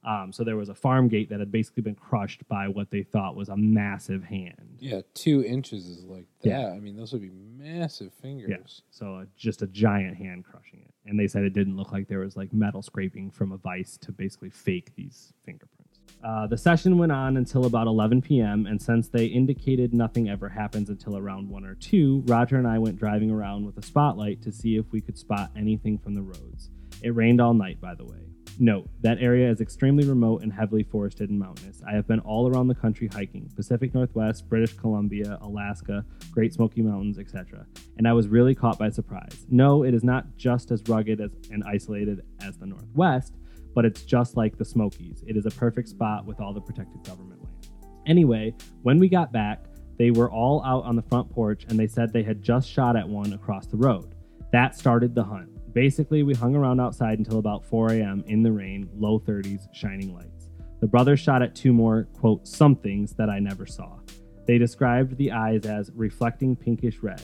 [0.05, 3.03] Um, so there was a farm gate that had basically been crushed by what they
[3.03, 4.77] thought was a massive hand.
[4.79, 6.51] Yeah, two inches is like that.
[6.51, 6.69] Yeah.
[6.69, 8.51] I mean, those would be massive fingers.
[8.51, 8.83] Yeah.
[8.91, 10.95] So uh, just a giant hand crushing it.
[11.07, 13.99] And they said it didn't look like there was like metal scraping from a vise
[14.03, 16.01] to basically fake these fingerprints.
[16.23, 18.67] Uh, the session went on until about 11 p.m.
[18.67, 22.79] And since they indicated nothing ever happens until around 1 or 2, Roger and I
[22.79, 26.23] went driving around with a spotlight to see if we could spot anything from the
[26.23, 26.71] roads.
[27.03, 28.34] It rained all night, by the way.
[28.59, 31.83] Note, that area is extremely remote and heavily forested and mountainous.
[31.87, 36.83] I have been all around the country hiking Pacific Northwest, British Columbia, Alaska, Great Smoky
[36.83, 37.67] Mountains, etc.
[37.99, 39.47] And I was really caught by surprise.
[39.51, 43.35] No, it is not just as rugged as, and isolated as the Northwest,
[43.75, 45.25] but it's just like the Smokies.
[45.27, 47.67] It is a perfect spot with all the protected government land.
[48.07, 49.65] Anyway, when we got back,
[49.99, 52.97] they were all out on the front porch and they said they had just shot
[52.97, 54.15] at one across the road.
[54.53, 55.54] That started the hunt.
[55.75, 58.23] Basically, we hung around outside until about 4 a.m.
[58.29, 60.51] in the rain, low 30s, shining lights.
[60.81, 63.99] The brothers shot at two more, quote, somethings that I never saw.
[64.47, 67.23] They described the eyes as reflecting pinkish red,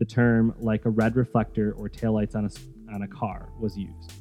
[0.00, 4.14] the term like a red reflector or taillights on a, on a car was used.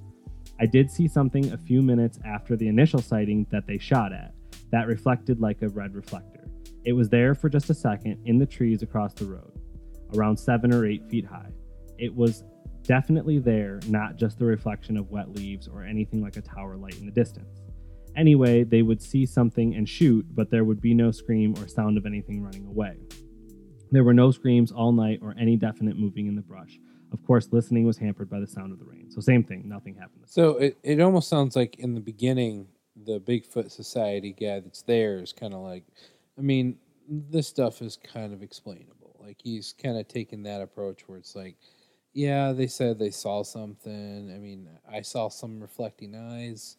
[0.59, 4.35] I did see something a few minutes after the initial sighting that they shot at
[4.71, 6.47] that reflected like a red reflector.
[6.85, 9.59] It was there for just a second in the trees across the road,
[10.15, 11.49] around seven or eight feet high.
[11.97, 12.43] It was
[12.83, 16.97] definitely there, not just the reflection of wet leaves or anything like a tower light
[16.99, 17.61] in the distance.
[18.15, 21.97] Anyway, they would see something and shoot, but there would be no scream or sound
[21.97, 22.97] of anything running away.
[23.91, 26.79] There were no screams all night or any definite moving in the brush.
[27.13, 29.09] Of course, listening was hampered by the sound of the rain.
[29.11, 30.23] So, same thing, nothing happened.
[30.27, 32.67] So it, it almost sounds like in the beginning,
[33.05, 35.83] the Bigfoot Society guy that's there is kind of like,
[36.37, 36.77] I mean,
[37.09, 39.17] this stuff is kind of explainable.
[39.19, 41.55] Like he's kind of taking that approach where it's like,
[42.13, 44.31] yeah, they said they saw something.
[44.33, 46.77] I mean, I saw some reflecting eyes.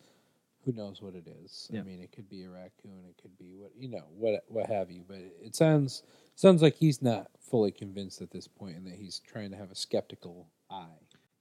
[0.64, 1.68] Who knows what it is?
[1.72, 1.80] Yeah.
[1.80, 3.04] I mean, it could be a raccoon.
[3.08, 5.02] It could be what you know, what what have you.
[5.08, 6.02] But it sounds
[6.36, 9.70] sounds like he's not fully convinced at this point, and that he's trying to have
[9.70, 10.86] a skeptical eye.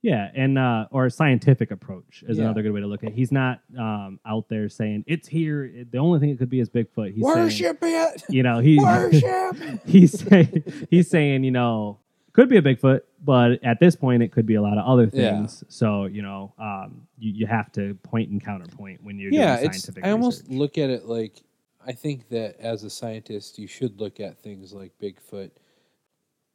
[0.03, 2.45] Yeah, and uh, or a scientific approach is Yeah.
[2.45, 3.15] another good way to look at it.
[3.15, 5.65] He's not um, out there saying it's here.
[5.65, 7.13] It- the only thing it could be is Bigfoot.
[7.13, 7.23] He's
[7.59, 8.23] saying, it.
[8.27, 9.55] you know, he Worship.
[9.85, 11.99] he's saying he's saying you know
[12.33, 15.09] could be a Bigfoot, but at this point it could be a lot of other
[15.13, 15.31] Yeah.
[15.37, 15.63] things.
[15.69, 19.71] So you know, um, you, you have to point and counterpoint when you're yeah, doing
[19.71, 19.83] it's.
[19.83, 20.05] scientific.
[20.05, 20.57] I almost research.
[20.57, 21.41] look at it like
[21.85, 25.51] I think that as a scientist, you should look at things like Bigfoot,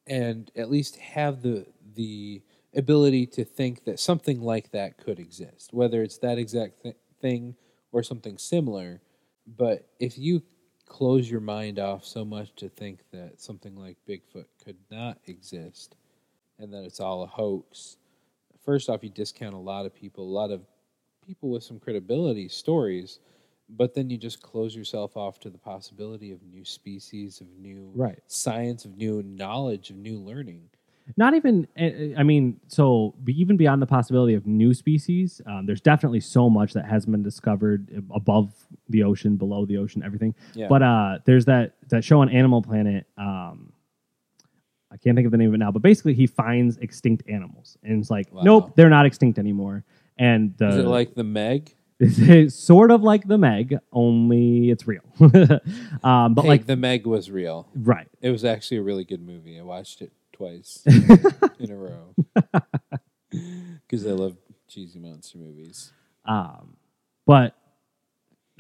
[0.07, 2.43] and at least have the the
[2.75, 7.57] ability to think that something like that could exist, whether it's that exact th- thing
[7.93, 9.01] or something similar.
[9.47, 10.43] But if you
[10.87, 15.97] close your mind off so much to think that something like Bigfoot could not exist
[16.59, 17.99] and that it's all a hoax,
[18.65, 20.63] first off, you discount a lot of people, a lot of
[21.25, 23.21] people with some credibility stories,
[23.69, 27.97] but then you just close yourself off to the possibility of new species, of new
[27.97, 28.23] Right.
[28.27, 30.71] science, of new knowledge, of new learning.
[31.17, 35.81] Not even uh, i mean so even beyond the possibility of new species um, there's
[35.81, 38.53] definitely so much that has been discovered above
[38.89, 40.69] the ocean below the ocean everything Yeah.
[40.69, 43.73] but uh, there's that that show on animal planet um,
[44.93, 47.77] i can't think of the name of it now but basically he finds extinct animals
[47.83, 48.43] and it's like Wow.
[48.43, 49.85] nope they're not extinct anymore
[50.19, 51.75] and the, Is it like the Meg?
[52.01, 55.01] it's sort of like the meg only it's real
[56.05, 57.69] um, but Hey, like the Meg was real.
[57.75, 59.59] right It was actually a really good movie.
[59.59, 60.83] I watched it twice
[61.59, 62.15] in a row
[63.31, 64.37] because I love
[64.69, 65.93] cheesy monster movies.
[66.25, 66.77] Um,
[67.27, 67.57] but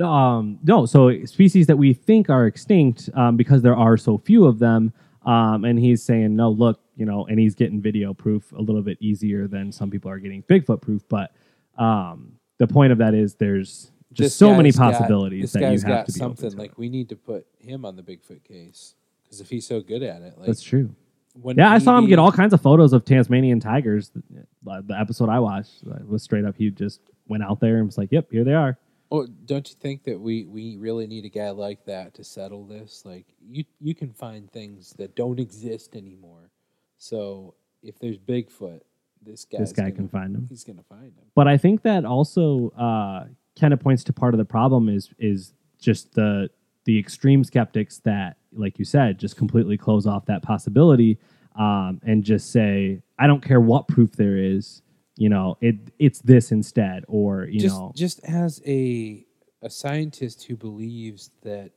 [0.01, 4.47] um, no, so species that we think are extinct um, because there are so few
[4.47, 4.93] of them.
[5.25, 8.83] Um, and he's saying, no, look, you know, and he's getting video proof a little
[8.83, 11.03] bit easier than some people are getting Bigfoot proof.
[11.09, 11.33] But
[11.77, 15.73] um, the point of that is there's just This so many got- possibilities this that
[15.73, 18.45] you have got to be something like we need to put him on the Bigfoot
[18.45, 18.95] case
[19.25, 20.95] because if he's so good at it, like That's true.
[21.41, 24.11] When Yeah, I saw him get all kinds of photos of Tasmanian tigers.
[24.11, 26.57] The the episode I watched was straight up.
[26.57, 28.79] He just went out there and was like, "Yep, here they are."
[29.11, 32.65] Oh, don't you think that we we really need a guy like that to settle
[32.65, 33.03] this?
[33.05, 36.51] Like you you can find things that don't exist anymore.
[36.99, 38.81] So if there's Bigfoot,
[39.23, 40.47] this guy This guy can find him.
[40.49, 41.25] He's gonna find him.
[41.35, 43.27] but I think that also uh,
[43.59, 46.51] kind of points to part of the problem is is just the
[46.87, 51.19] the extreme skeptics that, like you said, just completely close off that possibility
[51.57, 54.83] um, and just say, I don't care what proof there is,
[55.17, 59.27] you know, it it's this instead, or you just know, just as a
[59.63, 61.73] a scientist who believes that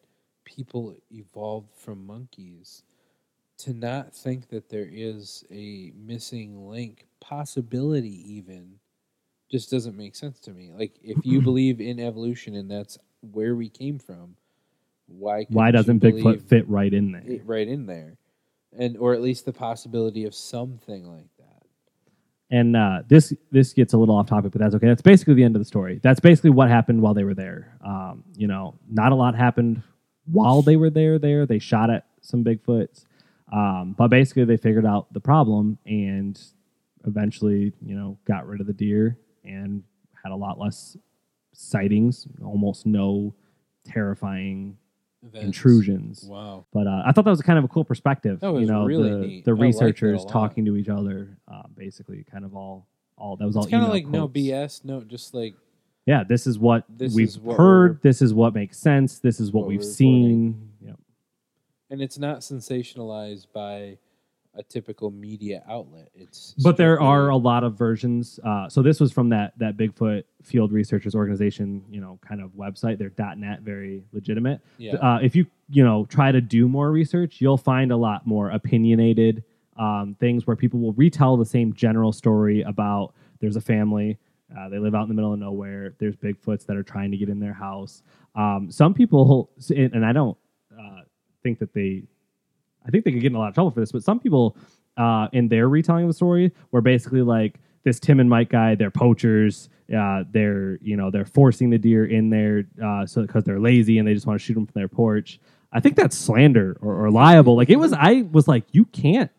[0.45, 2.83] people evolved from monkeys,
[3.57, 8.75] to not think that there is a missing link possibility even
[9.49, 10.71] just doesn't make sense to me.
[10.71, 14.35] Like if you believe in evolution and that's where we came from,
[15.09, 17.23] why why doesn't Bigfoot fit right in there?
[17.25, 18.17] it right in there?
[18.77, 21.63] And or at least the possibility of something like that.
[22.51, 24.87] and uh, this this gets a little off topic, but that's okay.
[24.87, 25.99] That's basically the end of the story.
[26.03, 27.77] That's basically what happened while they were there.
[27.85, 29.81] Um, you know, not a lot happened
[30.25, 31.19] while they were there.
[31.19, 33.05] There, they shot at some Bigfoots,
[33.53, 36.39] um, but basically they figured out the problem and
[37.05, 39.83] eventually, you know, got rid of the deer and
[40.23, 40.97] had a lot less
[41.53, 43.33] sightings, almost no
[43.85, 44.77] terrifying
[45.21, 45.45] Events.
[45.45, 46.23] intrusions.
[46.23, 46.65] Wow.
[46.71, 48.39] But uh, I thought that was kind of a cool perspective.
[48.41, 49.45] You know, really the, neat.
[49.45, 52.87] the I liked that a researchers talking to each other, uh, basically, kind of all,
[53.17, 53.65] all that was all.
[53.65, 54.29] Kind of like no.
[54.29, 55.55] BS, no just like
[56.05, 58.01] Yeah, this is what This we've what heard.
[58.01, 59.19] This is what makes sense.
[59.19, 60.71] This is what, what we've seen.
[60.81, 60.99] Yep.
[61.89, 63.97] and it's not sensationalized by
[64.59, 66.09] a typical media outlet.
[66.13, 68.39] It's But there are a lot of versions.
[68.43, 72.51] Uh, so this was from that that Bigfoot Field Researchers Organization, you know, kind of
[72.51, 72.99] website.
[72.99, 74.61] Their dot .net, very legitimate.
[74.77, 74.95] yeah.
[74.95, 78.51] uh, if you you know try to do more research, you'll find a lot more
[78.51, 79.43] opinionated
[79.79, 84.19] um, things where people will retell the same general story about there's a family.
[84.55, 85.93] Uh, they live out in the middle of nowhere.
[85.99, 88.03] There's Bigfoots that are trying to get in their house.
[88.35, 90.37] Um, some people, and I don't
[90.77, 91.01] uh,
[91.43, 92.03] think that they,
[92.85, 94.55] I think they could get in a lot of trouble for this, but some people
[94.97, 98.75] uh, in their retelling of the story were basically like this Tim and Mike guy.
[98.75, 99.69] They're poachers.
[99.95, 103.97] Uh, they're you know they're forcing the deer in there uh, so because they're lazy
[103.97, 105.39] and they just want to shoot them from their porch.
[105.71, 107.55] I think that's slander or, or liable.
[107.55, 109.31] Like it was, I was like, you can't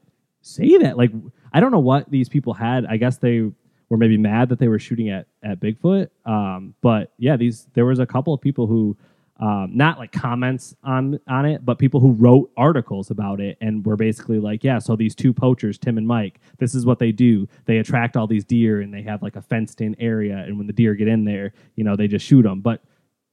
[0.42, 0.96] say that.
[0.96, 1.10] Like
[1.52, 2.86] I don't know what these people had.
[2.86, 3.50] I guess they
[3.88, 6.08] were maybe mad that they were shooting at at Bigfoot.
[6.24, 8.96] Um, but yeah, these there was a couple of people who.
[9.40, 13.84] Um, not like comments on on it, but people who wrote articles about it and
[13.86, 17.10] were basically like, yeah, so these two poachers, Tim and Mike, this is what they
[17.10, 17.48] do.
[17.64, 20.66] They attract all these deer and they have like a fenced in area, and when
[20.66, 22.60] the deer get in there, you know, they just shoot them.
[22.60, 22.82] But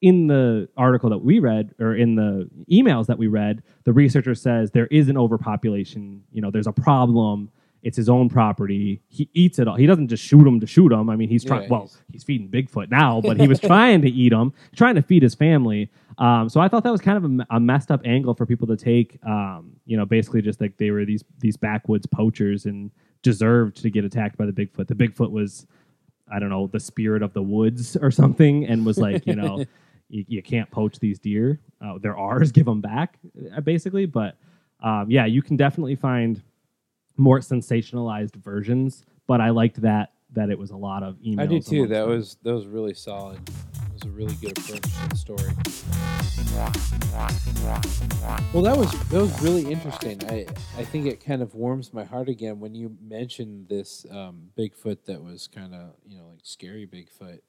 [0.02, 4.36] in the article that we read or in the emails that we read, the researcher
[4.36, 6.24] says there is an overpopulation.
[6.32, 7.52] You know, there's a problem.
[7.84, 9.02] It's his own property.
[9.08, 9.76] He eats it all.
[9.76, 11.10] He doesn't just shoot them to shoot them.
[11.10, 11.64] I mean, he's trying.
[11.64, 14.96] Yeah, well, he's- he's feeding Bigfoot now, but he was trying to eat them, trying
[14.96, 15.90] to feed his family.
[16.18, 18.68] Um, so I thought that was kind of a, a messed up angle for people
[18.68, 19.20] to take.
[19.26, 22.90] Um, you know, basically just like they were these these backwoods poachers and
[23.22, 24.88] deserved to get attacked by the Bigfoot.
[24.88, 25.68] The Bigfoot was,
[26.32, 29.64] I don't know, the spirit of the woods or something, and was like, you know,
[30.10, 31.60] you, you can't poach these deer.
[31.80, 32.52] Uh, they're ours.
[32.52, 33.18] Give them back,
[33.56, 34.08] uh, basically.
[34.08, 34.36] But
[34.82, 36.42] um, yeah, you can definitely find
[37.18, 39.04] more sensationalized versions.
[39.28, 41.42] But I liked that that it was a lot of emails.
[41.42, 41.88] I do too.
[41.88, 42.10] That them.
[42.10, 43.40] was that was really solid.
[43.48, 45.52] It was a really good approach to the story.
[48.54, 50.24] Well, that was that was really interesting.
[50.30, 50.46] I
[50.78, 55.06] I think it kind of warms my heart again when you mentioned this um, Bigfoot
[55.06, 57.40] that was kind of you know like scary Bigfoot.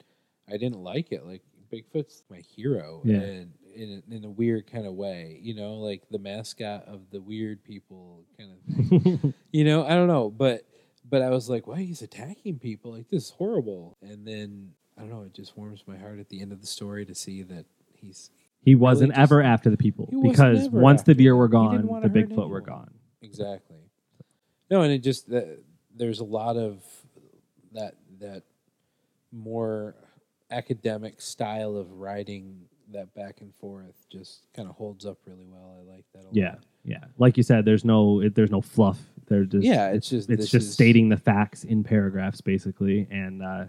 [0.49, 1.27] I didn't like it.
[1.27, 1.43] Like
[1.73, 3.17] Bigfoot's my hero, Yeah.
[3.17, 5.39] and in a, in a weird kind of way.
[5.43, 9.35] You know, like the mascot of the weird people kind of thing.
[9.53, 10.63] you know, I don't know, but
[11.09, 13.97] but I was like, why he's attacking people like this is horrible.
[14.03, 16.67] And then I don't know, it just warms my heart at the end of the
[16.67, 18.31] story to see that he's
[18.63, 22.49] he wasn't just- ever after the people because once the deer were gone, the Bigfoot
[22.49, 22.91] were gone.
[23.23, 23.77] exactly
[24.71, 25.63] no, and it just that
[25.95, 26.83] there's a lot of
[27.73, 28.43] that that
[29.33, 29.95] more
[30.51, 35.77] academic style of writing that back and forth just kind of holds up really well.
[35.79, 36.65] I like that a Yeah, lot.
[36.85, 37.05] yeah.
[37.19, 38.99] Like you said, there's no it, there's no fluff.
[39.27, 43.43] There's just Yeah, it's just it's just is- stating the facts in paragraphs basically, and
[43.43, 43.65] uh,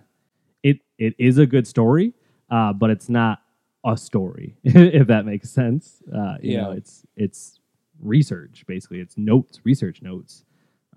[0.63, 2.13] it it is a good story,
[2.49, 3.39] uh, but it's not
[3.85, 6.01] a story if that makes sense.
[6.13, 7.59] Uh, you know, it's it's
[8.01, 8.99] research basically.
[9.01, 10.45] It's notes, research notes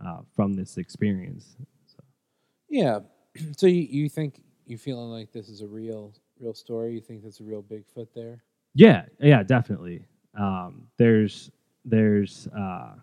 [0.05, 1.57] uh, from this experience.
[2.69, 3.01] Yeah.
[3.57, 4.43] So you, you think
[4.73, 6.95] you feeling like this is a real real story?
[6.95, 8.43] You think there's a real Bigfoot there?
[8.75, 10.07] Yeah, yeah, definitely.
[10.37, 11.51] Um, there's
[11.85, 12.95] there's uh,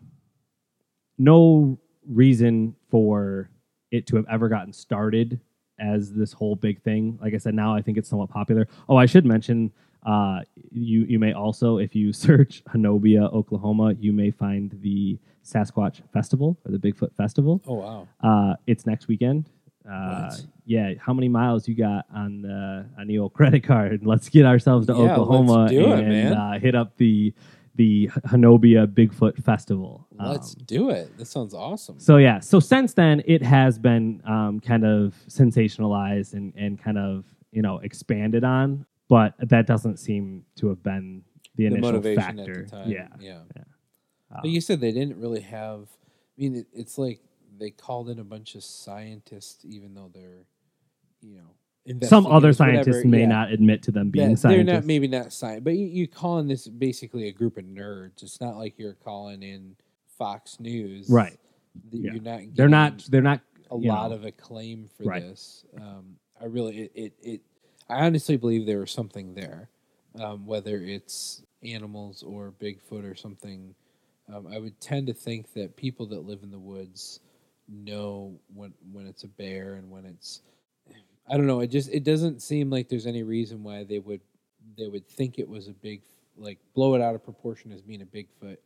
[1.17, 1.77] no
[2.07, 3.49] reason for
[3.91, 5.39] it to have ever gotten started
[5.79, 7.17] as this whole big thing.
[7.21, 8.67] Like I said, now I think it's somewhat popular.
[8.89, 9.71] Oh, I should mention
[10.03, 10.39] uh,
[10.71, 16.57] you you may also, if you search Honobia, Oklahoma, you may find the Sasquatch Festival
[16.65, 17.61] or the Bigfoot Festival.
[17.67, 18.07] Oh wow.
[18.21, 19.51] Uh, it's next weekend.
[19.89, 20.35] Uh,
[20.65, 24.05] yeah, how many miles you got on the on the old credit card?
[24.05, 26.33] Let's get ourselves to Yeah, let's Oklahoma do it, and man.
[26.33, 27.33] Uh, hit up the
[27.75, 30.05] the Honobia Bigfoot Festival.
[30.11, 31.17] Let's Um, do it.
[31.17, 31.97] That sounds awesome.
[31.99, 36.97] so yeah, so since then it has been um, kind of sensationalized and and kind
[36.97, 41.23] of you know expanded on, but that doesn't seem to have been
[41.55, 42.59] the the initial motivation factor.
[42.61, 42.89] at the time.
[42.91, 43.39] Yeah, Yeah.
[44.31, 45.87] Um, But you said they didn't really have.
[46.37, 47.19] I mean, it, it's like
[47.59, 50.45] they called in a bunch of scientists, even though they're,
[51.21, 53.07] you know, some other scientists whatever.
[53.07, 53.27] may Yeah.
[53.27, 54.73] not admit to them being That- they're scientists.
[54.73, 58.21] not maybe not science, but you, you calling this basically a group of nerds.
[58.21, 59.75] It's not like you're calling in
[60.17, 61.37] Fox News, Right.
[61.91, 62.13] Yeah.
[62.13, 62.41] You're not.
[62.55, 62.99] they're not.
[63.09, 63.41] They're not.
[63.71, 64.15] a lot know.
[64.15, 65.21] of acclaim for Right.
[65.21, 65.63] this.
[65.79, 67.41] Um, I really, it, it, it,
[67.87, 69.69] I honestly believe there was something there,
[70.15, 73.75] um, whether it's animals or Bigfoot or something.
[74.27, 77.19] Um, I would tend to think that people that live in the woods
[77.69, 80.41] know when when it's a bear and when it's.
[81.31, 81.59] I don't know.
[81.59, 84.21] It just it doesn't seem like there's any reason why they would
[84.77, 86.01] they would think it was a big
[86.37, 88.57] like blow it out of proportion as being a Bigfoot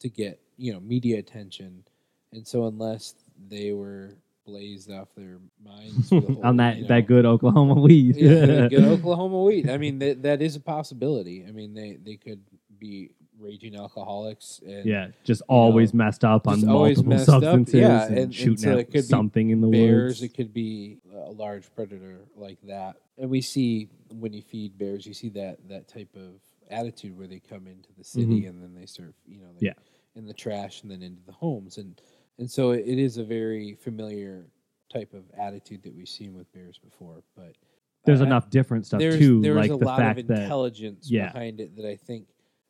[0.00, 1.84] to get you know media attention,
[2.32, 3.14] and so unless
[3.48, 4.14] they were
[4.46, 8.16] blazed off their minds the whole, on that you know, that good Oklahoma weed.
[8.16, 9.68] yeah, good Oklahoma wheat.
[9.68, 11.44] I mean that that is a possibility.
[11.46, 12.40] I mean they they could
[12.78, 18.34] be raging alcoholics and Yeah, just always messed up on multiple substances yeah, and, and-
[18.34, 20.20] shooting so at could be something in the bears.
[20.20, 20.22] woods.
[20.22, 22.96] It could be a large predator like that.
[23.16, 26.40] And we see when you feed bears, you see that that type of
[26.70, 29.64] attitude where they come into the city and then they start, you know, Mm-hmm.
[29.66, 29.72] Yeah.
[30.16, 32.00] in the trash and then into the homes, and
[32.38, 34.46] and so it is a very familiar
[34.92, 37.22] type of attitude that we've seen with bears before.
[37.36, 37.56] But
[38.04, 40.42] There's I- enough different stuff there's, too, there's like a the lot fact of that
[40.42, 41.32] intelligence yeah.
[41.32, 42.26] behind it that I think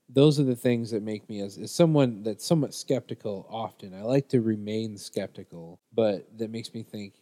[0.09, 3.95] those are the things that make me as, as someone that's somewhat skeptical often.
[3.95, 7.15] I like to remain skeptical, but that makes me think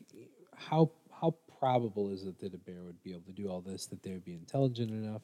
[0.57, 3.87] how how probable is it that a bear would be able to do all this
[3.87, 5.23] that they would be intelligent enough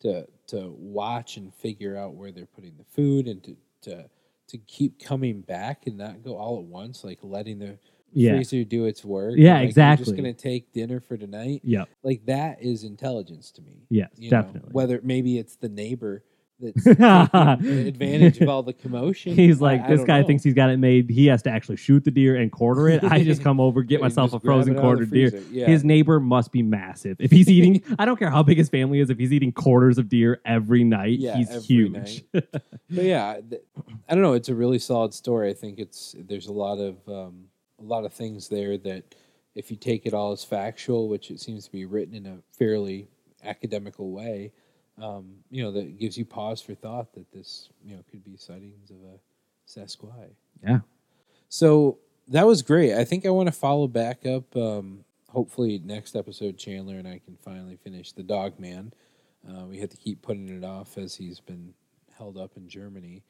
[0.00, 4.08] to to watch and figure out where they're putting the food and to to
[4.46, 7.78] to keep coming back and not go all at once like letting the
[8.12, 9.34] yeah, freezer do its work.
[9.36, 10.04] Yeah, like, exactly.
[10.04, 13.86] just gonna take dinner for tonight yep, like that is intelligence to me.
[13.88, 14.70] yes, You know, definitely.
[14.72, 16.24] whether maybe it's the neighbor
[16.60, 16.86] that's
[17.66, 19.34] advantage of all the commotion.
[19.34, 20.26] He's like, I this don't guy know.
[20.26, 21.10] thinks he's got it made.
[21.10, 23.02] He has to actually shoot the deer and quarter it.
[23.04, 25.42] I just come over, get myself a frozen it out of the quartered deer.
[25.50, 25.66] Yeah.
[25.66, 27.16] His neighbor must be massive.
[27.20, 29.10] If he's eating, I don't care how big his family is.
[29.10, 32.24] If he's eating quarters of deer every night, Yeah, he's huge.
[32.32, 32.44] but
[32.88, 33.62] yeah, th-
[34.08, 34.34] I don't know.
[34.34, 35.50] It's a really solid story.
[35.50, 37.44] I think it's there's a lot of um,
[37.78, 39.14] a lot of things there that
[39.54, 42.38] if you take it all as factual, which it seems to be written in a
[42.56, 43.08] fairly
[43.42, 44.52] academical way,
[45.02, 48.36] um, you know, that gives you pause for thought that this you know could be
[48.36, 49.18] sightings of a
[49.68, 50.34] Sasquatch.
[50.62, 50.80] Yeah.
[51.48, 51.98] So
[52.28, 52.94] that was great.
[52.94, 54.54] I think I want to follow back up.
[54.56, 58.92] Um, hopefully, next episode, Chandler and I can finally finish the Dog Man.
[59.48, 61.74] Uh, we had to keep putting it off as he's been
[62.16, 63.22] held up in Germany.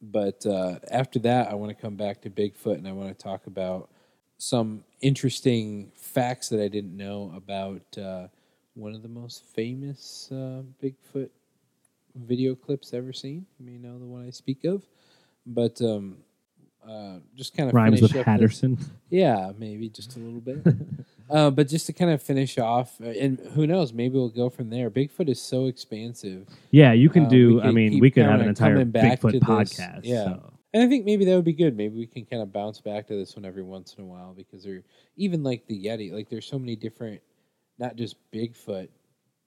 [0.00, 3.14] But uh, after that, I want to come back to Bigfoot and I want to
[3.14, 3.88] talk about
[4.36, 8.26] some interesting facts that I didn't know about uh,
[8.74, 11.28] one of the most famous uh, Bigfoot
[12.14, 13.46] video clips ever seen.
[13.58, 14.82] You may know the one I speak of.
[15.46, 16.18] But um,
[16.88, 18.78] uh, just kind of Rhymes finish with Patterson.
[19.10, 20.64] yeah, maybe just a little bit.
[21.30, 24.48] uh, but just to kind of finish off, uh, and who knows, maybe we'll go
[24.50, 24.88] from there.
[24.90, 26.46] Bigfoot is so expansive.
[26.70, 27.60] Yeah, you can Uh, do.
[27.60, 29.42] I mean, we could have an entire coming back to Bigfoot this.
[29.78, 30.00] podcast.
[30.04, 30.24] Yeah.
[30.24, 30.52] so.
[30.74, 31.76] And I think maybe that would be good.
[31.76, 34.32] Maybe we can kind of bounce back to this one every once in a while
[34.32, 34.82] because they're
[35.16, 36.10] even like the Yeti.
[36.12, 37.20] Like there's so many different,
[37.78, 38.88] not just Bigfoot,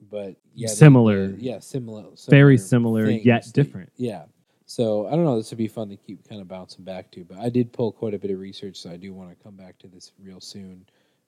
[0.09, 1.35] but Yeti, Similar.
[1.37, 3.91] yeah, similar, Very similar, yet that- different.
[3.95, 4.25] yeah.
[4.67, 5.37] So I don't know.
[5.37, 7.23] This would be fun to keep kind of bouncing back to.
[7.23, 9.55] But I did pull quite a bit of research, so I do want to come
[9.55, 10.85] back to this real soon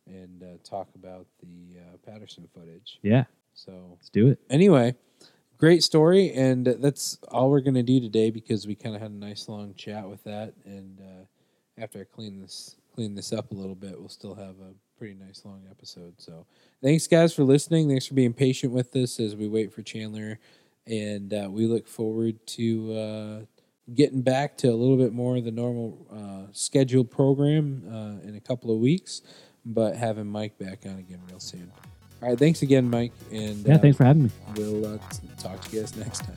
[0.07, 2.97] and uh, talk about the uh, Patterson footage.
[3.03, 4.39] Yeah, So let's do it.
[4.49, 4.95] anyway,
[5.59, 9.15] great story, and that's all we're gonna do today because we kind of had a
[9.15, 10.53] nice long chat with that.
[10.65, 11.25] And uh,
[11.81, 15.15] after I clean this clean this up a little bit, we'll still have a pretty
[15.15, 16.13] nice long episode.
[16.17, 16.45] So
[16.81, 17.87] thanks guys for listening.
[17.87, 20.39] Thanks for being patient with us as we wait for Chandler,
[20.85, 22.93] and uh, we look forward to.
[22.93, 23.45] Uh,
[23.95, 28.35] Getting back to a little bit more of the normal uh, scheduled program uh, in
[28.35, 29.21] a couple of weeks,
[29.65, 31.71] but having Mike back on again real soon.
[32.21, 33.13] All right, thanks again, Mike.
[33.31, 34.31] And Yeah, uh, thanks for having me.
[34.57, 34.97] We'll uh,
[35.39, 36.35] talk to you guys next time.